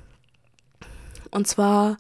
und 1.31 1.47
zwar 1.47 1.99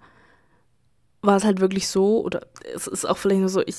war 1.22 1.36
es 1.36 1.44
halt 1.44 1.60
wirklich 1.60 1.88
so, 1.88 2.22
oder 2.22 2.46
es 2.74 2.86
ist 2.86 3.04
auch 3.04 3.16
vielleicht 3.18 3.40
nur 3.40 3.48
so, 3.48 3.62
ich 3.64 3.76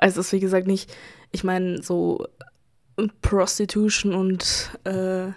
weiß 0.00 0.16
es 0.16 0.32
wie 0.32 0.40
gesagt 0.40 0.66
nicht, 0.66 0.94
ich 1.32 1.44
meine, 1.44 1.82
so 1.82 2.26
Prostitution 3.22 4.14
und 4.14 4.78
äh, 4.84 5.32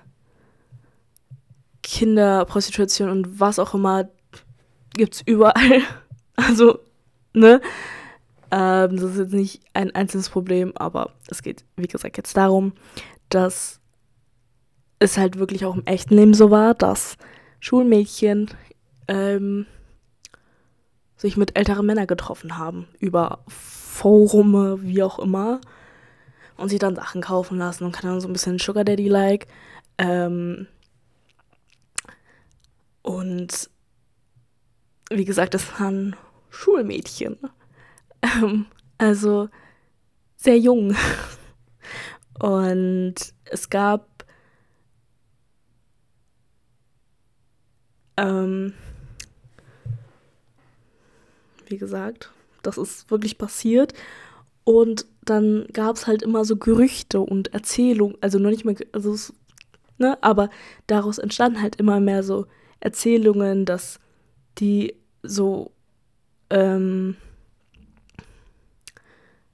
Kinderprostitution 1.82 3.10
und 3.10 3.40
was 3.40 3.60
auch 3.60 3.74
immer 3.74 4.10
gibt's 4.94 5.22
überall. 5.26 5.82
Also, 6.36 6.80
ne? 7.34 7.62
Ähm, 8.50 8.96
das 8.98 9.12
ist 9.12 9.18
jetzt 9.20 9.34
nicht 9.34 9.62
ein 9.76 9.94
einzelnes 9.94 10.30
Problem, 10.30 10.76
aber 10.76 11.12
es 11.28 11.44
geht, 11.44 11.64
wie 11.76 11.88
gesagt, 11.88 12.18
jetzt 12.18 12.36
darum, 12.36 12.74
dass 13.30 13.80
es 14.98 15.20
halt 15.20 15.38
wirklich 15.38 15.64
auch 15.64 15.76
im 15.76 15.86
echten 15.86 16.16
Leben 16.16 16.34
so 16.34 16.50
war, 16.50 16.74
dass 16.74 17.18
Schulmädchen 17.60 18.50
ähm, 19.08 19.68
sich 21.16 21.38
mit 21.38 21.58
älteren 21.58 21.86
Männern 21.86 22.08
getroffen 22.08 22.58
haben, 22.58 22.88
über 23.00 23.44
Forume, 23.48 24.82
wie 24.82 25.04
auch 25.04 25.20
immer, 25.20 25.62
und 26.58 26.70
sich 26.70 26.80
dann 26.80 26.96
Sachen 26.96 27.22
kaufen 27.22 27.58
lassen 27.58 27.86
und 27.86 27.94
kann 27.94 28.10
dann 28.10 28.22
so 28.22 28.28
ein 28.28 28.34
bisschen 28.34 28.60
Sugar 28.60 28.84
Daddy-like. 28.84 29.48
Ähm, 29.98 30.68
und 33.02 33.70
wie 35.10 35.26
gesagt, 35.26 35.54
das 35.54 35.80
waren 35.80 36.16
Schulmädchen. 36.50 37.38
Ähm, 38.22 38.66
also 38.98 39.50
sehr 40.36 40.58
jung. 40.58 40.96
Und 42.40 43.16
es 43.46 43.70
gab 43.70 44.26
ähm, 48.18 48.74
wie 51.74 51.78
gesagt. 51.78 52.32
Das 52.62 52.78
ist 52.78 53.10
wirklich 53.10 53.38
passiert. 53.38 53.94
Und 54.64 55.08
dann 55.26 55.66
gab 55.74 55.96
es 55.96 56.08
halt 56.08 56.22
immer 56.22 56.46
so 56.46 56.56
Gerüchte 56.56 57.20
und 57.20 57.54
Erzählungen, 57.54 58.16
also 58.22 58.40
noch 58.40 58.52
nicht 58.52 58.64
mehr, 58.64 58.76
also 58.92 59.16
ne, 59.98 60.18
aber 60.22 60.50
daraus 60.88 61.18
entstanden 61.18 61.62
halt 61.62 61.78
immer 61.78 62.00
mehr 62.00 62.24
so 62.24 62.46
Erzählungen, 62.80 63.66
dass 63.66 64.00
die 64.60 64.96
so, 65.24 65.72
ähm, 66.50 67.16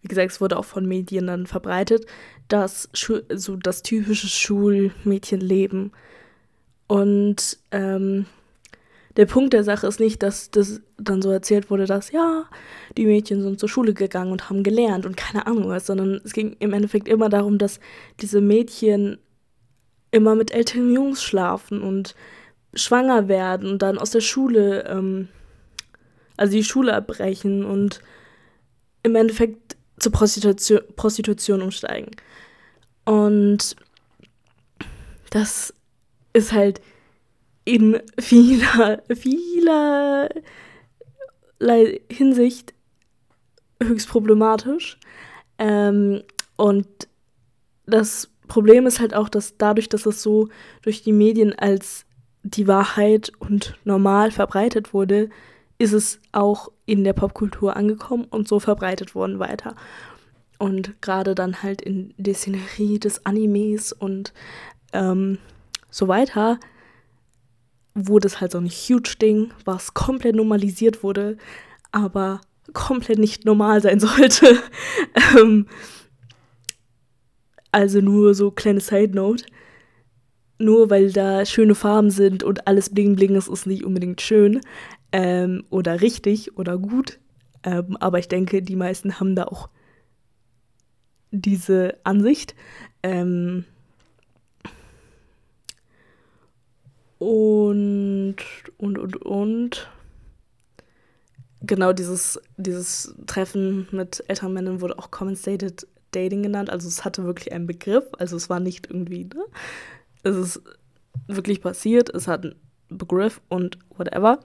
wie 0.02 0.08
gesagt, 0.08 0.32
es 0.32 0.42
wurde 0.42 0.58
auch 0.58 0.66
von 0.66 0.86
Medien 0.86 1.28
dann 1.28 1.48
verbreitet, 1.48 2.06
dass 2.48 2.90
so 2.94 3.56
das 3.56 3.82
typische 3.82 4.28
Schulmädchenleben 4.28 5.92
und 6.88 7.58
ähm, 7.72 8.26
der 9.18 9.26
Punkt 9.26 9.54
der 9.54 9.64
Sache 9.64 9.88
ist 9.88 10.00
nicht, 10.00 10.22
dass 10.24 10.52
das 10.52 10.82
dann 10.98 11.22
so 11.22 11.32
erzählt 11.32 11.70
wurde, 11.70 11.86
dass 11.86 12.12
ja, 12.12 12.46
die 12.98 13.06
Mädchen 13.06 13.42
sind 13.42 13.60
zur 13.60 13.70
Schule 13.70 13.94
gegangen 13.94 14.32
und 14.32 14.50
haben 14.50 14.64
gelernt 14.64 15.06
und 15.06 15.18
keine 15.18 15.48
Ahnung 15.48 15.70
was, 15.70 15.86
sondern 15.86 16.22
es 16.24 16.34
ging 16.34 16.56
im 16.60 16.74
Endeffekt 16.74 17.08
immer 17.08 17.30
darum, 17.30 17.58
dass 17.58 17.80
diese 18.22 18.42
Mädchen 18.42 19.18
immer 20.12 20.36
mit 20.36 20.52
älteren 20.52 20.94
Jungs 20.94 21.24
schlafen 21.24 21.82
und 21.82 22.16
schwanger 22.74 23.28
werden 23.28 23.70
und 23.70 23.82
dann 23.82 23.98
aus 23.98 24.12
der 24.12 24.22
Schule, 24.22 24.86
ähm, 24.88 25.28
also 26.38 26.54
die 26.54 26.64
Schule 26.64 26.94
abbrechen 26.94 27.66
und 27.66 28.02
im 29.04 29.16
Endeffekt 29.16 29.76
zur 30.00 30.12
Prostitution, 30.12 30.82
Prostitution 30.96 31.62
umsteigen. 31.62 32.12
Und 33.06 33.76
das 35.32 35.74
ist 36.34 36.54
halt 36.54 36.82
in 37.70 38.02
vieler, 38.20 39.04
vieler 39.16 40.28
Hinsicht 42.12 42.74
höchst 43.82 44.10
problematisch. 44.10 44.98
Ähm, 45.60 46.24
und 46.58 46.88
das 47.86 48.32
Problem 48.48 48.88
ist 48.88 49.00
halt 49.00 49.14
auch, 49.14 49.30
dass 49.30 49.58
dadurch, 49.58 49.88
dass 49.88 50.08
es 50.08 50.24
so 50.24 50.50
durch 50.82 51.04
die 51.04 51.12
Medien 51.12 51.54
als 51.54 52.06
die 52.42 52.68
Wahrheit 52.68 53.32
und 53.38 53.78
normal 53.84 54.32
verbreitet 54.32 54.92
wurde, 54.92 55.30
ist 55.78 55.94
es 55.94 56.20
auch 56.32 56.70
in 56.88 57.04
der 57.04 57.14
Popkultur 57.14 57.76
angekommen 57.76 58.26
und 58.32 58.48
so 58.48 58.60
verbreitet 58.60 59.14
worden 59.14 59.38
weiter. 59.38 59.76
Und 60.58 61.00
gerade 61.04 61.36
dann 61.36 61.62
halt 61.62 61.84
in 61.84 62.16
der 62.18 62.34
Szenerie 62.34 62.98
des 62.98 63.28
Animes 63.28 63.94
und 63.94 64.34
ähm, 64.92 65.38
so 65.92 66.08
weiter 66.08 66.60
wurde 68.08 68.28
es 68.28 68.42
halt 68.42 68.52
so 68.52 68.58
ein 68.58 68.68
huge 68.68 69.16
Ding, 69.22 69.52
was 69.66 69.94
komplett 69.94 70.36
normalisiert 70.36 71.04
wurde, 71.04 71.38
aber 71.92 72.42
komplett 72.74 73.20
nicht 73.20 73.46
normal 73.46 73.82
sein 73.82 74.00
sollte. 74.00 74.62
ähm, 75.38 75.68
also 77.72 78.02
nur 78.02 78.34
so 78.34 78.52
kleine 78.52 78.80
Side 78.80 79.16
Note. 79.16 79.46
Nur 80.58 80.90
weil 80.90 81.12
da 81.12 81.46
schöne 81.46 81.74
Farben 81.74 82.10
sind 82.10 82.44
und 82.44 82.68
alles 82.68 82.90
bling 82.90 83.16
bling 83.16 83.36
ist, 83.36 83.48
ist 83.48 83.66
nicht 83.66 83.86
unbedingt 83.86 84.20
schön 84.20 84.60
ähm, 85.12 85.64
oder 85.70 86.02
richtig 86.02 86.58
oder 86.58 86.78
gut. 86.78 87.20
Ähm, 87.64 87.96
aber 88.00 88.20
ich 88.20 88.28
denke, 88.28 88.62
die 88.62 88.76
meisten 88.76 89.20
haben 89.20 89.36
da 89.36 89.46
auch 89.46 89.70
diese 91.32 91.98
Ansicht. 92.04 92.56
Ähm, 93.04 93.66
und, 97.20 98.38
und, 98.78 98.98
und, 98.98 99.18
und. 99.18 99.90
Genau, 101.62 101.92
dieses, 101.92 102.40
dieses 102.58 103.14
Treffen 103.28 103.88
mit 103.92 104.24
älteren 104.28 104.54
Männern 104.54 104.82
wurde 104.82 104.98
auch 104.98 105.12
Compensated 105.12 105.86
Dating 106.12 106.42
genannt. 106.42 106.70
Also 106.70 106.88
es 106.88 107.06
hatte 107.06 107.26
wirklich 107.26 107.52
einen 107.52 107.68
Begriff. 107.68 108.06
Also 108.18 108.38
es 108.38 108.50
war 108.50 108.60
nicht 108.60 108.88
irgendwie, 108.90 109.26
ne? 109.26 109.44
Es 110.24 110.36
ist 110.36 110.62
wirklich 111.28 111.62
passiert. 111.62 112.10
Es 112.10 112.28
hat 112.28 112.46
einen 112.46 112.56
Begriff 112.88 113.42
und 113.50 113.78
whatever. 113.98 114.40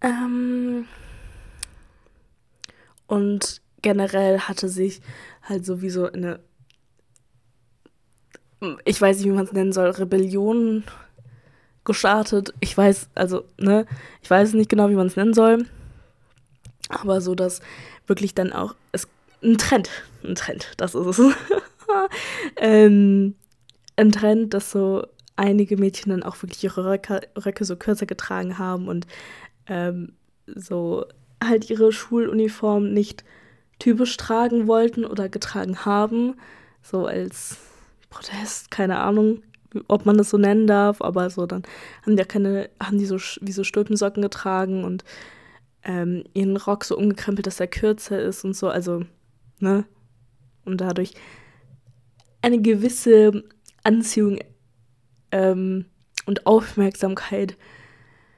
Ähm 0.00 0.86
und 3.08 3.60
generell 3.82 4.38
hatte 4.38 4.68
sich 4.68 5.02
halt 5.42 5.66
sowieso 5.66 6.10
eine, 6.10 6.40
ich 8.84 9.00
weiß 9.00 9.18
nicht, 9.18 9.26
wie 9.26 9.32
man 9.32 9.44
es 9.44 9.52
nennen 9.52 9.72
soll, 9.72 9.90
Rebellion 9.90 10.84
gestartet. 11.84 12.52
Ich 12.60 12.76
weiß, 12.76 13.08
also, 13.14 13.44
ne, 13.58 13.86
ich 14.22 14.30
weiß 14.30 14.54
nicht 14.54 14.70
genau, 14.70 14.88
wie 14.88 14.94
man 14.94 15.06
es 15.06 15.16
nennen 15.16 15.34
soll. 15.34 15.66
Aber 16.88 17.20
so, 17.20 17.34
dass 17.34 17.60
wirklich 18.06 18.34
dann 18.34 18.52
auch, 18.52 18.74
es, 18.92 19.08
ein 19.42 19.58
Trend, 19.58 19.90
ein 20.24 20.34
Trend, 20.34 20.72
das 20.76 20.94
ist 20.94 21.18
es. 21.18 21.20
ähm, 22.56 23.34
ein 23.96 24.12
Trend, 24.12 24.54
dass 24.54 24.70
so 24.70 25.06
einige 25.36 25.76
Mädchen 25.76 26.10
dann 26.10 26.22
auch 26.22 26.40
wirklich 26.42 26.62
ihre 26.64 26.84
Röcke, 26.84 27.20
Röcke 27.36 27.64
so 27.64 27.76
kürzer 27.76 28.06
getragen 28.06 28.58
haben 28.58 28.88
und 28.88 29.06
ähm, 29.66 30.12
so 30.46 31.06
halt 31.42 31.70
ihre 31.70 31.92
Schuluniform 31.92 32.92
nicht 32.92 33.24
typisch 33.78 34.16
tragen 34.16 34.66
wollten 34.68 35.04
oder 35.04 35.28
getragen 35.28 35.84
haben, 35.84 36.36
so 36.82 37.06
als 37.06 37.56
Protest, 38.10 38.70
keine 38.70 38.98
Ahnung, 38.98 39.42
ob 39.88 40.06
man 40.06 40.16
das 40.16 40.30
so 40.30 40.38
nennen 40.38 40.66
darf, 40.66 41.00
aber 41.00 41.30
so 41.30 41.46
dann 41.46 41.62
haben 42.02 42.16
die 42.16 42.20
ja 42.20 42.24
keine, 42.24 42.70
haben 42.80 42.98
die 42.98 43.06
so 43.06 43.16
wie 43.40 43.52
so 43.52 43.64
Stulpensocken 43.64 44.22
getragen 44.22 44.84
und 44.84 45.04
ähm, 45.84 46.24
ihren 46.34 46.56
Rock 46.56 46.84
so 46.84 46.96
umgekrempelt, 46.96 47.46
dass 47.46 47.60
er 47.60 47.66
kürzer 47.66 48.20
ist 48.20 48.44
und 48.44 48.54
so, 48.54 48.68
also, 48.68 49.04
ne? 49.58 49.84
Und 50.64 50.80
dadurch 50.80 51.14
eine 52.40 52.60
gewisse 52.60 53.44
Anziehung 53.82 54.38
ähm, 55.32 55.86
und 56.26 56.46
Aufmerksamkeit 56.46 57.56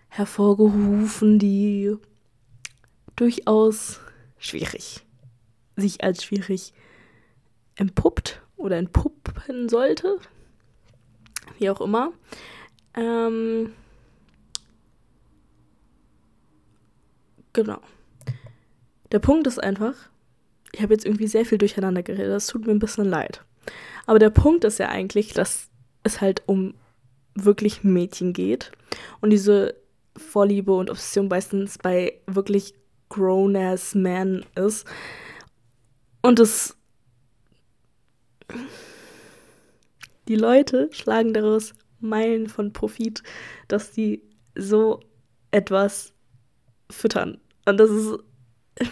hervorgerufen, 0.08 1.38
die 1.38 1.94
durchaus 3.16 4.00
schwierig, 4.38 5.04
sich 5.76 6.02
als 6.02 6.24
schwierig 6.24 6.72
entpuppt 7.76 8.42
oder 8.56 8.76
entpuppen 8.76 9.68
sollte. 9.68 10.18
Wie 11.58 11.70
auch 11.70 11.80
immer. 11.80 12.12
Ähm, 12.94 13.72
genau. 17.52 17.80
Der 19.12 19.18
Punkt 19.18 19.46
ist 19.46 19.62
einfach, 19.62 19.94
ich 20.72 20.82
habe 20.82 20.94
jetzt 20.94 21.04
irgendwie 21.04 21.26
sehr 21.26 21.44
viel 21.44 21.58
durcheinander 21.58 22.02
geredet, 22.02 22.32
das 22.32 22.46
tut 22.46 22.66
mir 22.66 22.72
ein 22.72 22.78
bisschen 22.78 23.04
leid. 23.04 23.44
Aber 24.06 24.18
der 24.18 24.30
Punkt 24.30 24.64
ist 24.64 24.78
ja 24.78 24.88
eigentlich, 24.88 25.32
dass 25.32 25.68
es 26.02 26.20
halt 26.20 26.42
um 26.46 26.74
wirklich 27.34 27.82
Mädchen 27.82 28.32
geht 28.32 28.72
und 29.20 29.30
diese 29.30 29.74
Vorliebe 30.16 30.72
und 30.72 30.90
Obsession 30.90 31.28
meistens 31.28 31.78
bei 31.78 32.20
wirklich 32.26 32.74
grown-ass 33.08 33.94
man 33.94 34.44
ist. 34.54 34.86
Und 36.22 36.40
es. 36.40 36.76
Die 40.28 40.36
Leute 40.36 40.88
schlagen 40.92 41.32
daraus 41.32 41.74
Meilen 42.00 42.48
von 42.48 42.72
Profit, 42.72 43.22
dass 43.68 43.92
die 43.92 44.22
so 44.54 45.00
etwas 45.50 46.12
füttern. 46.90 47.38
Und 47.66 47.78
das 47.78 47.90
ist. 47.90 48.18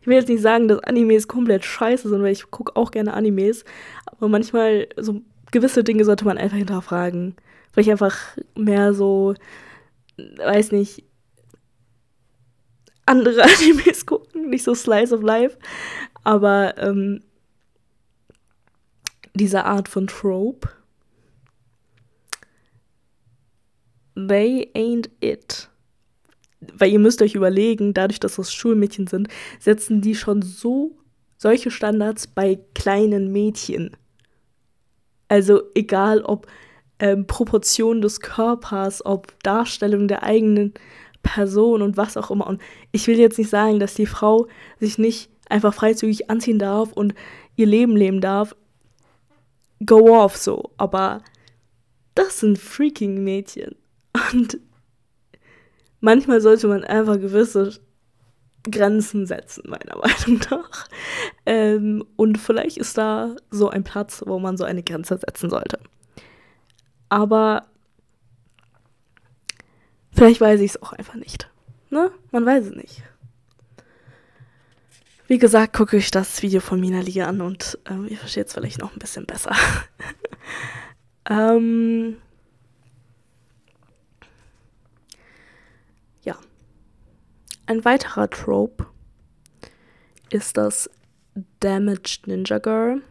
Ich 0.00 0.08
will 0.08 0.16
jetzt 0.16 0.28
nicht 0.28 0.40
sagen, 0.40 0.68
dass 0.68 0.78
Animes 0.84 1.26
komplett 1.26 1.64
scheiße 1.64 2.08
sind, 2.08 2.22
weil 2.22 2.32
ich 2.32 2.50
gucke 2.50 2.76
auch 2.76 2.92
gerne 2.92 3.12
Animes. 3.12 3.64
Aber 4.06 4.28
manchmal, 4.28 4.88
so 4.96 5.20
gewisse 5.50 5.82
Dinge 5.82 6.04
sollte 6.04 6.24
man 6.24 6.38
einfach 6.38 6.56
hinterfragen. 6.56 7.34
Weil 7.74 7.82
ich 7.82 7.90
einfach 7.90 8.16
mehr 8.54 8.94
so, 8.94 9.34
weiß 10.16 10.70
nicht, 10.70 11.04
andere 13.04 13.42
Animes 13.60 14.06
gucken, 14.06 14.48
nicht 14.48 14.62
so 14.64 14.74
Slice 14.74 15.12
of 15.12 15.22
Life. 15.22 15.58
Aber 16.24 16.78
ähm, 16.78 17.22
diese 19.36 19.64
Art 19.64 19.88
von 19.88 20.06
Trope, 20.06 20.68
they 24.14 24.70
ain't 24.74 25.10
it. 25.20 25.68
Weil 26.60 26.90
ihr 26.90 26.98
müsst 26.98 27.22
euch 27.22 27.34
überlegen, 27.34 27.94
dadurch, 27.94 28.18
dass 28.18 28.36
das 28.36 28.52
Schulmädchen 28.52 29.06
sind, 29.06 29.28
setzen 29.60 30.00
die 30.00 30.14
schon 30.14 30.42
so 30.42 30.96
solche 31.36 31.70
Standards 31.70 32.26
bei 32.26 32.58
kleinen 32.74 33.30
Mädchen. 33.30 33.96
Also 35.28 35.62
egal 35.74 36.22
ob 36.22 36.46
ähm, 36.98 37.26
Proportion 37.26 38.00
des 38.00 38.20
Körpers, 38.20 39.04
ob 39.04 39.38
Darstellung 39.42 40.08
der 40.08 40.22
eigenen 40.22 40.72
Person 41.22 41.82
und 41.82 41.96
was 41.96 42.16
auch 42.16 42.30
immer. 42.30 42.46
Und 42.46 42.60
ich 42.92 43.06
will 43.06 43.18
jetzt 43.18 43.38
nicht 43.38 43.50
sagen, 43.50 43.80
dass 43.80 43.94
die 43.94 44.06
Frau 44.06 44.46
sich 44.80 44.96
nicht 44.96 45.28
einfach 45.48 45.74
freizügig 45.74 46.30
anziehen 46.30 46.58
darf 46.58 46.92
und 46.92 47.14
ihr 47.56 47.66
Leben 47.66 47.96
leben 47.96 48.20
darf. 48.20 48.54
Go 49.84 50.16
off 50.16 50.36
so. 50.36 50.70
Aber 50.76 51.22
das 52.14 52.40
sind 52.40 52.58
freaking 52.58 53.22
Mädchen. 53.22 53.76
Und 54.32 54.58
manchmal 56.00 56.40
sollte 56.40 56.68
man 56.68 56.84
einfach 56.84 57.20
gewisse 57.20 57.78
Grenzen 58.70 59.26
setzen, 59.26 59.64
meiner 59.68 59.96
Meinung 60.02 60.40
nach. 60.50 60.88
Ähm, 61.44 62.04
und 62.16 62.38
vielleicht 62.38 62.78
ist 62.78 62.96
da 62.96 63.36
so 63.50 63.68
ein 63.68 63.84
Platz, 63.84 64.22
wo 64.26 64.38
man 64.38 64.56
so 64.56 64.64
eine 64.64 64.82
Grenze 64.82 65.18
setzen 65.18 65.50
sollte. 65.50 65.78
Aber 67.08 67.66
Vielleicht 70.16 70.40
weiß 70.40 70.60
ich 70.60 70.70
es 70.70 70.82
auch 70.82 70.94
einfach 70.94 71.14
nicht. 71.14 71.50
Ne? 71.90 72.10
Man 72.30 72.46
weiß 72.46 72.66
es 72.66 72.74
nicht. 72.74 73.02
Wie 75.28 75.38
gesagt, 75.38 75.72
gucke 75.72 75.96
ich 75.96 76.12
das 76.12 76.40
Video 76.42 76.60
von 76.60 76.80
Mina 76.80 77.00
Liga 77.00 77.26
an 77.26 77.40
und 77.40 77.78
ähm, 77.90 78.06
ihr 78.08 78.16
versteht 78.16 78.46
es 78.46 78.54
vielleicht 78.54 78.78
noch 78.78 78.92
ein 78.92 79.00
bisschen 79.00 79.26
besser. 79.26 79.56
ähm, 81.28 82.18
ja. 86.22 86.38
Ein 87.66 87.84
weiterer 87.84 88.30
Trope 88.30 88.86
ist 90.30 90.56
das 90.56 90.88
Damaged 91.58 92.28
Ninja 92.28 92.58
Girl. 92.58 93.02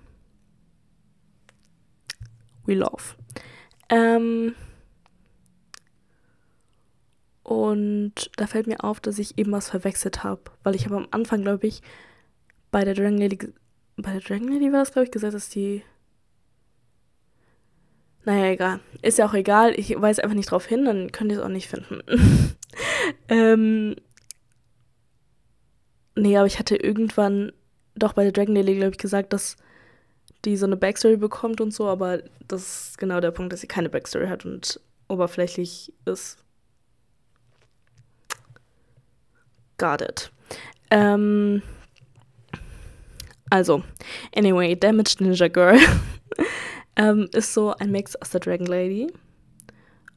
We 2.66 2.76
love. 2.76 3.16
Ähm, 3.89 4.55
und 7.43 8.32
da 8.38 8.47
fällt 8.47 8.68
mir 8.68 8.84
auf, 8.86 9.01
dass 9.01 9.20
ich 9.20 9.38
eben 9.38 9.51
was 9.51 9.70
verwechselt 9.70 10.24
habe. 10.24 10.41
Weil 10.63 10.76
ich 10.76 10.86
habe 10.86 10.95
am 10.95 11.07
Anfang, 11.11 11.41
glaube 11.41 11.68
ich, 11.68 11.84
bei 12.76 12.84
der 12.84 12.93
Dragon 12.93 13.17
Lady, 13.17 13.38
bei 13.95 14.11
der 14.11 14.19
Dragon 14.19 14.49
Lady 14.49 14.69
war 14.73 14.82
es, 14.82 14.91
glaube 14.91 15.05
ich, 15.05 15.11
gesagt, 15.11 15.34
dass 15.34 15.47
die. 15.47 15.82
Naja, 18.26 18.47
egal. 18.51 18.82
Ist 19.01 19.17
ja 19.17 19.26
auch 19.26 19.34
egal. 19.34 19.80
Ich 19.80 19.95
weiß 19.97 20.19
einfach 20.19 20.36
nicht 20.36 20.51
drauf 20.51 20.65
hin, 20.65 20.84
dann 20.84 21.13
könnt 21.13 21.32
ihr 21.32 21.38
es 21.38 21.43
auch 21.45 21.47
nicht 21.47 21.69
finden. 21.69 22.01
ähm. 23.30 23.95
Nee, 26.17 26.36
aber 26.36 26.47
ich 26.47 26.59
hatte 26.59 26.76
irgendwann 26.76 27.53
doch 27.95 28.11
bei 28.11 28.23
der 28.23 28.34
Dragon 28.34 28.55
Lady, 28.55 28.76
glaube 28.76 28.91
ich, 28.91 28.97
gesagt, 28.97 29.32
dass 29.32 29.55
die 30.43 30.57
so 30.57 30.65
eine 30.65 30.76
Backstory 30.76 31.15
bekommt 31.15 31.61
und 31.61 31.73
so, 31.73 31.88
aber 31.88 32.23
das 32.45 32.89
ist 32.89 32.97
genau 32.97 33.21
der 33.21 33.32
Punkt, 33.32 33.53
dass 33.53 33.61
sie 33.61 33.67
keine 33.67 33.88
Backstory 33.88 34.28
hat 34.28 34.43
und 34.43 34.82
oberflächlich 35.07 35.93
ist. 36.03 36.39
It. 39.82 40.30
Ähm, 40.91 41.61
also, 43.49 43.83
anyway, 44.35 44.75
Damaged 44.75 45.21
Ninja 45.21 45.47
Girl 45.47 45.79
ähm, 46.95 47.29
ist 47.33 47.53
so 47.53 47.73
ein 47.75 47.91
Mix 47.91 48.15
aus 48.15 48.31
der 48.31 48.39
Dragon 48.39 48.67
Lady 48.67 49.11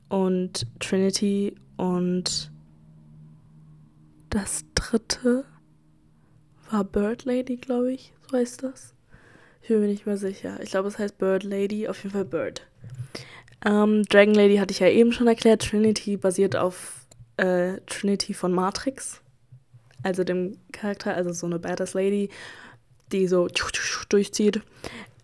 und 0.08 0.66
Trinity 0.80 1.54
und 1.76 2.50
das 4.30 4.64
dritte 4.74 5.44
war 6.70 6.84
Bird 6.84 7.24
Lady, 7.24 7.56
glaube 7.56 7.92
ich, 7.92 8.12
so 8.28 8.36
heißt 8.36 8.62
das. 8.62 8.94
Ich 9.62 9.68
bin 9.68 9.80
mir 9.80 9.86
nicht 9.88 10.06
mehr 10.06 10.16
sicher. 10.16 10.58
Ich 10.62 10.70
glaube, 10.70 10.88
es 10.88 10.98
heißt 10.98 11.18
Bird 11.18 11.44
Lady, 11.44 11.88
auf 11.88 12.02
jeden 12.02 12.12
Fall 12.12 12.24
Bird. 12.24 12.66
Ähm, 13.64 14.04
Dragon 14.04 14.34
Lady 14.34 14.56
hatte 14.56 14.72
ich 14.72 14.80
ja 14.80 14.88
eben 14.88 15.12
schon 15.12 15.26
erklärt. 15.26 15.62
Trinity 15.62 16.16
basiert 16.16 16.56
auf 16.56 17.06
äh, 17.36 17.78
Trinity 17.86 18.34
von 18.34 18.52
Matrix. 18.52 19.20
Also 20.02 20.24
dem 20.24 20.56
Charakter, 20.72 21.14
also 21.14 21.32
so 21.32 21.46
eine 21.46 21.58
Badass 21.58 21.94
Lady, 21.94 22.30
die 23.12 23.26
so 23.26 23.48
durchzieht. 24.09 24.62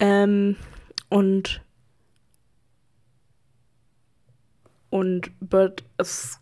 Ähm, 0.01 0.57
und 1.09 1.61
und 4.91 5.31
Bird 5.41 5.83
ist 5.99 6.39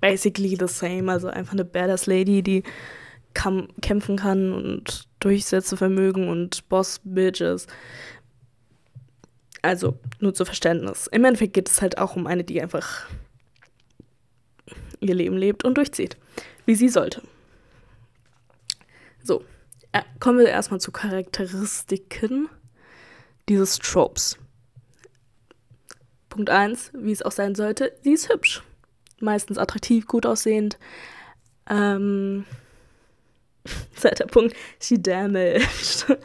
basically 0.00 0.56
the 0.58 0.66
same, 0.66 1.10
also 1.10 1.28
einfach 1.28 1.52
eine 1.52 1.64
Badass 1.64 2.06
Lady, 2.06 2.42
die 2.42 2.62
kämpfen 3.34 4.16
kann 4.16 4.52
und 4.52 5.08
Durchsetzungsvermögen 5.20 6.28
und 6.28 6.68
Boss-Bitches. 6.68 7.66
Also, 9.62 9.98
nur 10.20 10.34
zu 10.34 10.44
Verständnis. 10.44 11.06
Im 11.06 11.24
Endeffekt 11.24 11.54
geht 11.54 11.68
es 11.68 11.80
halt 11.80 11.98
auch 11.98 12.16
um 12.16 12.26
eine, 12.26 12.44
die 12.44 12.60
einfach 12.60 13.06
ihr 15.00 15.14
Leben 15.14 15.36
lebt 15.36 15.64
und 15.64 15.76
durchzieht, 15.76 16.16
wie 16.66 16.74
sie 16.74 16.88
sollte. 16.88 17.22
So, 19.22 19.42
kommen 20.20 20.38
wir 20.38 20.48
erstmal 20.48 20.80
zu 20.80 20.92
Charakteristiken 20.92 22.48
dieses 23.48 23.78
Tropes. 23.78 24.38
Punkt 26.28 26.50
1, 26.50 26.92
wie 26.94 27.12
es 27.12 27.22
auch 27.22 27.32
sein 27.32 27.54
sollte, 27.54 27.92
sie 28.02 28.12
ist 28.12 28.28
hübsch. 28.28 28.62
Meistens 29.20 29.58
attraktiv, 29.58 30.06
gut 30.06 30.26
aussehend. 30.26 30.78
Ähm, 31.70 32.44
Zweiter 33.94 34.26
Punkt, 34.26 34.54
she 34.80 35.00
damaged. 35.00 36.06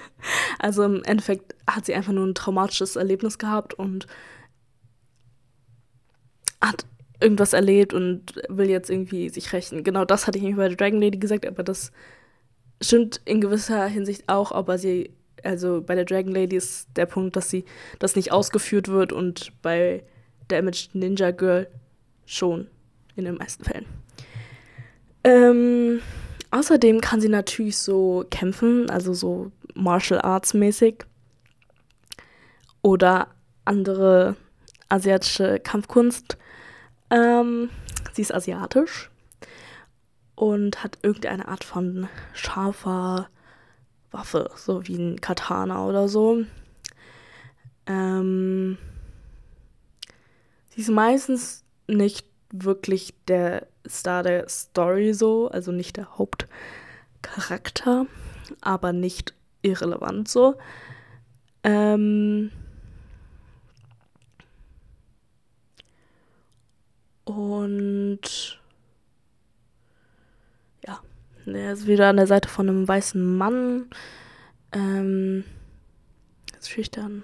Also 0.59 0.83
im 0.83 1.03
Endeffekt 1.03 1.55
hat 1.65 1.85
sie 1.85 1.93
einfach 1.93 2.11
nur 2.11 2.27
ein 2.27 2.35
traumatisches 2.35 2.97
Erlebnis 2.97 3.37
gehabt 3.37 3.73
und 3.73 4.07
hat 6.61 6.85
irgendwas 7.21 7.53
erlebt 7.53 7.93
und 7.93 8.33
will 8.49 8.69
jetzt 8.69 8.89
irgendwie 8.89 9.29
sich 9.29 9.53
rächen. 9.53 9.85
Genau 9.85 10.03
das 10.03 10.27
hatte 10.27 10.37
ich 10.37 10.43
nämlich 10.43 10.57
bei 10.57 10.67
der 10.67 10.75
Dragon 10.75 11.01
Lady 11.01 11.17
gesagt, 11.17 11.45
aber 11.45 11.63
das 11.63 11.93
stimmt 12.81 13.21
in 13.25 13.41
gewisser 13.41 13.85
Hinsicht 13.87 14.27
auch, 14.27 14.51
aber 14.51 14.77
sie, 14.77 15.11
also 15.43 15.81
bei 15.81 15.95
der 15.95 16.05
Dragon 16.05 16.33
Lady 16.33 16.55
ist 16.55 16.87
der 16.95 17.05
Punkt, 17.05 17.35
dass 17.35 17.49
sie 17.49 17.65
das 17.99 18.15
nicht 18.15 18.31
ausgeführt 18.31 18.87
wird 18.87 19.13
und 19.13 19.51
bei 19.61 20.03
Damaged 20.47 20.93
Ninja 20.93 21.31
Girl 21.31 21.67
schon 22.25 22.67
in 23.15 23.25
den 23.25 23.35
meisten 23.35 23.63
Fällen. 23.63 23.85
Ähm, 25.23 26.01
Außerdem 26.51 26.99
kann 27.01 27.21
sie 27.21 27.29
natürlich 27.29 27.77
so 27.77 28.25
kämpfen, 28.31 28.89
also 28.89 29.13
so 29.13 29.51
Martial 29.75 30.21
Arts 30.21 30.53
mäßig. 30.53 31.05
Oder 32.81 33.27
andere 33.65 34.35
asiatische 34.87 35.59
Kampfkunst. 35.59 36.37
Ähm, 37.11 37.69
sie 38.13 38.21
ist 38.23 38.33
asiatisch 38.33 39.08
und 40.39 40.81
hat 40.85 40.99
irgendeine 41.01 41.49
Art 41.49 41.65
von 41.65 42.07
scharfer 42.33 43.27
Waffe, 44.09 44.49
so 44.55 44.87
wie 44.87 44.95
ein 44.95 45.19
Katana 45.19 45.85
oder 45.85 46.07
so. 46.07 46.45
Ähm, 47.85 48.77
sie 50.69 50.79
ist 50.79 50.91
meistens 50.91 51.65
nicht 51.87 52.25
wirklich 52.51 53.13
der 53.27 53.67
Star 53.85 54.23
der 54.23 54.47
Story 54.47 55.13
so, 55.13 55.49
also 55.49 55.73
nicht 55.73 55.97
der 55.97 56.17
Hauptcharakter, 56.17 58.05
aber 58.61 58.93
nicht 58.93 59.33
irrelevant 59.61 60.29
so. 60.29 60.55
Ähm 61.65 62.49
und 67.25 68.58
ja, 71.55 71.61
er 71.61 71.73
ist 71.73 71.87
wieder 71.87 72.09
an 72.09 72.17
der 72.17 72.27
Seite 72.27 72.49
von 72.49 72.69
einem 72.69 72.87
weißen 72.87 73.37
Mann. 73.37 73.87
Ähm, 74.71 75.43
ist 76.59 76.69
schüchtern, 76.69 77.23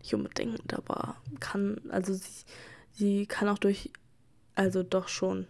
nicht 0.00 0.14
unbedingt, 0.14 0.74
aber 0.74 1.16
kann, 1.40 1.80
also 1.88 2.12
sie, 2.12 2.44
sie 2.92 3.26
kann 3.26 3.48
auch 3.48 3.58
durch, 3.58 3.90
also 4.54 4.82
doch 4.82 5.08
schon 5.08 5.46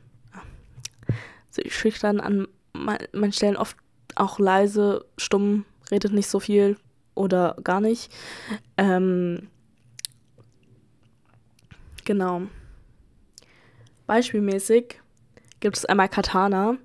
sie 1.62 1.70
schüchtern 1.70 2.20
an 2.20 2.48
manchen 2.72 3.32
Stellen 3.32 3.56
oft 3.56 3.76
auch 4.14 4.38
leise, 4.38 5.04
stumm, 5.16 5.64
redet 5.90 6.12
nicht 6.12 6.28
so 6.28 6.40
viel 6.40 6.76
oder 7.14 7.56
gar 7.64 7.80
nicht. 7.80 8.12
Ähm, 8.76 9.48
genau. 12.04 12.42
Beispielmäßig 14.06 15.00
gibt 15.60 15.76
es 15.76 15.84
einmal 15.84 16.08
Katana. 16.08 16.76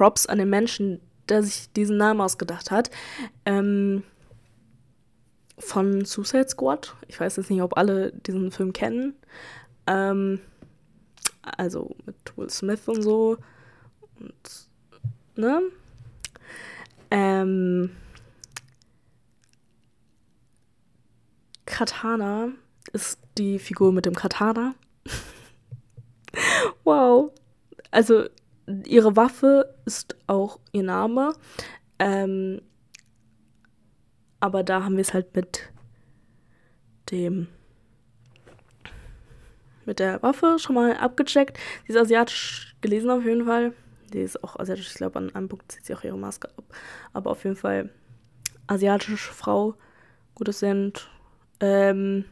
Props 0.00 0.24
an 0.24 0.38
den 0.38 0.48
Menschen, 0.48 0.98
der 1.28 1.42
sich 1.42 1.70
diesen 1.74 1.98
Namen 1.98 2.22
ausgedacht 2.22 2.70
hat. 2.70 2.90
Ähm, 3.44 4.02
von 5.58 6.06
Suicide 6.06 6.48
Squad. 6.48 6.96
Ich 7.06 7.20
weiß 7.20 7.36
jetzt 7.36 7.50
nicht, 7.50 7.60
ob 7.60 7.76
alle 7.76 8.10
diesen 8.12 8.50
Film 8.50 8.72
kennen. 8.72 9.12
Ähm, 9.86 10.40
also 11.42 11.94
mit 12.06 12.16
Will 12.34 12.48
Smith 12.48 12.88
und 12.88 13.02
so. 13.02 13.36
Und, 14.18 14.68
ne? 15.36 15.60
Ähm, 17.10 17.90
Katana 21.66 22.52
ist 22.94 23.20
die 23.36 23.58
Figur 23.58 23.92
mit 23.92 24.06
dem 24.06 24.14
Katana. 24.14 24.74
wow. 26.84 27.30
Also 27.90 28.30
ihre 28.86 29.16
Waffe 29.16 29.74
ist 29.84 30.16
auch 30.26 30.58
ihr 30.72 30.82
Name. 30.82 31.34
Ähm, 31.98 32.60
aber 34.40 34.62
da 34.62 34.84
haben 34.84 34.96
wir 34.96 35.02
es 35.02 35.14
halt 35.14 35.34
mit 35.34 35.70
dem 37.10 37.48
mit 39.86 39.98
der 39.98 40.22
Waffe 40.22 40.58
schon 40.58 40.74
mal 40.76 40.96
abgecheckt. 40.96 41.58
Sie 41.84 41.92
ist 41.92 41.98
asiatisch 41.98 42.76
gelesen 42.80 43.10
auf 43.10 43.24
jeden 43.24 43.46
Fall. 43.46 43.72
Die 44.12 44.20
ist 44.20 44.42
auch 44.42 44.58
asiatisch, 44.58 44.88
ich 44.88 44.94
glaube, 44.94 45.18
an 45.18 45.34
einem 45.34 45.48
Punkt 45.48 45.72
zieht 45.72 45.84
sie 45.84 45.94
auch 45.94 46.04
ihre 46.04 46.18
Maske 46.18 46.48
ab. 46.56 46.64
Aber 47.12 47.30
auf 47.30 47.44
jeden 47.44 47.56
Fall 47.56 47.90
asiatische 48.66 49.32
Frau, 49.32 49.74
gutes 50.34 50.60
Send. 50.60 51.10
Ähm 51.60 52.24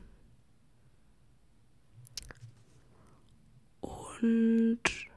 und 3.81 5.07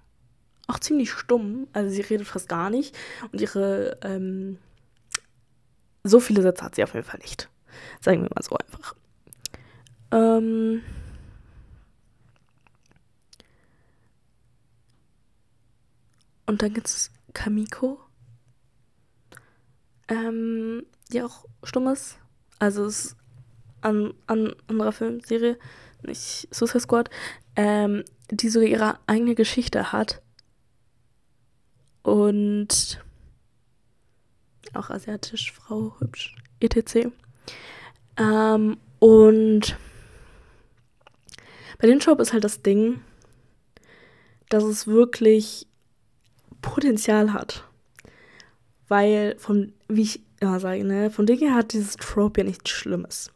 auch 0.71 0.79
ziemlich 0.79 1.11
stumm. 1.11 1.67
Also 1.73 1.89
sie 1.89 2.01
redet 2.01 2.27
fast 2.27 2.49
gar 2.49 2.69
nicht. 2.69 2.97
Und 3.31 3.41
ihre 3.41 3.97
ähm 4.01 4.57
so 6.03 6.19
viele 6.19 6.41
Sätze 6.41 6.63
hat 6.63 6.75
sie 6.75 6.83
auf 6.83 6.93
jeden 6.93 7.05
Fall 7.05 7.19
nicht. 7.19 7.47
Sagen 7.99 8.23
wir 8.23 8.29
mal 8.33 8.43
so 8.43 8.57
einfach. 8.57 8.95
Ähm 10.11 10.81
Und 16.51 16.61
dann 16.61 16.73
gibt 16.73 16.87
es 16.87 17.11
Kamiko, 17.33 17.97
ähm, 20.09 20.85
die 21.09 21.21
auch 21.21 21.45
stumm 21.63 21.87
ist. 21.87 22.17
Also 22.59 22.83
es 22.83 23.05
ist 23.05 23.15
an, 23.79 24.13
an 24.27 24.53
anderer 24.67 24.91
Filmserie, 24.91 25.57
nicht 26.03 26.53
Suicide 26.53 26.81
Squad, 26.81 27.09
ähm, 27.55 28.03
die 28.29 28.49
so 28.49 28.59
ihre 28.59 28.99
eigene 29.07 29.33
Geschichte 29.33 29.93
hat. 29.93 30.21
Und 32.03 33.03
auch 34.73 34.89
asiatisch, 34.89 35.51
Frau, 35.51 35.95
hübsch, 35.99 36.35
etc. 36.59 37.09
Ähm, 38.17 38.77
und 38.99 39.77
bei 41.79 41.87
den 41.87 42.01
Shop 42.01 42.19
ist 42.19 42.33
halt 42.33 42.43
das 42.43 42.61
Ding, 42.61 43.01
dass 44.49 44.63
es 44.63 44.87
wirklich 44.87 45.67
Potenzial 46.61 47.33
hat. 47.33 47.65
Weil, 48.87 49.35
von, 49.37 49.73
wie 49.87 50.01
ich 50.01 50.21
immer 50.39 50.59
sage, 50.59 50.83
ne, 50.83 51.09
von 51.09 51.25
Dinge 51.25 51.53
hat 51.53 51.73
dieses 51.73 51.95
Trope 51.95 52.41
ja 52.41 52.45
nichts 52.45 52.69
Schlimmes. 52.69 53.31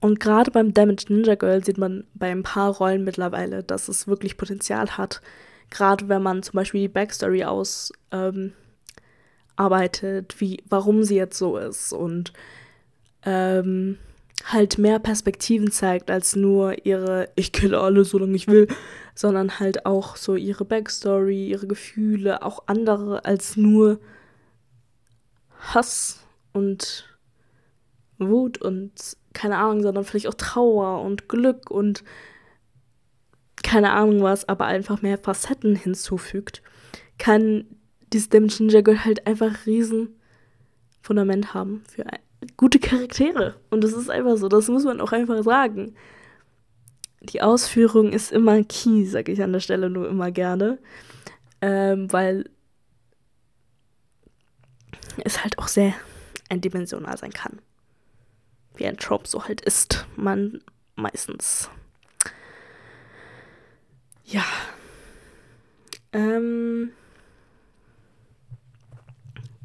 Und 0.00 0.20
gerade 0.20 0.50
beim 0.50 0.74
Damaged 0.74 1.10
Ninja 1.10 1.34
Girl 1.34 1.64
sieht 1.64 1.78
man 1.78 2.04
bei 2.14 2.30
ein 2.30 2.42
paar 2.42 2.76
Rollen 2.76 3.04
mittlerweile, 3.04 3.62
dass 3.62 3.88
es 3.88 4.06
wirklich 4.06 4.36
Potenzial 4.36 4.98
hat. 4.98 5.22
Gerade 5.70 6.08
wenn 6.08 6.22
man 6.22 6.42
zum 6.42 6.54
Beispiel 6.54 6.82
die 6.82 6.88
Backstory 6.88 7.44
ausarbeitet, 7.44 8.52
ähm, 9.62 10.38
wie, 10.38 10.62
warum 10.68 11.02
sie 11.02 11.16
jetzt 11.16 11.38
so 11.38 11.56
ist 11.56 11.92
und 11.92 12.32
ähm, 13.24 13.98
halt 14.44 14.78
mehr 14.78 14.98
Perspektiven 14.98 15.70
zeigt 15.70 16.10
als 16.10 16.36
nur 16.36 16.84
ihre 16.84 17.28
Ich 17.36 17.52
kille 17.52 17.80
alle, 17.80 18.04
solange 18.04 18.36
ich 18.36 18.48
will, 18.48 18.68
sondern 19.14 19.58
halt 19.58 19.86
auch 19.86 20.16
so 20.16 20.36
ihre 20.36 20.64
Backstory, 20.64 21.48
ihre 21.48 21.66
Gefühle, 21.66 22.42
auch 22.42 22.64
andere 22.66 23.24
als 23.24 23.56
nur 23.56 24.00
Hass 25.58 26.20
und 26.52 27.08
Wut 28.18 28.60
und 28.60 28.92
keine 29.32 29.56
Ahnung, 29.58 29.82
sondern 29.82 30.04
vielleicht 30.04 30.28
auch 30.28 30.34
Trauer 30.34 31.02
und 31.02 31.28
Glück 31.28 31.70
und 31.70 32.04
keine 33.64 33.92
Ahnung 33.92 34.22
was, 34.22 34.48
aber 34.48 34.66
einfach 34.66 35.02
mehr 35.02 35.18
Facetten 35.18 35.74
hinzufügt, 35.74 36.62
kann 37.18 37.64
dieses 38.12 38.28
Damage 38.28 38.62
Ninja 38.62 38.82
Girl 38.82 39.04
halt 39.04 39.26
einfach 39.26 39.66
riesen 39.66 40.20
Fundament 41.00 41.54
haben 41.54 41.82
für 41.90 42.04
gute 42.56 42.78
Charaktere. 42.78 43.56
Und 43.70 43.82
das 43.82 43.92
ist 43.92 44.10
einfach 44.10 44.36
so, 44.36 44.48
das 44.48 44.68
muss 44.68 44.84
man 44.84 45.00
auch 45.00 45.12
einfach 45.12 45.42
sagen. 45.42 45.96
Die 47.20 47.42
Ausführung 47.42 48.12
ist 48.12 48.30
immer 48.30 48.62
key, 48.62 49.06
sag 49.06 49.28
ich 49.28 49.42
an 49.42 49.52
der 49.52 49.60
Stelle 49.60 49.90
nur 49.90 50.08
immer 50.08 50.30
gerne. 50.30 50.78
Ähm, 51.60 52.12
weil 52.12 52.50
es 55.24 55.42
halt 55.42 55.58
auch 55.58 55.68
sehr 55.68 55.94
eindimensional 56.50 57.16
sein 57.16 57.32
kann. 57.32 57.60
Wie 58.76 58.86
ein 58.86 58.98
Trope 58.98 59.26
so 59.26 59.44
halt 59.44 59.62
ist. 59.62 60.06
Man 60.16 60.60
meistens. 60.96 61.70
Ja. 64.24 64.44
Ähm. 66.12 66.92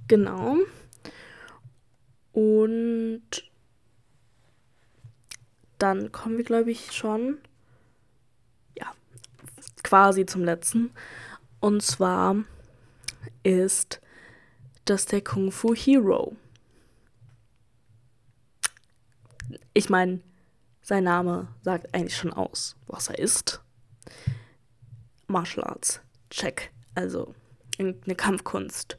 Genau. 0.08 0.58
Und 2.34 3.22
dann 5.78 6.12
kommen 6.12 6.38
wir, 6.38 6.44
glaube 6.44 6.72
ich, 6.72 6.92
schon, 6.92 7.38
ja, 8.78 8.94
quasi 9.84 10.26
zum 10.26 10.44
letzten. 10.44 10.92
Und 11.60 11.82
zwar 11.82 12.36
ist 13.44 14.02
das 14.86 15.06
der 15.06 15.22
Kung 15.22 15.52
Fu 15.52 15.74
Hero. 15.74 16.36
Ich 19.74 19.90
meine, 19.90 20.22
sein 20.82 21.04
Name 21.04 21.48
sagt 21.62 21.94
eigentlich 21.94 22.18
schon 22.18 22.34
aus, 22.34 22.76
was 22.88 23.10
er 23.10 23.20
ist. 23.20 23.62
Martial 25.30 25.64
Arts. 25.66 26.02
Check. 26.30 26.72
Also 26.96 27.34
irgendeine 27.78 28.16
Kampfkunst. 28.16 28.98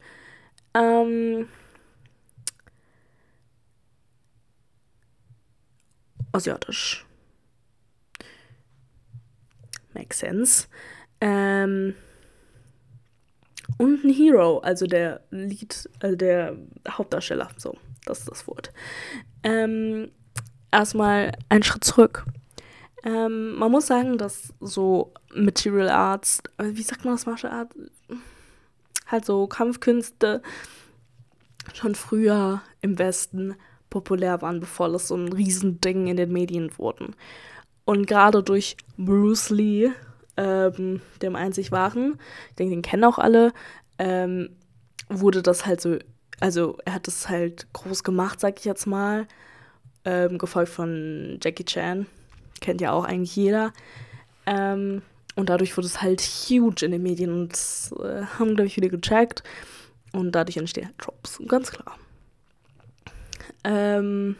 Ähm, 0.74 1.48
asiatisch. 6.32 7.04
Makes 9.92 10.20
sense. 10.20 10.68
Ähm, 11.20 11.94
und 13.78 14.04
ein 14.04 14.12
Hero, 14.12 14.58
also 14.58 14.86
der 14.86 15.22
Lied, 15.30 15.88
also 16.00 16.16
der 16.16 16.56
Hauptdarsteller, 16.88 17.48
so, 17.56 17.76
das 18.04 18.20
ist 18.20 18.30
das 18.30 18.46
Wort. 18.46 18.72
Ähm, 19.42 20.10
erstmal 20.70 21.32
einen 21.48 21.62
Schritt 21.62 21.84
zurück. 21.84 22.24
Ähm, 23.04 23.54
man 23.54 23.70
muss 23.70 23.86
sagen, 23.86 24.18
dass 24.18 24.52
so 24.60 25.12
Material 25.34 25.88
Arts, 25.88 26.42
wie 26.58 26.82
sagt 26.82 27.04
man 27.04 27.14
das 27.14 27.26
Martial 27.26 27.52
Arts? 27.52 27.76
Halt 29.06 29.24
so 29.24 29.46
Kampfkünste 29.46 30.42
schon 31.74 31.94
früher 31.94 32.62
im 32.80 32.98
Westen 32.98 33.54
populär 33.88 34.40
waren, 34.42 34.60
bevor 34.60 34.88
das 34.88 35.08
so 35.08 35.16
ein 35.16 35.32
Riesending 35.32 36.06
in 36.06 36.16
den 36.16 36.32
Medien 36.32 36.70
wurden. 36.78 37.14
Und 37.84 38.06
gerade 38.06 38.42
durch 38.42 38.76
Bruce 38.96 39.50
Lee, 39.50 39.90
ähm, 40.36 41.00
dem 41.22 41.36
einzig 41.36 41.72
waren, 41.72 42.18
ich 42.50 42.56
denke, 42.56 42.74
den 42.74 42.82
kennen 42.82 43.04
auch 43.04 43.18
alle, 43.18 43.52
ähm, 43.98 44.50
wurde 45.08 45.42
das 45.42 45.66
halt 45.66 45.80
so, 45.80 45.98
also 46.38 46.78
er 46.84 46.94
hat 46.94 47.06
das 47.06 47.28
halt 47.28 47.66
groß 47.72 48.04
gemacht, 48.04 48.40
sag 48.40 48.58
ich 48.58 48.64
jetzt 48.64 48.86
mal, 48.86 49.26
ähm, 50.04 50.38
gefolgt 50.38 50.70
von 50.70 51.38
Jackie 51.42 51.64
Chan, 51.64 52.06
kennt 52.60 52.80
ja 52.80 52.92
auch 52.92 53.04
eigentlich 53.04 53.34
jeder. 53.36 53.72
Ähm, 54.46 55.02
und 55.36 55.48
dadurch 55.48 55.76
wurde 55.76 55.86
es 55.86 56.02
halt 56.02 56.20
huge 56.20 56.84
in 56.84 56.92
den 56.92 57.02
Medien 57.02 57.32
und 57.32 57.54
äh, 58.02 58.24
haben, 58.38 58.54
glaube 58.54 58.66
ich, 58.66 58.74
viele 58.74 58.88
gecheckt. 58.88 59.42
Und 60.12 60.32
dadurch 60.32 60.56
entstehen 60.56 60.86
halt 60.86 60.96
Drops, 60.98 61.40
ganz 61.46 61.70
klar. 61.70 61.96
Ähm, 63.62 64.36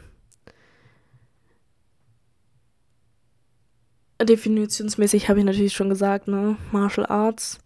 definitionsmäßig 4.21 5.29
habe 5.29 5.39
ich 5.39 5.45
natürlich 5.45 5.73
schon 5.73 5.89
gesagt, 5.89 6.27
ne? 6.27 6.57
Martial 6.71 7.07
Arts. 7.07 7.59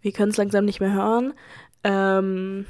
Wir 0.00 0.12
können 0.12 0.30
es 0.30 0.36
langsam 0.36 0.64
nicht 0.64 0.80
mehr 0.80 0.92
hören. 0.92 1.34
Ähm, 1.84 2.66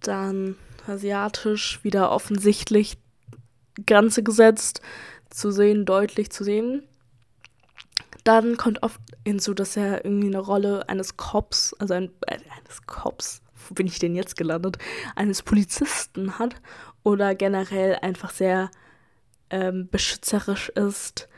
dann 0.00 0.56
asiatisch 0.86 1.80
wieder 1.82 2.10
offensichtlich 2.10 2.98
Grenze 3.86 4.22
gesetzt 4.22 4.80
zu 5.30 5.50
sehen, 5.50 5.84
deutlich 5.84 6.30
zu 6.30 6.44
sehen. 6.44 6.82
Dann 8.24 8.56
kommt 8.56 8.82
oft 8.82 9.00
hinzu, 9.26 9.54
dass 9.54 9.76
er 9.76 10.04
irgendwie 10.04 10.26
eine 10.26 10.40
Rolle 10.40 10.88
eines 10.88 11.16
Cops, 11.16 11.74
also 11.78 11.94
ein, 11.94 12.10
äh, 12.26 12.34
eines 12.34 12.82
Cops, 12.86 13.40
wo 13.68 13.74
bin 13.74 13.86
ich 13.86 13.98
denn 13.98 14.14
jetzt 14.14 14.36
gelandet, 14.36 14.78
eines 15.16 15.42
Polizisten 15.42 16.38
hat 16.38 16.54
oder 17.02 17.34
generell 17.34 17.96
einfach 18.02 18.30
sehr 18.30 18.70
ähm, 19.48 19.88
beschützerisch 19.90 20.68
ist, 20.70 21.28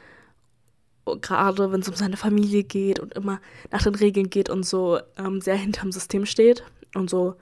gerade 1.20 1.72
wenn 1.72 1.80
es 1.80 1.88
um 1.88 1.94
seine 1.94 2.16
Familie 2.16 2.64
geht 2.64 3.00
und 3.00 3.14
immer 3.14 3.40
nach 3.70 3.82
den 3.82 3.94
Regeln 3.94 4.30
geht 4.30 4.50
und 4.50 4.64
so 4.64 5.00
ähm, 5.18 5.40
sehr 5.40 5.56
hinterm 5.56 5.92
System 5.92 6.26
steht 6.26 6.64
und 6.94 7.10
so 7.10 7.36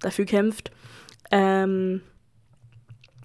dafür 0.00 0.24
kämpft. 0.24 0.70
Ähm, 1.30 2.02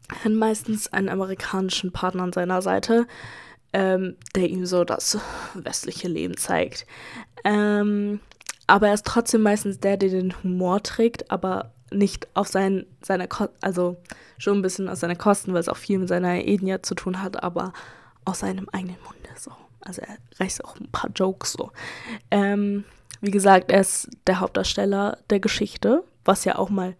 hat 0.09 0.31
meistens 0.31 0.91
einen 0.91 1.09
amerikanischen 1.09 1.91
Partner 1.91 2.23
an 2.23 2.33
seiner 2.33 2.61
Seite, 2.61 3.07
ähm, 3.73 4.15
der 4.35 4.49
ihm 4.49 4.65
so 4.65 4.83
das 4.83 5.17
westliche 5.53 6.07
Leben 6.07 6.37
zeigt. 6.37 6.85
Ähm, 7.43 8.19
aber 8.67 8.89
er 8.89 8.93
ist 8.93 9.05
trotzdem 9.05 9.41
meistens 9.41 9.79
der, 9.79 9.97
der 9.97 10.09
den 10.09 10.43
Humor 10.43 10.83
trägt, 10.83 11.31
aber 11.31 11.71
nicht 11.91 12.27
auf 12.33 12.47
sein, 12.47 12.85
seine 13.01 13.27
Ko 13.27 13.47
also 13.61 13.97
schon 14.37 14.59
ein 14.59 14.61
bisschen 14.61 14.89
aus 14.89 14.99
seiner 14.99 15.15
Kosten, 15.15 15.53
weil 15.53 15.61
es 15.61 15.69
auch 15.69 15.77
viel 15.77 15.99
mit 15.99 16.09
seiner 16.09 16.45
Ethnie 16.45 16.81
zu 16.81 16.95
tun 16.95 17.21
hat, 17.21 17.43
aber 17.43 17.73
aus 18.25 18.39
seinem 18.39 18.67
eigenen 18.71 18.97
Munde 19.03 19.29
so. 19.37 19.51
Also 19.81 20.01
er 20.01 20.17
reißt 20.39 20.65
auch 20.65 20.77
ein 20.79 20.91
paar 20.91 21.09
Jokes 21.15 21.53
so. 21.53 21.71
Ähm, 22.29 22.83
wie 23.21 23.31
gesagt, 23.31 23.71
er 23.71 23.81
ist 23.81 24.09
der 24.27 24.41
Hauptdarsteller 24.41 25.17
der 25.29 25.39
Geschichte, 25.39 26.03
was 26.25 26.43
ja 26.43 26.57
auch 26.57 26.69
mal 26.69 26.89
ein 26.89 26.95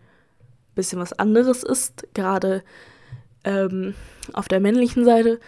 bisschen 0.76 1.00
was 1.00 1.14
anderes 1.14 1.64
ist, 1.64 2.08
gerade 2.14 2.64
ähm, 3.48 3.96
auf 4.34 4.50
der 4.50 4.60
männlichen 4.60 5.06
Seite, 5.06 5.40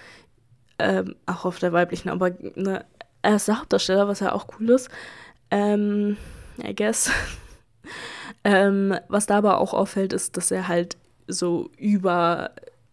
ähm, 0.80 1.16
auch 1.26 1.44
auf 1.44 1.60
der 1.60 1.74
weiblichen, 1.74 2.10
aber 2.10 2.32
ne, 2.56 2.86
er 3.22 3.36
ist 3.36 3.50
der 3.50 3.60
Hauptdarsteller, 3.60 4.08
was 4.08 4.22
ja 4.22 4.32
auch 4.32 4.48
cool 4.58 4.70
ist. 4.70 4.90
Ähm, 5.52 6.16
I 6.64 6.74
guess. 6.74 7.12
ähm, 8.46 8.96
was 9.10 9.26
da 9.26 9.38
aber 9.38 9.60
auch 9.60 9.74
auffällt, 9.74 10.14
ist, 10.14 10.38
dass 10.38 10.50
er 10.50 10.70
halt 10.70 10.98
so 11.28 11.70
über 11.78 12.52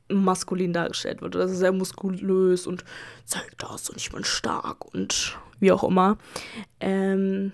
maskulin 0.08 0.72
dargestellt 0.72 1.22
wird. 1.22 1.36
Also 1.36 1.54
sehr 1.54 1.72
muskulös 1.72 2.66
und 2.66 2.84
zeigt 3.24 3.62
das 3.62 3.88
und 3.88 3.98
ich 3.98 4.10
bin 4.10 4.24
stark 4.24 4.92
und 4.92 5.38
wie 5.60 5.70
auch 5.70 5.84
immer. 5.84 6.18
Ähm, 6.80 7.52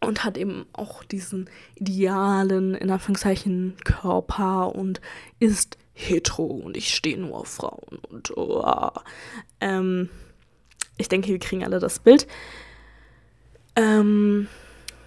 und 0.00 0.24
hat 0.24 0.36
eben 0.36 0.66
auch 0.74 1.02
diesen 1.04 1.48
idealen, 1.76 2.74
in 2.74 2.90
Anführungszeichen, 2.90 3.76
Körper 3.84 4.74
und 4.74 5.00
ist 5.40 5.78
hetero 5.94 6.44
und 6.44 6.76
ich 6.76 6.92
stehe 6.94 7.18
nur 7.18 7.38
auf 7.38 7.48
Frauen 7.48 7.98
und 8.10 8.36
oh, 8.36 8.90
ähm, 9.60 10.10
ich 10.96 11.08
denke, 11.08 11.28
wir 11.28 11.38
kriegen 11.38 11.64
alle 11.64 11.78
das 11.78 11.98
Bild. 11.98 12.26
Ähm, 13.76 14.48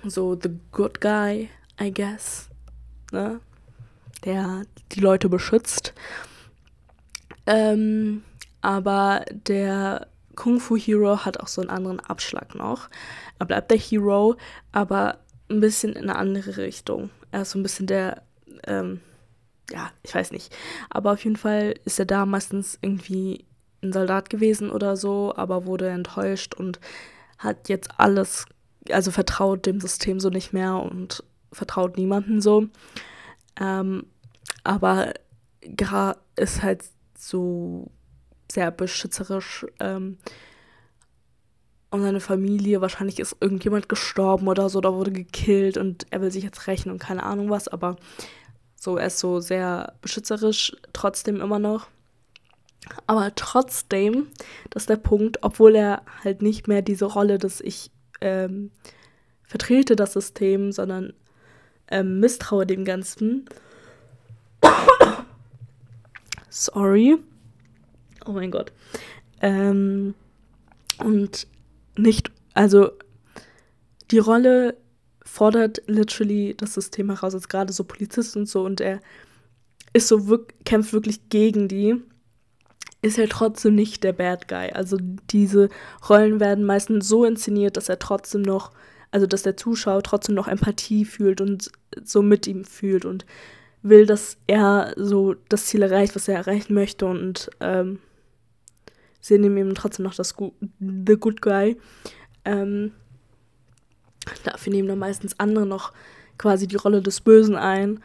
so 0.05 0.37
the 0.41 0.49
good 0.71 0.99
guy, 0.99 1.49
I 1.79 1.93
guess. 1.93 2.49
Ne? 3.11 3.39
Der 4.25 4.63
die 4.91 4.99
Leute 4.99 5.29
beschützt. 5.29 5.93
Ähm, 7.45 8.23
aber 8.61 9.23
der 9.31 10.07
Kung 10.35 10.59
Fu 10.59 10.75
Hero 10.75 11.25
hat 11.25 11.39
auch 11.39 11.47
so 11.47 11.61
einen 11.61 11.69
anderen 11.69 11.99
Abschlag 11.99 12.55
noch. 12.55 12.89
Er 13.39 13.45
bleibt 13.45 13.71
der 13.71 13.77
Hero, 13.77 14.35
aber 14.71 15.19
ein 15.49 15.61
bisschen 15.61 15.93
in 15.93 16.09
eine 16.09 16.17
andere 16.17 16.57
Richtung. 16.57 17.09
Er 17.31 17.43
ist 17.43 17.51
so 17.51 17.59
ein 17.59 17.63
bisschen 17.63 17.87
der, 17.87 18.23
ähm, 18.65 18.99
ja, 19.71 19.91
ich 20.03 20.13
weiß 20.13 20.31
nicht. 20.31 20.55
Aber 20.89 21.13
auf 21.13 21.23
jeden 21.23 21.35
Fall 21.35 21.75
ist 21.85 21.99
er 21.99 22.05
da 22.05 22.25
meistens 22.25 22.77
irgendwie 22.81 23.45
ein 23.83 23.93
Soldat 23.93 24.29
gewesen 24.29 24.71
oder 24.71 24.95
so, 24.95 25.33
aber 25.35 25.65
wurde 25.65 25.89
enttäuscht 25.89 26.53
und 26.55 26.79
hat 27.37 27.69
jetzt 27.69 27.99
alles, 27.99 28.45
also 28.91 29.11
vertraut 29.11 29.65
dem 29.65 29.79
System 29.79 30.19
so 30.19 30.29
nicht 30.29 30.53
mehr 30.53 30.77
und 30.77 31.23
vertraut 31.51 31.97
niemanden 31.97 32.41
so. 32.41 32.67
Ähm, 33.59 34.05
aber 34.63 35.13
Gra 35.61 36.17
ist 36.35 36.63
halt 36.63 36.83
so 37.17 37.91
sehr 38.51 38.71
beschützerisch 38.71 39.65
ähm, 39.79 40.17
um 41.89 42.01
seine 42.01 42.19
Familie. 42.19 42.81
Wahrscheinlich 42.81 43.19
ist 43.19 43.37
irgendjemand 43.39 43.89
gestorben 43.89 44.47
oder 44.47 44.69
so, 44.69 44.81
da 44.81 44.93
wurde 44.93 45.11
gekillt 45.11 45.77
und 45.77 46.05
er 46.11 46.21
will 46.21 46.31
sich 46.31 46.43
jetzt 46.43 46.67
rächen 46.67 46.91
und 46.91 46.99
keine 46.99 47.23
Ahnung 47.23 47.49
was, 47.49 47.67
aber 47.67 47.97
so, 48.87 48.95
er 48.95 49.07
ist 49.07 49.19
so 49.19 49.41
sehr 49.41 49.95
beschützerisch, 50.01 50.73
trotzdem 50.93 51.41
immer 51.41 51.59
noch. 51.59 51.87
Aber 53.05 53.35
trotzdem, 53.35 54.27
das 54.69 54.83
ist 54.83 54.89
der 54.89 54.95
Punkt, 54.95 55.39
obwohl 55.41 55.75
er 55.75 56.03
halt 56.23 56.41
nicht 56.41 56.69
mehr 56.69 56.81
diese 56.81 57.03
Rolle, 57.03 57.37
dass 57.37 57.59
ich 57.59 57.91
ähm, 58.21 58.71
vertrete 59.43 59.97
das 59.97 60.13
System, 60.13 60.71
sondern 60.71 61.11
ähm, 61.89 62.21
misstraue 62.21 62.65
dem 62.65 62.85
Ganzen. 62.85 63.49
Sorry. 66.49 67.17
Oh 68.25 68.31
mein 68.31 68.51
Gott. 68.51 68.71
Ähm, 69.41 70.15
und 70.99 71.45
nicht, 71.97 72.31
also 72.53 72.91
die 74.11 74.19
Rolle 74.19 74.77
fordert 75.27 75.81
literally 75.87 76.55
das 76.57 76.73
System 76.73 77.09
heraus, 77.09 77.35
als 77.35 77.49
gerade 77.49 77.73
so 77.73 77.83
Polizist 77.83 78.37
und 78.37 78.47
so, 78.47 78.63
und 78.63 78.81
er 78.81 79.01
ist 79.93 80.07
so, 80.07 80.27
wirk 80.27 80.53
kämpft 80.65 80.93
wirklich 80.93 81.29
gegen 81.29 81.67
die, 81.67 82.01
ist 83.01 83.17
er 83.17 83.29
trotzdem 83.29 83.75
nicht 83.75 84.03
der 84.03 84.13
Bad 84.13 84.47
Guy. 84.47 84.71
Also 84.71 84.97
diese 85.29 85.69
Rollen 86.09 86.39
werden 86.39 86.63
meistens 86.63 87.07
so 87.07 87.25
inszeniert, 87.25 87.77
dass 87.77 87.89
er 87.89 87.99
trotzdem 87.99 88.41
noch, 88.41 88.71
also 89.11 89.27
dass 89.27 89.43
der 89.43 89.57
Zuschauer 89.57 90.03
trotzdem 90.03 90.35
noch 90.35 90.47
Empathie 90.47 91.05
fühlt 91.05 91.41
und 91.41 91.71
so 92.03 92.21
mit 92.21 92.47
ihm 92.47 92.65
fühlt 92.65 93.05
und 93.05 93.25
will, 93.81 94.05
dass 94.05 94.37
er 94.47 94.93
so 94.97 95.35
das 95.49 95.65
Ziel 95.65 95.81
erreicht, 95.83 96.15
was 96.15 96.27
er 96.27 96.35
erreichen 96.35 96.73
möchte 96.73 97.05
und 97.05 97.49
ähm, 97.59 97.99
sie 99.19 99.37
nehmen 99.37 99.57
ihm 99.57 99.75
trotzdem 99.75 100.03
noch 100.03 100.15
das 100.15 100.35
Gu 100.35 100.51
The 100.79 101.15
Good 101.15 101.41
Guy. 101.41 101.77
Ähm, 102.45 102.91
dafür 104.43 104.73
nehmen 104.73 104.87
dann 104.87 104.99
meistens 104.99 105.39
andere 105.39 105.65
noch 105.65 105.93
quasi 106.37 106.67
die 106.67 106.75
Rolle 106.75 107.01
des 107.01 107.21
Bösen 107.21 107.55
ein. 107.55 108.01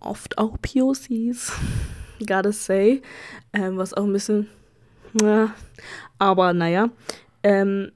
Oft 0.00 0.38
auch 0.38 0.56
POCs, 0.60 1.52
gotta 2.26 2.52
say. 2.52 3.02
Ähm, 3.52 3.76
was 3.76 3.94
auch 3.94 4.04
ein 4.04 4.12
bisschen. 4.12 4.48
Ja, 5.20 5.54
aber 6.18 6.52
naja. 6.52 6.90
Ähm, 7.42 7.92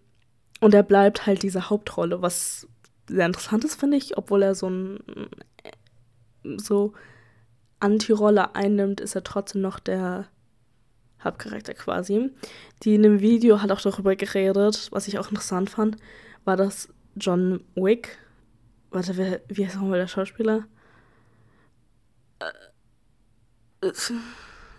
und 0.60 0.74
er 0.74 0.82
bleibt 0.82 1.26
halt 1.26 1.42
diese 1.42 1.70
Hauptrolle, 1.70 2.22
was 2.22 2.66
sehr 3.08 3.26
interessant 3.26 3.64
ist, 3.64 3.78
finde 3.78 3.96
ich, 3.96 4.16
obwohl 4.16 4.42
er 4.42 4.54
so 4.54 4.68
ein 4.68 4.98
so 6.56 6.92
Anti-Rolle 7.80 8.54
einnimmt, 8.54 9.00
ist 9.00 9.14
er 9.14 9.24
trotzdem 9.24 9.60
noch 9.60 9.78
der 9.78 10.26
Hauptcharakter 11.22 11.74
quasi. 11.74 12.30
Die 12.82 12.94
in 12.94 13.02
dem 13.02 13.20
Video 13.20 13.62
hat 13.62 13.70
auch 13.70 13.80
darüber 13.80 14.16
geredet, 14.16 14.88
was 14.92 15.08
ich 15.08 15.18
auch 15.18 15.30
interessant 15.30 15.70
fand, 15.70 15.96
war 16.44 16.56
das 16.56 16.88
John 17.16 17.64
Wick. 17.74 18.18
Warte, 18.90 19.16
wer, 19.16 19.40
wie 19.48 19.66
heißt 19.66 19.76
nochmal 19.76 19.98
der 19.98 20.06
Schauspieler? 20.06 20.66
Äh, 22.38 23.92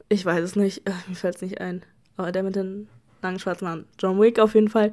ich 0.09 0.25
weiß 0.25 0.43
es 0.43 0.55
nicht, 0.55 0.83
mir 1.07 1.15
fällt 1.15 1.35
es 1.35 1.41
nicht 1.41 1.61
ein. 1.61 1.83
Aber 2.15 2.31
der 2.31 2.43
mit 2.43 2.55
den 2.55 2.87
langen 3.21 3.39
schwarzen 3.39 3.67
Haaren. 3.67 3.85
John 3.99 4.19
Wick 4.19 4.39
auf 4.39 4.55
jeden 4.55 4.69
Fall. 4.69 4.91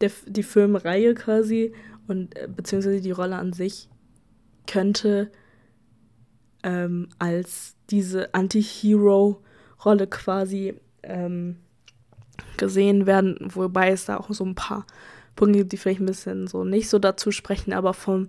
Der, 0.00 0.10
die 0.26 0.42
Filmreihe 0.42 1.14
quasi 1.14 1.74
und 2.08 2.36
äh, 2.36 2.48
beziehungsweise 2.48 3.00
die 3.00 3.10
Rolle 3.10 3.36
an 3.36 3.52
sich 3.52 3.88
könnte 4.66 5.30
ähm, 6.62 7.08
als 7.18 7.76
diese 7.90 8.34
Anti-Hero-Rolle 8.34 10.06
quasi 10.06 10.74
ähm, 11.02 11.56
gesehen 12.56 13.06
werden, 13.06 13.36
wobei 13.54 13.90
es 13.90 14.06
da 14.06 14.16
auch 14.16 14.30
so 14.30 14.44
ein 14.44 14.54
paar 14.54 14.86
Punkte 15.36 15.58
gibt, 15.60 15.72
die 15.72 15.76
vielleicht 15.76 16.00
ein 16.00 16.06
bisschen 16.06 16.46
so 16.46 16.64
nicht 16.64 16.88
so 16.88 16.98
dazu 16.98 17.30
sprechen, 17.30 17.72
aber 17.72 17.94
vom, 17.94 18.28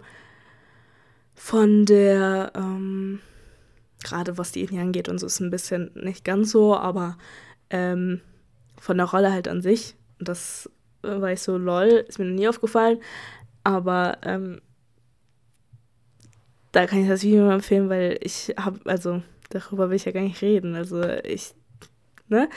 von 1.36 1.86
der, 1.86 2.51
ähm, 2.56 3.20
gerade 4.03 4.38
was 4.38 4.51
die 4.51 4.64
Ethnie 4.64 4.80
angeht 4.80 5.10
und 5.10 5.20
so 5.20 5.26
ist 5.26 5.39
ein 5.39 5.51
bisschen 5.51 5.91
nicht 5.95 6.24
ganz 6.24 6.51
so, 6.51 6.76
aber 6.76 7.18
ähm, 7.70 8.22
von 8.80 8.97
der 8.97 9.08
Rolle 9.08 9.32
halt 9.32 9.47
an 9.47 9.62
sich, 9.62 9.95
das 10.20 10.70
war 11.01 11.32
ich 11.32 11.41
so 11.41 11.58
lol, 11.58 12.06
ist 12.08 12.20
mir 12.20 12.26
noch 12.26 12.36
nie 12.36 12.47
aufgefallen, 12.47 12.99
aber 13.64 14.18
ähm, 14.24 14.62
da 16.72 16.88
kann 16.88 17.01
ich 17.01 17.08
das 17.08 17.24
Video 17.24 17.49
empfehlen, 17.49 17.89
weil 17.89 18.18
ich 18.22 18.53
habe, 18.58 18.80
also 18.86 19.22
darüber 19.49 19.89
will 19.89 19.95
ich 19.95 20.06
ja 20.06 20.12
gar 20.12 20.22
nicht 20.22 20.41
reden, 20.41 20.76
also 20.76 21.03
ich, 21.03 21.53
ne, 22.28 22.49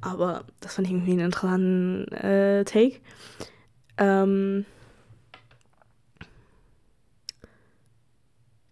aber 0.00 0.44
das 0.60 0.74
fand 0.74 0.86
ich 0.86 0.92
irgendwie 0.92 1.12
einen 1.12 1.26
interessanten 1.26 2.08
äh, 2.12 2.64
Take. 2.64 3.00
Ähm, 3.96 4.66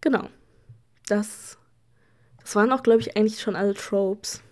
genau. 0.00 0.28
Das, 1.06 1.58
das 2.40 2.56
waren 2.56 2.72
auch, 2.72 2.82
glaube 2.82 3.00
ich, 3.00 3.16
eigentlich 3.16 3.40
schon 3.40 3.56
alle 3.56 3.74
Tropes. 3.74 4.42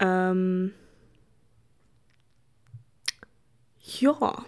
Ähm, 0.00 0.72
ja, 3.80 4.44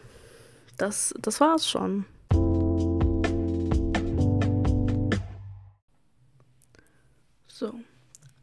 das, 0.76 1.14
das 1.18 1.40
war's 1.40 1.68
schon. 1.68 2.04
So, 7.46 7.74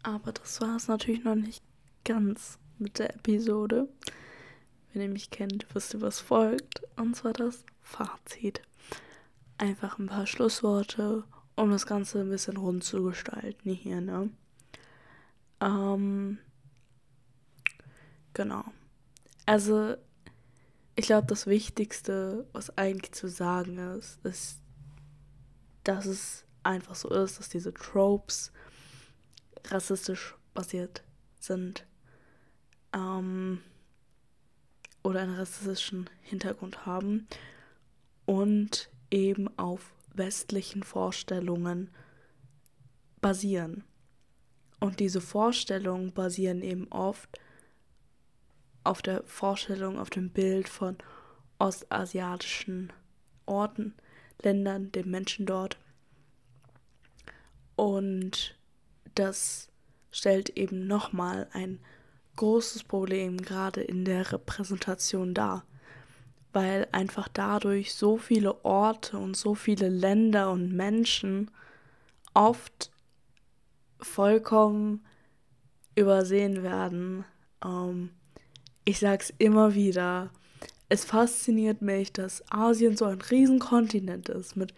aber 0.03 0.31
das 0.31 0.61
war 0.61 0.75
es 0.75 0.87
natürlich 0.87 1.23
noch 1.23 1.35
nicht 1.35 1.63
ganz 2.03 2.59
mit 2.77 2.99
der 2.99 3.15
Episode. 3.15 3.87
Wenn 4.97 5.03
ihr 5.03 5.13
mich 5.13 5.29
kennt, 5.29 5.67
wisst 5.75 5.93
ihr, 5.93 6.01
was 6.01 6.19
folgt. 6.19 6.81
Und 6.95 7.15
zwar 7.15 7.31
das 7.31 7.63
Fazit. 7.83 8.63
Einfach 9.59 9.99
ein 9.99 10.07
paar 10.07 10.25
Schlussworte, 10.25 11.23
um 11.55 11.69
das 11.69 11.85
Ganze 11.85 12.21
ein 12.21 12.31
bisschen 12.31 12.57
rund 12.57 12.83
zu 12.83 13.03
gestalten 13.03 13.69
hier, 13.69 14.01
ne? 14.01 14.31
Ähm, 15.61 16.39
genau. 18.33 18.63
Also, 19.45 19.97
ich 20.95 21.05
glaube, 21.05 21.27
das 21.27 21.45
Wichtigste, 21.45 22.47
was 22.51 22.75
eigentlich 22.75 23.11
zu 23.11 23.27
sagen 23.29 23.77
ist, 23.77 24.17
ist, 24.25 24.61
dass 25.83 26.07
es 26.07 26.43
einfach 26.63 26.95
so 26.95 27.09
ist, 27.09 27.37
dass 27.37 27.49
diese 27.49 27.71
Tropes 27.71 28.51
rassistisch 29.67 30.33
basiert 30.55 31.03
sind. 31.39 31.85
Ähm, 32.93 33.61
oder 35.07 35.21
einen 35.21 35.35
rassistischen 35.35 36.09
Hintergrund 36.19 36.85
haben 36.85 37.27
und 38.25 38.89
eben 39.09 39.47
auf 39.57 39.93
westlichen 40.13 40.83
Vorstellungen 40.83 41.91
basieren. 43.21 43.85
Und 44.81 44.99
diese 44.99 45.21
Vorstellungen 45.21 46.11
basieren 46.11 46.61
eben 46.61 46.91
oft 46.91 47.39
auf 48.83 49.01
der 49.01 49.23
Vorstellung, 49.23 49.97
auf 49.97 50.09
dem 50.09 50.29
Bild 50.29 50.67
von 50.67 50.97
ostasiatischen 51.57 52.91
Orten, 53.45 53.93
Ländern, 54.41 54.91
den 54.91 55.09
Menschen 55.09 55.45
dort. 55.45 55.77
Und 57.77 58.57
das 59.15 59.69
stellt 60.11 60.49
eben 60.49 60.85
nochmal 60.85 61.47
ein 61.53 61.79
großes 62.37 62.85
Problem 62.85 63.37
gerade 63.37 63.81
in 63.81 64.05
der 64.05 64.31
Repräsentation 64.31 65.33
dar, 65.33 65.65
weil 66.53 66.87
einfach 66.93 67.27
dadurch 67.27 67.93
so 67.93 68.17
viele 68.17 68.63
Orte 68.63 69.17
und 69.17 69.35
so 69.35 69.55
viele 69.55 69.89
Länder 69.89 70.51
und 70.51 70.73
Menschen 70.73 71.51
oft 72.33 72.91
vollkommen 73.99 75.05
übersehen 75.95 76.63
werden. 76.63 77.25
Ähm, 77.65 78.11
ich 78.85 78.99
sag's 78.99 79.33
immer 79.37 79.75
wieder, 79.75 80.31
es 80.89 81.03
fasziniert 81.03 81.81
mich, 81.81 82.13
dass 82.13 82.49
Asien 82.49 82.95
so 82.95 83.05
ein 83.05 83.21
Riesenkontinent 83.21 84.29
ist 84.29 84.55
mit 84.55 84.73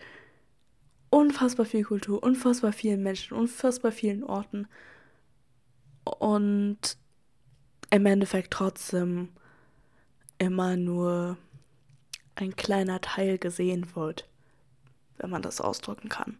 unfassbar 1.10 1.66
viel 1.66 1.84
Kultur, 1.84 2.24
unfassbar 2.24 2.72
vielen 2.72 3.04
Menschen, 3.04 3.38
unfassbar 3.38 3.92
vielen 3.92 4.24
Orten. 4.24 4.68
Und 6.04 6.98
im 7.92 8.06
Endeffekt 8.06 8.52
trotzdem 8.52 9.30
immer 10.38 10.78
nur 10.78 11.38
ein 12.36 12.56
kleiner 12.56 13.02
Teil 13.02 13.38
gesehen 13.38 13.96
wird, 13.96 14.28
wenn 15.18 15.30
man 15.30 15.42
das 15.42 15.60
ausdrücken 15.62 16.10
kann. 16.10 16.38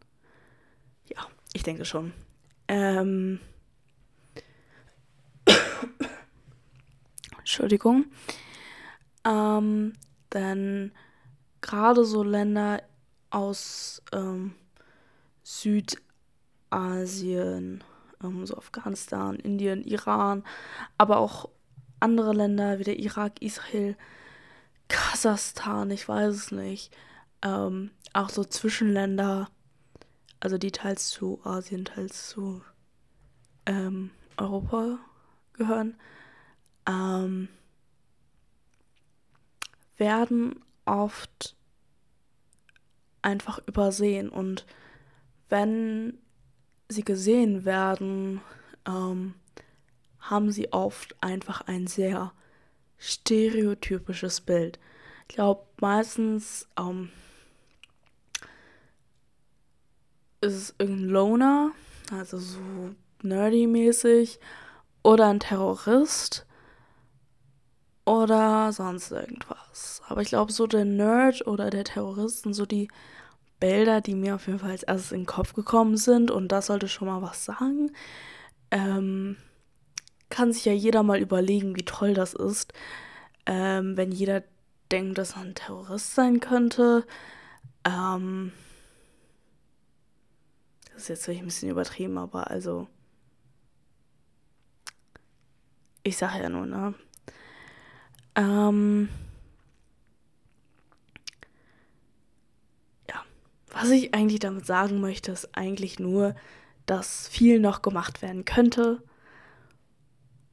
Ja, 1.08 1.28
ich 1.54 1.64
denke 1.64 1.86
schon. 1.86 2.14
Ähm, 2.68 3.40
Entschuldigung. 7.38 8.06
Ähm, 9.26 9.94
denn 10.34 10.92
gerade 11.62 12.06
so 12.06 12.24
Länder 12.24 12.82
aus 13.32 14.02
ähm, 14.14 14.54
Südasien, 15.44 16.04
ähm, 18.24 18.46
so 18.46 18.58
Afghanistan, 18.58 19.36
Indien, 19.36 19.84
Iran, 19.84 20.44
aber 20.98 21.18
auch 21.18 21.50
andere 22.00 22.34
Länder 22.34 22.80
wie 22.80 22.84
der 22.84 23.00
Irak, 23.00 23.42
Israel, 23.42 23.98
Kasachstan, 24.88 25.92
ich 25.92 26.08
weiß 26.08 26.34
es 26.34 26.52
nicht. 26.52 26.96
Ähm, 27.42 27.92
auch 28.14 28.30
so 28.30 28.44
Zwischenländer, 28.44 29.50
also 30.40 30.58
die 30.58 30.72
teils 30.72 31.10
zu 31.10 31.40
Asien, 31.44 31.86
teils 31.86 32.30
zu 32.30 32.62
ähm, 33.66 34.12
Europa 34.38 34.98
gehören, 35.54 35.96
ähm, 36.88 37.50
werden 39.98 40.64
oft 40.86 41.56
einfach 43.22 43.60
übersehen. 43.68 44.30
Und 44.30 44.66
wenn 45.50 46.18
sie 46.90 47.04
gesehen 47.04 47.66
werden, 47.66 48.42
ähm, 48.86 49.36
haben 50.20 50.52
sie 50.52 50.74
oft 50.74 51.16
einfach 51.24 51.62
ein 51.62 51.88
sehr 51.88 52.34
stereotypisches 52.98 54.42
Bild. 54.42 54.80
Ich 55.28 55.36
glaube, 55.36 55.66
meistens 55.80 56.68
ähm, 56.78 57.10
ist 60.42 60.56
es 60.56 60.76
irgendein 60.78 61.10
Loner, 61.10 61.72
also 62.12 62.38
so 62.38 62.60
nerdy-mäßig, 63.22 64.40
oder 65.04 65.28
ein 65.28 65.40
Terrorist 65.40 66.46
oder 68.06 68.74
sonst 68.74 69.12
irgendwas. 69.12 70.02
Aber 70.08 70.22
ich 70.22 70.30
glaube, 70.30 70.52
so 70.52 70.68
der 70.68 70.86
Nerd 70.86 71.46
oder 71.46 71.70
der 71.70 71.84
Terrorist 71.84 72.44
sind 72.44 72.54
so 72.54 72.66
die 72.66 72.90
Bilder, 73.60 74.02
die 74.02 74.16
mir 74.16 74.36
auf 74.36 74.48
jeden 74.48 74.60
Fall 74.60 74.72
als 74.72 74.84
erstes 74.84 75.12
in 75.12 75.22
den 75.22 75.26
Kopf 75.26 75.54
gekommen 75.54 75.98
sind. 75.98 76.32
Und 76.32 76.50
das 76.50 76.68
sollte 76.68 76.88
schon 76.88 77.08
mal 77.08 77.22
was 77.22 77.46
sagen. 77.46 77.92
Ähm, 78.72 79.38
kann 80.30 80.54
sich 80.54 80.66
ja 80.66 80.74
jeder 80.74 81.04
mal 81.04 81.20
überlegen, 81.20 81.76
wie 81.76 81.86
toll 81.86 82.14
das 82.14 82.34
ist, 82.34 82.74
ähm, 83.46 83.98
wenn 83.98 84.12
jeder 84.12 84.44
denkt, 84.92 85.18
dass 85.18 85.36
er 85.36 85.42
ein 85.42 85.56
Terrorist 85.56 86.14
sein 86.16 86.40
könnte. 86.40 87.06
Ähm, 87.86 88.52
das 90.94 91.04
ist 91.04 91.28
jetzt 91.28 91.30
ein 91.30 91.46
bisschen 91.46 91.70
übertrieben, 91.70 92.18
aber 92.18 92.50
also. 92.52 92.88
Ich 96.04 96.18
sage 96.18 96.42
ja 96.44 96.50
nur, 96.50 96.66
ne? 96.66 96.94
Ähm, 98.36 99.10
ja, 103.10 103.24
was 103.82 103.92
ich 103.92 104.14
eigentlich 104.14 104.40
damit 104.40 104.66
sagen 104.66 105.00
möchte, 105.00 105.32
ist 105.32 105.56
eigentlich 105.56 106.00
nur, 106.00 106.36
dass 106.86 107.30
viel 107.30 107.60
noch 107.60 107.82
gemacht 107.82 108.22
werden 108.22 108.44
könnte 108.44 109.02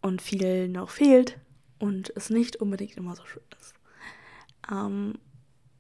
und 0.01 0.23
viel 0.23 0.69
noch 0.69 0.91
fehlt 0.91 1.39
und 1.81 2.13
es 2.15 2.31
nicht 2.31 2.57
unbedingt 2.57 2.97
immer 2.97 3.17
so 3.17 3.25
schön 3.25 3.43
ist. 3.61 3.75
Ähm, 4.71 5.15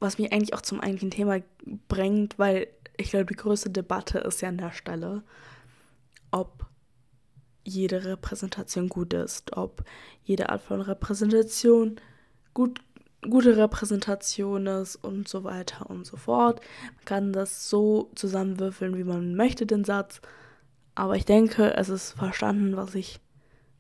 was 0.01 0.19
mich 0.19 0.33
eigentlich 0.33 0.55
auch 0.55 0.61
zum 0.61 0.81
eigentlichen 0.81 1.13
Thema 1.13 1.41
bringt, 1.87 2.37
weil 2.37 2.67
ich 2.97 3.11
glaube, 3.11 3.27
die 3.27 3.37
größte 3.37 3.71
Debatte 3.71 4.19
ist 4.19 4.41
ja 4.43 4.49
an 4.49 4.59
der 4.59 4.73
Stelle, 4.73 5.23
ob 6.33 6.67
jede 7.65 8.05
Repräsentation 8.05 8.89
gut 8.89 9.13
ist, 9.13 9.57
ob 9.57 9.85
jede 10.25 10.49
Art 10.49 10.63
von 10.63 10.81
Repräsentation 10.81 12.01
gut, 12.55 12.81
gute 13.23 13.57
Repräsentation 13.57 14.67
ist 14.67 14.97
und 14.97 15.29
so 15.29 15.45
weiter 15.45 15.89
und 15.91 16.07
so 16.07 16.17
fort. 16.17 16.61
Man 16.97 17.05
kann 17.05 17.33
das 17.33 17.69
so 17.69 18.11
zusammenwürfeln, 18.15 18.97
wie 18.97 19.05
man 19.05 19.35
möchte, 19.35 19.67
den 19.67 19.85
Satz. 19.85 20.21
Aber 20.95 21.17
ich 21.17 21.25
denke, 21.25 21.75
es 21.77 21.89
ist 21.89 22.13
verstanden, 22.13 22.77
was 22.77 22.95
ich 22.95 23.21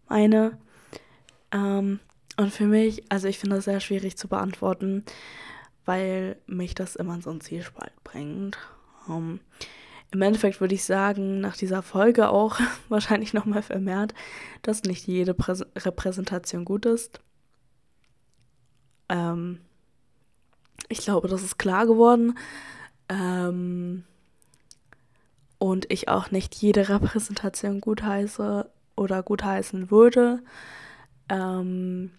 meine. 0.08 0.58
Ähm, 1.52 2.00
und 2.36 2.52
für 2.52 2.66
mich, 2.66 3.04
also 3.08 3.28
ich 3.28 3.38
finde 3.38 3.56
das 3.56 3.64
sehr 3.64 3.80
schwierig 3.80 4.16
zu 4.16 4.28
beantworten, 4.28 5.04
weil 5.84 6.36
mich 6.46 6.74
das 6.74 6.96
immer 6.96 7.14
in 7.14 7.22
so 7.22 7.30
einen 7.30 7.40
Zielspalt 7.40 7.92
bringt. 8.04 8.58
Um, 9.08 9.40
im 10.12 10.22
Endeffekt 10.22 10.60
würde 10.60 10.74
ich 10.74 10.84
sagen, 10.84 11.40
nach 11.40 11.56
dieser 11.56 11.82
Folge 11.82 12.28
auch 12.28 12.58
wahrscheinlich 12.88 13.32
nochmal 13.32 13.62
vermehrt, 13.62 14.14
dass 14.62 14.82
nicht 14.82 15.06
jede 15.06 15.32
Prä 15.34 15.54
Repräsentation 15.76 16.64
gut 16.64 16.86
ist. 16.86 17.20
Ähm, 19.08 19.60
ich 20.88 20.98
glaube, 20.98 21.28
das 21.28 21.42
ist 21.42 21.58
klar 21.58 21.86
geworden. 21.86 22.38
Ähm, 23.08 24.04
und 25.58 25.90
ich 25.90 26.08
auch 26.08 26.30
nicht 26.30 26.54
jede 26.56 26.88
Repräsentation 26.88 27.80
gut 27.80 28.02
heiße 28.02 28.70
oder 28.96 29.22
gut 29.22 29.44
heißen 29.44 29.90
würde. 29.90 30.42
Ähm, 31.28 32.12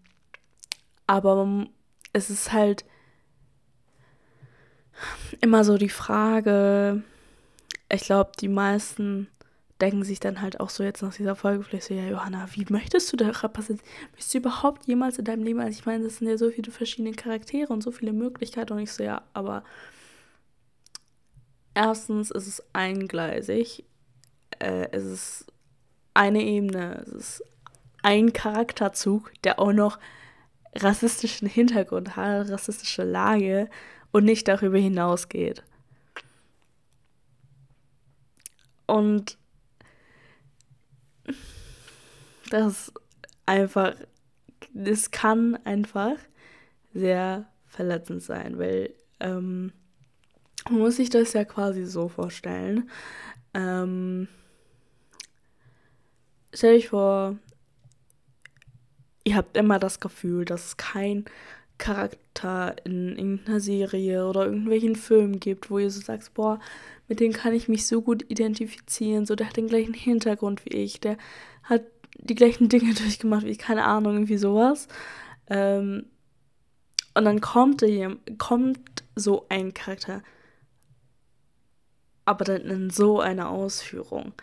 aber 1.05 1.67
es 2.13 2.29
ist 2.29 2.51
halt 2.51 2.85
immer 5.41 5.63
so 5.63 5.77
die 5.77 5.89
Frage, 5.89 7.03
ich 7.89 8.01
glaube, 8.01 8.31
die 8.39 8.49
meisten 8.49 9.27
denken 9.81 10.03
sich 10.03 10.19
dann 10.19 10.41
halt 10.41 10.59
auch 10.59 10.69
so 10.69 10.83
jetzt 10.83 11.01
nach 11.01 11.13
dieser 11.13 11.35
Folge 11.35 11.63
vielleicht 11.63 11.87
so, 11.87 11.93
ja, 11.93 12.05
Johanna, 12.05 12.47
wie 12.53 12.65
möchtest 12.69 13.11
du 13.11 13.17
da 13.17 13.29
repräsentieren? 13.29 13.91
Möchtest 14.11 14.33
du 14.33 14.37
überhaupt 14.39 14.87
jemals 14.87 15.19
in 15.19 15.25
deinem 15.25 15.43
Leben, 15.43 15.59
also 15.59 15.77
ich 15.77 15.85
meine, 15.85 16.03
das 16.03 16.17
sind 16.17 16.27
ja 16.27 16.37
so 16.37 16.49
viele 16.49 16.71
verschiedene 16.71 17.13
Charaktere 17.13 17.71
und 17.71 17.83
so 17.83 17.91
viele 17.91 18.13
Möglichkeiten 18.13 18.73
und 18.73 18.79
ich 18.79 18.91
so, 18.91 19.03
ja, 19.03 19.21
aber 19.33 19.63
erstens 21.75 22.31
ist 22.31 22.47
es 22.47 22.63
eingleisig, 22.73 23.85
äh, 24.59 24.87
es 24.91 25.05
ist 25.05 25.45
eine 26.15 26.41
Ebene, 26.41 27.03
es 27.05 27.13
ist 27.13 27.43
ein 28.01 28.33
Charakterzug, 28.33 29.31
der 29.43 29.59
auch 29.59 29.73
noch 29.73 29.99
rassistischen 30.75 31.47
Hintergrund 31.47 32.15
hat, 32.15 32.49
rassistische 32.49 33.03
Lage 33.03 33.69
und 34.11 34.25
nicht 34.25 34.47
darüber 34.47 34.77
hinausgeht. 34.77 35.63
Und 38.87 39.37
das 42.49 42.91
einfach, 43.45 43.95
das 44.73 45.11
kann 45.11 45.57
einfach 45.65 46.17
sehr 46.93 47.47
verletzend 47.65 48.23
sein, 48.23 48.57
weil 48.57 48.93
ähm, 49.19 49.71
man 50.69 50.79
muss 50.79 50.97
sich 50.97 51.09
das 51.09 51.33
ja 51.33 51.45
quasi 51.45 51.85
so 51.85 52.09
vorstellen. 52.09 52.89
Ähm, 53.53 54.27
stell 56.53 56.75
dich 56.75 56.89
vor, 56.89 57.37
ihr 59.23 59.35
habt 59.35 59.57
immer 59.57 59.79
das 59.79 59.99
Gefühl, 59.99 60.45
dass 60.45 60.77
kein 60.77 61.25
Charakter 61.77 62.75
in 62.83 63.17
irgendeiner 63.17 63.59
Serie 63.59 64.27
oder 64.27 64.45
irgendwelchen 64.45 64.95
Filmen 64.95 65.39
gibt, 65.39 65.69
wo 65.69 65.79
ihr 65.79 65.91
so 65.91 66.01
sagst, 66.01 66.33
boah, 66.33 66.59
mit 67.07 67.19
dem 67.19 67.33
kann 67.33 67.53
ich 67.53 67.67
mich 67.67 67.85
so 67.87 68.01
gut 68.01 68.25
identifizieren, 68.29 69.25
so 69.25 69.35
der 69.35 69.47
hat 69.47 69.57
den 69.57 69.67
gleichen 69.67 69.93
Hintergrund 69.93 70.65
wie 70.65 70.75
ich, 70.75 70.99
der 70.99 71.17
hat 71.63 71.83
die 72.17 72.35
gleichen 72.35 72.69
Dinge 72.69 72.93
durchgemacht 72.93 73.45
wie 73.45 73.51
ich, 73.51 73.59
keine 73.59 73.85
Ahnung, 73.85 74.13
irgendwie 74.13 74.37
sowas. 74.37 74.87
Ähm, 75.49 76.05
und 77.13 77.25
dann 77.25 77.41
kommt, 77.41 77.81
hier, 77.81 78.17
kommt 78.37 79.03
so 79.15 79.45
ein 79.49 79.73
Charakter, 79.73 80.21
aber 82.25 82.45
dann 82.45 82.61
in 82.61 82.89
so 82.89 83.19
einer 83.19 83.49
Ausführung. 83.49 84.33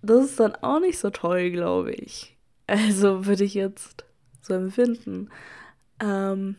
Das 0.00 0.24
ist 0.24 0.40
dann 0.40 0.54
auch 0.56 0.80
nicht 0.80 0.98
so 0.98 1.10
toll, 1.10 1.50
glaube 1.50 1.92
ich. 1.92 2.36
Also 2.66 3.26
würde 3.26 3.44
ich 3.44 3.54
jetzt 3.54 4.05
so 4.46 4.54
empfinden. 4.54 5.30
Ähm, 6.00 6.56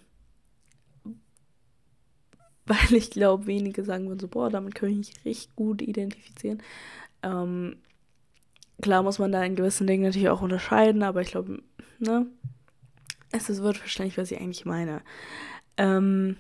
weil 2.65 2.93
ich 2.93 3.11
glaube, 3.11 3.47
wenige 3.47 3.83
sagen 3.83 4.07
würden 4.07 4.19
so, 4.19 4.27
boah, 4.27 4.49
damit 4.49 4.75
kann 4.75 4.89
ich 4.89 4.97
mich 4.97 5.25
richtig 5.25 5.55
gut 5.55 5.81
identifizieren. 5.81 6.61
Ähm, 7.23 7.77
klar 8.81 9.03
muss 9.03 9.19
man 9.19 9.31
da 9.31 9.43
in 9.43 9.55
gewissen 9.55 9.87
Dingen 9.87 10.03
natürlich 10.03 10.29
auch 10.29 10.41
unterscheiden, 10.41 11.03
aber 11.03 11.21
ich 11.21 11.31
glaube, 11.31 11.63
ne, 11.99 12.27
es 13.31 13.49
ist, 13.49 13.61
wird 13.61 13.77
verständlich, 13.77 14.17
was 14.17 14.31
ich 14.31 14.39
eigentlich 14.39 14.65
meine. 14.65 15.01
Ähm, 15.77 16.37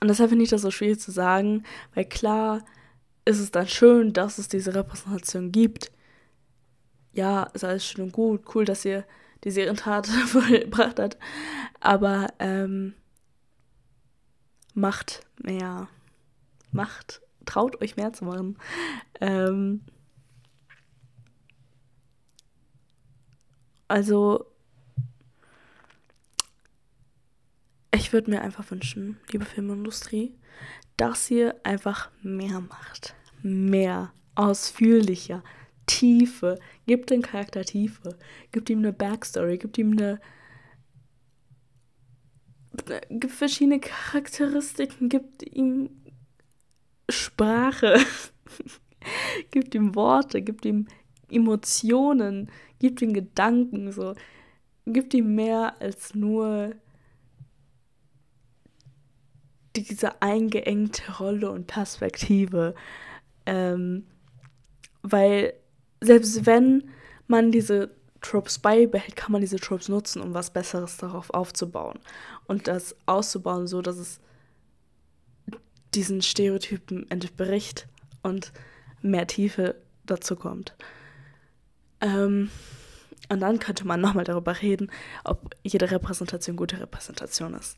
und 0.00 0.08
deshalb 0.08 0.30
finde 0.30 0.44
ich 0.44 0.50
das 0.50 0.62
so 0.62 0.70
schwierig 0.70 1.00
zu 1.00 1.10
sagen, 1.10 1.64
weil 1.94 2.04
klar 2.04 2.64
ist 3.24 3.40
es 3.40 3.50
dann 3.50 3.68
schön, 3.68 4.12
dass 4.12 4.38
es 4.38 4.48
diese 4.48 4.74
Repräsentation 4.74 5.52
gibt. 5.52 5.90
Ja, 7.12 7.44
ist 7.54 7.64
alles 7.64 7.84
schön 7.84 8.04
und 8.04 8.12
gut, 8.12 8.42
cool, 8.54 8.64
dass 8.64 8.84
ihr 8.84 9.04
die 9.44 9.50
Serientat 9.50 10.06
vollbracht 10.26 10.98
hat. 10.98 11.18
Aber 11.80 12.28
ähm, 12.38 12.94
macht 14.74 15.26
mehr, 15.38 15.88
macht 16.72 17.22
traut 17.48 17.80
euch 17.80 17.96
mehr 17.96 18.12
zu 18.12 18.24
machen. 18.24 18.58
Ähm, 19.20 19.80
also, 23.88 24.46
ich 27.90 28.12
würde 28.12 28.30
mir 28.30 28.42
einfach 28.42 28.70
wünschen, 28.70 29.18
liebe 29.30 29.46
Filmindustrie, 29.46 30.34
dass 30.96 31.30
ihr 31.30 31.54
einfach 31.64 32.10
mehr 32.22 32.60
macht. 32.60 33.14
Mehr, 33.42 34.12
ausführlicher, 34.34 35.42
Tiefe. 35.88 36.60
Gibt 36.86 37.10
den 37.10 37.22
Charakter 37.22 37.64
Tiefe. 37.64 38.16
Gibt 38.52 38.70
ihm 38.70 38.78
eine 38.78 38.92
Backstory. 38.92 39.58
Gibt 39.58 39.76
ihm 39.78 39.92
eine. 39.92 40.20
Gibt 43.10 43.32
verschiedene 43.32 43.80
Charakteristiken. 43.80 45.08
Gibt 45.08 45.42
ihm 45.42 45.90
Sprache. 47.08 47.98
gibt 49.50 49.74
ihm 49.74 49.96
Worte. 49.96 50.42
Gibt 50.42 50.64
ihm 50.64 50.86
Emotionen. 51.28 52.50
Gibt 52.78 53.02
ihm 53.02 53.12
Gedanken. 53.12 53.90
So. 53.90 54.14
Gibt 54.86 55.14
ihm 55.14 55.34
mehr 55.34 55.80
als 55.80 56.14
nur 56.14 56.74
diese 59.74 60.20
eingeengte 60.22 61.16
Rolle 61.18 61.50
und 61.50 61.66
Perspektive. 61.66 62.74
Ähm, 63.46 64.06
weil 65.02 65.54
selbst 66.00 66.46
wenn 66.46 66.90
man 67.26 67.52
diese 67.52 67.90
Tropes 68.20 68.58
beibehält, 68.58 69.16
kann 69.16 69.32
man 69.32 69.40
diese 69.40 69.58
Tropes 69.58 69.88
nutzen, 69.88 70.22
um 70.22 70.34
was 70.34 70.52
Besseres 70.52 70.96
darauf 70.96 71.30
aufzubauen. 71.30 71.98
Und 72.46 72.66
das 72.66 72.96
auszubauen, 73.06 73.66
so 73.66 73.82
dass 73.82 73.96
es 73.96 74.20
diesen 75.94 76.22
Stereotypen 76.22 77.10
entbricht 77.10 77.86
und 78.22 78.52
mehr 79.02 79.26
Tiefe 79.26 79.76
dazu 80.04 80.36
kommt. 80.36 80.74
Ähm, 82.00 82.50
und 83.28 83.40
dann 83.40 83.58
könnte 83.58 83.86
man 83.86 84.00
nochmal 84.00 84.24
darüber 84.24 84.60
reden, 84.62 84.90
ob 85.24 85.54
jede 85.62 85.90
Repräsentation 85.90 86.56
gute 86.56 86.80
Repräsentation 86.80 87.54
ist. 87.54 87.76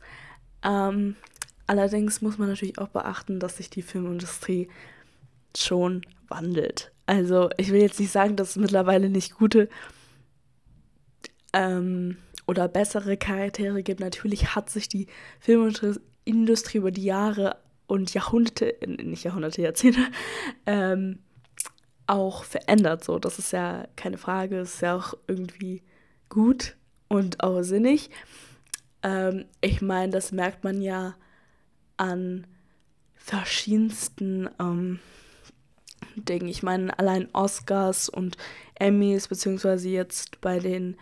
Ähm, 0.63 1.17
allerdings 1.67 2.21
muss 2.21 2.39
man 2.39 2.49
natürlich 2.49 2.79
auch 2.79 2.89
beachten, 2.89 3.41
dass 3.41 3.57
sich 3.57 3.71
die 3.71 3.83
Filmindustrie 3.83 4.69
schon 5.57 6.03
wandelt. 6.29 6.93
Also 7.11 7.51
ich 7.57 7.73
will 7.73 7.81
jetzt 7.81 7.99
nicht 7.99 8.13
sagen, 8.13 8.37
dass 8.37 8.51
es 8.51 8.57
mittlerweile 8.57 9.11
nicht 9.11 9.35
gute 9.35 9.69
ähm, 11.53 12.19
oder 12.47 12.69
bessere 12.69 13.17
Charaktere 13.17 13.83
gibt. 13.83 13.99
Natürlich 13.99 14.55
hat 14.55 14.71
sich 14.71 14.89
die 14.89 15.09
Filmindustrie 15.41 16.79
über 16.79 16.93
die 16.93 17.03
Jahre 17.03 17.57
und 17.89 18.15
Jahrhunderte, 18.15 18.77
nicht 18.87 19.25
Jahrhunderte, 19.25 19.61
Jahrzehnte, 19.61 20.03
ähm, 20.67 21.19
auch 22.07 22.45
verändert. 22.45 23.03
So, 23.03 23.19
das 23.19 23.41
ist 23.41 23.51
ja 23.51 23.89
keine 23.97 24.17
Frage, 24.17 24.61
ist 24.61 24.81
ja 24.81 24.95
auch 24.95 25.15
irgendwie 25.27 25.83
gut 26.29 26.77
und 27.09 27.43
auch 27.43 27.63
sinnig. 27.63 28.11
Ähm, 29.03 29.47
ich 29.61 29.83
meine, 29.83 30.13
das 30.13 30.31
merkt 30.31 30.63
man 30.63 30.81
ja 30.81 31.17
an 31.97 32.47
verschiedensten 33.17 34.49
ähm, 34.61 35.01
Ding. 36.17 36.49
Ich 36.49 36.63
meine, 36.63 36.99
allein 36.99 37.29
Oscars 37.33 38.09
und 38.09 38.37
Emmys, 38.75 39.29
beziehungsweise 39.29 39.89
jetzt 39.89 40.41
bei 40.41 40.59
den 40.59 40.97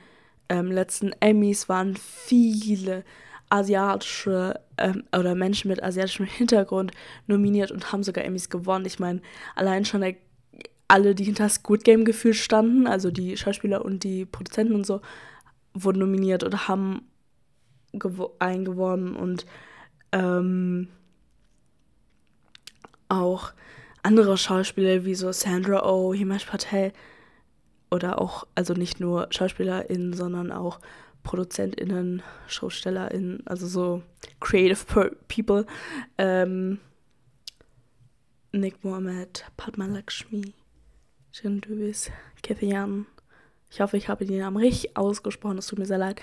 ähm, 0.49 0.71
letzten 0.71 1.13
Emmys 1.21 1.69
waren 1.69 1.97
viele 1.97 3.05
asiatische 3.51 4.61
ähm, 4.77 5.05
oder 5.17 5.35
Menschen 5.35 5.69
mit 5.69 5.83
asiatischem 5.83 6.27
Hintergrund 6.39 6.93
nominiert 7.27 7.71
und 7.71 7.93
haben 7.93 8.03
sogar 8.03 8.25
Emmys 8.25 8.51
gewonnen. 8.51 8.87
Ich 8.87 8.99
meine, 8.99 9.21
allein 9.55 9.85
schon 9.85 10.01
der, 10.01 10.17
alle, 10.89 11.15
die 11.15 11.25
hinter 11.25 11.49
Squid 11.49 11.85
Game 11.85 12.05
gefühlt 12.05 12.37
standen, 12.37 12.87
also 12.87 13.11
die 13.11 13.37
Schauspieler 13.37 13.85
und 13.85 14.05
die 14.05 14.25
Produzenten 14.25 14.75
und 14.75 14.87
so, 14.87 15.01
wurden 15.75 15.99
nominiert 15.99 16.45
oder 16.45 16.69
haben 16.69 17.03
einen 18.39 18.65
gewonnen 18.65 19.17
und 19.17 19.47
ähm, 20.13 20.89
auch 23.09 23.53
andere 24.03 24.37
Schauspieler 24.37 25.05
wie 25.05 25.15
so 25.15 25.33
Sandra 25.33 25.85
Oh, 25.85 26.15
Himesh 26.15 26.47
Patel 26.47 26.93
oder 27.91 28.21
auch, 28.21 28.47
also 28.55 28.75
nicht 28.75 29.01
nur 29.01 29.29
SchauspielerInnen, 29.31 30.13
sondern 30.13 30.53
auch 30.53 30.81
ProduzentInnen, 31.23 32.23
SchaustellerInnen, 32.47 33.47
also 33.47 33.67
so 33.67 34.03
creative 34.41 35.13
people. 35.29 35.67
Ähm, 36.17 36.79
Nick 38.53 38.83
Mohammed, 38.83 39.45
Padma 39.57 39.87
Lakshmi, 39.87 40.55
Shinduis, 41.33 42.11
Kathy 42.43 42.75
Ich 43.71 43.81
hoffe, 43.81 43.97
ich 43.97 44.09
habe 44.09 44.25
die 44.25 44.39
Namen 44.39 44.57
richtig 44.57 44.97
ausgesprochen, 44.97 45.59
es 45.59 45.67
tut 45.67 45.79
mir 45.79 45.87
sehr 45.87 45.99
leid. 45.99 46.21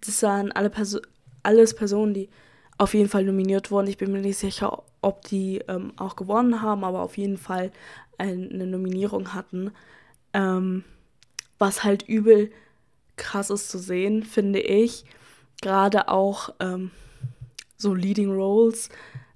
Das 0.00 0.22
waren 0.22 0.50
alle 0.52 0.70
Perso 0.70 0.98
alles 1.44 1.74
Personen, 1.74 2.14
die 2.14 2.30
auf 2.78 2.94
jeden 2.94 3.08
Fall 3.08 3.24
nominiert 3.24 3.70
wurden. 3.70 3.86
Ich 3.86 3.98
bin 3.98 4.10
mir 4.10 4.20
nicht 4.20 4.38
sicher, 4.38 4.82
ob 5.04 5.22
die 5.24 5.58
ähm, 5.68 5.92
auch 5.96 6.16
gewonnen 6.16 6.62
haben, 6.62 6.82
aber 6.82 7.00
auf 7.00 7.18
jeden 7.18 7.36
Fall 7.36 7.70
eine 8.16 8.66
Nominierung 8.66 9.34
hatten. 9.34 9.72
Ähm, 10.32 10.84
was 11.58 11.84
halt 11.84 12.08
übel 12.08 12.50
krass 13.16 13.50
ist 13.50 13.70
zu 13.70 13.78
sehen, 13.78 14.22
finde 14.22 14.60
ich. 14.60 15.04
Gerade 15.60 16.08
auch 16.08 16.54
ähm, 16.60 16.90
so 17.76 17.94
Leading 17.94 18.32
Roles, 18.32 18.88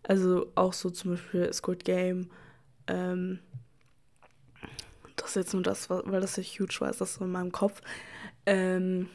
also 0.03 0.47
auch 0.55 0.73
so 0.73 0.91
zum 0.91 1.13
Beispiel 1.13 1.53
Squid 1.53 1.85
Game. 1.85 2.31
Ähm, 2.87 3.41
das 5.17 5.31
ist 5.31 5.37
jetzt 5.37 5.55
nur 5.55 5.63
das, 5.63 5.91
weil 5.91 6.21
das 6.21 6.37
ja 6.37 6.43
huge 6.43 6.77
war, 6.81 6.91
ist 6.91 7.01
das 7.01 7.15
so 7.15 7.25
in 7.25 7.33
meinem 7.33 7.53
Kopf. 7.53 7.83
Ähm, 8.47 9.09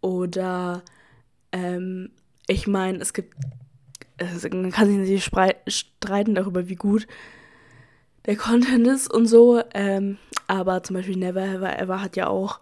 oder 0.00 0.82
ähm, 1.52 2.10
ich 2.46 2.66
meine, 2.66 2.98
es 2.98 3.12
gibt 3.12 3.34
man 4.20 4.70
kann 4.70 4.88
sich 4.88 4.96
natürlich 4.96 5.30
streiten 5.66 6.34
darüber, 6.34 6.68
wie 6.68 6.76
gut 6.76 7.06
der 8.26 8.36
Content 8.36 8.86
ist 8.86 9.12
und 9.12 9.26
so. 9.26 9.62
Ähm, 9.74 10.18
aber 10.46 10.82
zum 10.82 10.94
Beispiel 10.94 11.16
Never 11.16 11.42
Ever 11.42 11.78
Ever 11.78 12.00
hat 12.00 12.16
ja 12.16 12.28
auch 12.28 12.60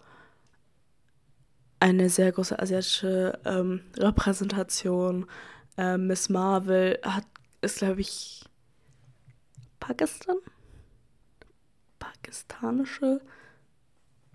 eine 1.79 2.09
sehr 2.09 2.31
große 2.31 2.57
asiatische 2.57 3.39
ähm, 3.45 3.81
Repräsentation. 3.97 5.25
Ähm, 5.77 6.07
Miss 6.07 6.29
Marvel 6.29 6.99
hat, 7.03 7.25
ist, 7.61 7.79
glaube 7.79 8.01
ich, 8.01 8.45
Pakistan? 9.79 10.37
Pakistanische 11.99 13.21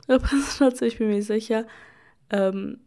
Repräsentation, 0.08 0.88
ich 0.88 0.98
bin 0.98 1.08
mir 1.08 1.22
sicher. 1.22 1.66
Ähm, 2.30 2.80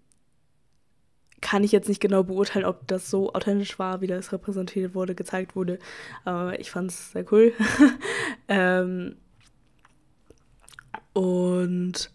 kann 1.41 1.63
ich 1.63 1.71
jetzt 1.71 1.89
nicht 1.89 1.99
genau 1.99 2.23
beurteilen, 2.23 2.65
ob 2.65 2.87
das 2.87 3.09
so 3.09 3.33
authentisch 3.33 3.79
war, 3.79 4.01
wie 4.01 4.07
das 4.07 4.31
repräsentiert 4.31 4.93
wurde, 4.93 5.15
gezeigt 5.15 5.55
wurde. 5.55 5.79
Aber 6.23 6.59
ich 6.59 6.71
fand 6.71 6.91
es 6.91 7.11
sehr 7.11 7.25
cool. 7.31 7.53
ähm, 8.47 9.17
und 11.13 12.11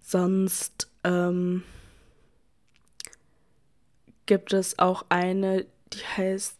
sonst 0.00 0.90
ähm, 1.04 1.62
gibt 4.26 4.52
es 4.52 4.78
auch 4.78 5.06
eine, 5.08 5.66
die 5.92 6.04
heißt 6.16 6.58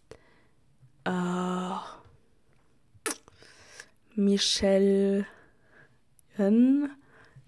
äh, 1.04 1.74
Michelle, 4.14 5.26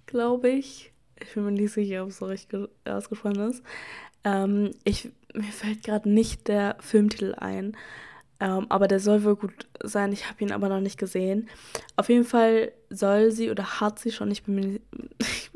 glaube 0.07 0.49
ich. 0.51 0.93
Ich 1.19 1.33
bin 1.33 1.45
mir 1.45 1.53
nicht 1.53 1.73
sicher, 1.73 2.03
ob 2.03 2.11
es 2.11 2.19
so 2.19 2.27
richtig 2.27 2.69
ausgesprochen 2.85 3.49
ist. 3.49 3.63
Ähm, 4.27 4.73
ich, 4.83 5.09
mir 5.35 5.53
fällt 5.53 5.85
gerade 5.85 6.11
nicht 6.11 6.49
der 6.49 6.77
Filmtitel 6.81 7.35
ein, 7.37 7.77
ähm, 8.41 8.67
aber 8.69 8.89
der 8.89 8.99
soll 8.99 9.23
wohl 9.25 9.37
gut 9.37 9.69
sein. 9.83 10.13
Ich 10.13 10.29
habe 10.29 10.43
ihn 10.43 10.53
aber 10.53 10.69
noch 10.69 10.81
nicht 10.81 10.99
gesehen. 10.99 11.49
Auf 11.95 12.09
jeden 12.09 12.25
Fall 12.25 12.73
soll 12.91 13.31
sie 13.31 13.51
oder 13.51 13.81
hat 13.81 14.01
sie 14.01 14.11
schon, 14.11 14.31
ich 14.33 14.43
bin 14.43 14.57
mir 14.57 14.67
nicht, 14.67 14.83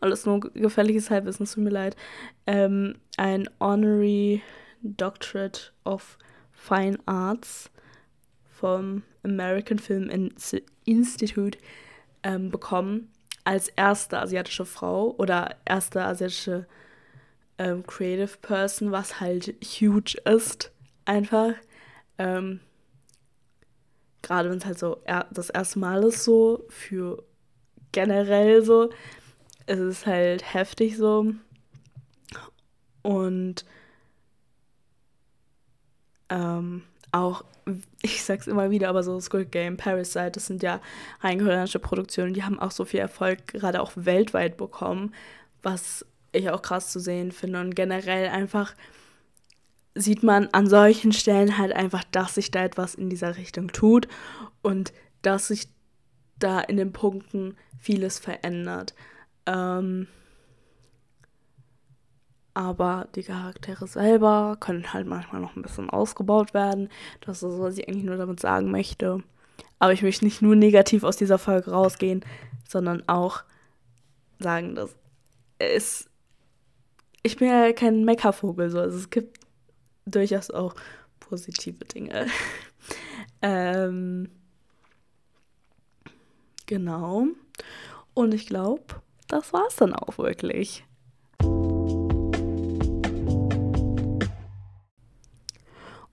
alles 0.00 0.24
nur 0.24 0.40
gefährliches 0.40 1.10
Halbwissen, 1.10 1.44
es 1.44 1.52
tut 1.52 1.62
mir 1.62 1.70
leid, 1.70 1.94
ähm, 2.46 2.96
ein 3.18 3.48
Honorary 3.60 4.42
Doctorate 4.80 5.72
of 5.84 6.16
Fine 6.52 6.98
Arts 7.04 7.70
vom 8.50 9.02
American 9.22 9.78
Film 9.78 10.32
Institute 10.84 11.58
ähm, 12.22 12.50
bekommen 12.50 13.12
als 13.44 13.68
erste 13.68 14.18
asiatische 14.20 14.64
Frau 14.64 15.14
oder 15.18 15.54
erste 15.64 16.02
asiatische 16.02 16.66
ähm, 17.58 17.86
Creative 17.86 18.36
Person, 18.40 18.92
was 18.92 19.20
halt 19.20 19.54
huge 19.62 20.16
ist, 20.24 20.70
einfach. 21.04 21.54
Ähm, 22.18 22.60
Gerade 24.22 24.50
wenn 24.50 24.58
es 24.58 24.66
halt 24.66 24.78
so 24.78 25.00
er 25.04 25.26
das 25.30 25.50
erste 25.50 25.78
Mal 25.78 26.02
ist, 26.04 26.24
so 26.24 26.64
für 26.68 27.22
generell 27.92 28.64
so, 28.64 28.90
es 29.66 29.78
ist 29.78 30.06
halt 30.06 30.54
heftig 30.54 30.96
so. 30.96 31.32
Und 33.02 33.64
ähm, 36.28 36.82
auch, 37.12 37.44
ich 38.02 38.22
sag's 38.22 38.46
immer 38.46 38.70
wieder, 38.70 38.88
aber 38.88 39.02
so 39.02 39.18
Squid 39.20 39.52
Game, 39.52 39.76
Parasite, 39.76 40.32
das 40.32 40.46
sind 40.46 40.62
ja 40.62 40.80
rein 41.20 41.38
koreanische 41.38 41.78
Produktionen, 41.78 42.34
die 42.34 42.44
haben 42.44 42.58
auch 42.58 42.70
so 42.70 42.84
viel 42.84 43.00
Erfolg 43.00 43.46
gerade 43.48 43.80
auch 43.80 43.92
weltweit 43.94 44.56
bekommen, 44.56 45.14
was 45.62 46.04
ich 46.32 46.50
auch 46.50 46.62
krass 46.62 46.90
zu 46.90 47.00
sehen 47.00 47.32
finde. 47.32 47.60
Und 47.60 47.74
generell 47.74 48.28
einfach 48.28 48.74
sieht 49.94 50.22
man 50.22 50.48
an 50.52 50.66
solchen 50.68 51.12
Stellen 51.12 51.58
halt 51.58 51.72
einfach, 51.72 52.04
dass 52.12 52.34
sich 52.34 52.50
da 52.50 52.64
etwas 52.64 52.94
in 52.94 53.10
dieser 53.10 53.36
Richtung 53.36 53.68
tut 53.68 54.08
und 54.62 54.92
dass 55.22 55.48
sich 55.48 55.68
da 56.38 56.60
in 56.60 56.76
den 56.76 56.92
Punkten 56.92 57.56
vieles 57.78 58.18
verändert. 58.18 58.94
Ähm, 59.46 60.06
aber 62.54 63.06
die 63.14 63.22
Charaktere 63.22 63.86
selber 63.86 64.56
können 64.58 64.92
halt 64.92 65.06
manchmal 65.06 65.40
noch 65.40 65.54
ein 65.54 65.62
bisschen 65.62 65.90
ausgebaut 65.90 66.54
werden. 66.54 66.88
Das 67.20 67.42
ist, 67.42 67.58
was 67.58 67.78
ich 67.78 67.88
eigentlich 67.88 68.04
nur 68.04 68.16
damit 68.16 68.40
sagen 68.40 68.70
möchte. 68.70 69.22
Aber 69.78 69.92
ich 69.92 70.02
möchte 70.02 70.24
nicht 70.24 70.42
nur 70.42 70.56
negativ 70.56 71.04
aus 71.04 71.16
dieser 71.16 71.38
Folge 71.38 71.70
rausgehen, 71.70 72.24
sondern 72.68 73.08
auch 73.08 73.44
sagen, 74.40 74.74
dass 74.74 74.96
es. 75.58 76.10
Ich 77.22 77.36
bin 77.36 77.48
ja 77.48 77.72
kein 77.72 78.04
Meckervogel, 78.04 78.70
so. 78.70 78.80
Also 78.80 78.98
es 78.98 79.10
gibt 79.10 79.38
durchaus 80.06 80.50
auch 80.50 80.74
positive 81.20 81.84
Dinge. 81.84 82.26
ähm, 83.42 84.30
genau. 86.66 87.26
Und 88.14 88.34
ich 88.34 88.46
glaube, 88.46 88.82
das 89.28 89.52
war 89.52 89.66
es 89.68 89.76
dann 89.76 89.94
auch 89.94 90.18
wirklich. 90.18 90.84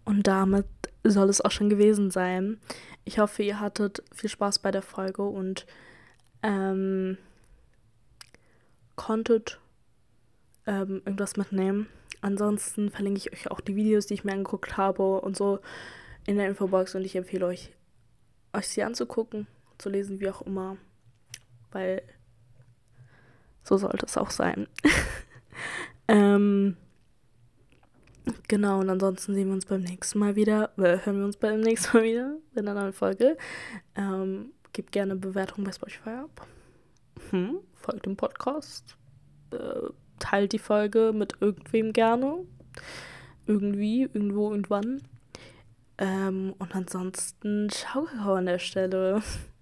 Und 0.03 0.27
damit 0.27 0.67
soll 1.03 1.29
es 1.29 1.41
auch 1.41 1.51
schon 1.51 1.69
gewesen 1.69 2.11
sein. 2.11 2.59
Ich 3.05 3.19
hoffe, 3.19 3.43
ihr 3.43 3.59
hattet 3.59 4.03
viel 4.13 4.29
Spaß 4.29 4.59
bei 4.59 4.71
der 4.71 4.81
Folge 4.81 5.23
und 5.23 5.65
ähm, 6.41 7.17
konntet 8.95 9.59
ähm, 10.67 11.01
irgendwas 11.05 11.37
mitnehmen. 11.37 11.87
Ansonsten 12.21 12.89
verlinke 12.89 13.19
ich 13.19 13.33
euch 13.33 13.51
auch 13.51 13.61
die 13.61 13.75
Videos, 13.75 14.07
die 14.07 14.15
ich 14.15 14.23
mir 14.23 14.33
angeguckt 14.33 14.77
habe 14.77 15.21
und 15.21 15.37
so 15.37 15.59
in 16.25 16.37
der 16.37 16.47
Infobox 16.47 16.95
und 16.95 17.03
ich 17.03 17.15
empfehle 17.15 17.45
euch, 17.45 17.71
euch 18.53 18.67
sie 18.67 18.83
anzugucken, 18.83 19.47
zu 19.77 19.89
lesen, 19.89 20.19
wie 20.19 20.29
auch 20.29 20.41
immer, 20.41 20.77
weil 21.71 22.01
so 23.63 23.77
sollte 23.77 24.05
es 24.05 24.17
auch 24.17 24.31
sein. 24.31 24.67
ähm, 26.07 26.77
Genau, 28.47 28.79
und 28.79 28.89
ansonsten 28.89 29.35
sehen 29.35 29.47
wir 29.47 29.53
uns 29.53 29.65
beim 29.65 29.81
nächsten 29.81 30.19
Mal 30.19 30.35
wieder, 30.35 30.71
äh, 30.77 30.97
hören 31.05 31.17
wir 31.17 31.25
uns 31.25 31.37
beim 31.37 31.61
nächsten 31.61 31.97
Mal 31.97 32.03
wieder 32.03 32.37
in 32.55 32.67
einer 32.67 32.79
neuen 32.79 32.93
Folge. 32.93 33.37
Ähm, 33.95 34.51
gebt 34.73 34.91
gerne 34.91 35.15
Bewertungen 35.15 35.65
bei 35.65 35.71
Spotify 35.71 36.09
ab. 36.09 36.47
Hm, 37.29 37.59
folgt 37.75 38.05
dem 38.05 38.17
Podcast. 38.17 38.97
Äh, 39.51 39.89
teilt 40.19 40.53
die 40.53 40.59
Folge 40.59 41.11
mit 41.13 41.33
irgendwem 41.39 41.93
gerne. 41.93 42.45
Irgendwie, 43.47 44.03
irgendwo, 44.03 44.51
irgendwann. 44.51 45.01
Ähm, 45.97 46.53
und 46.57 46.75
ansonsten, 46.75 47.69
ciao 47.69 48.07
an 48.33 48.47
der 48.47 48.59
Stelle. 48.59 49.21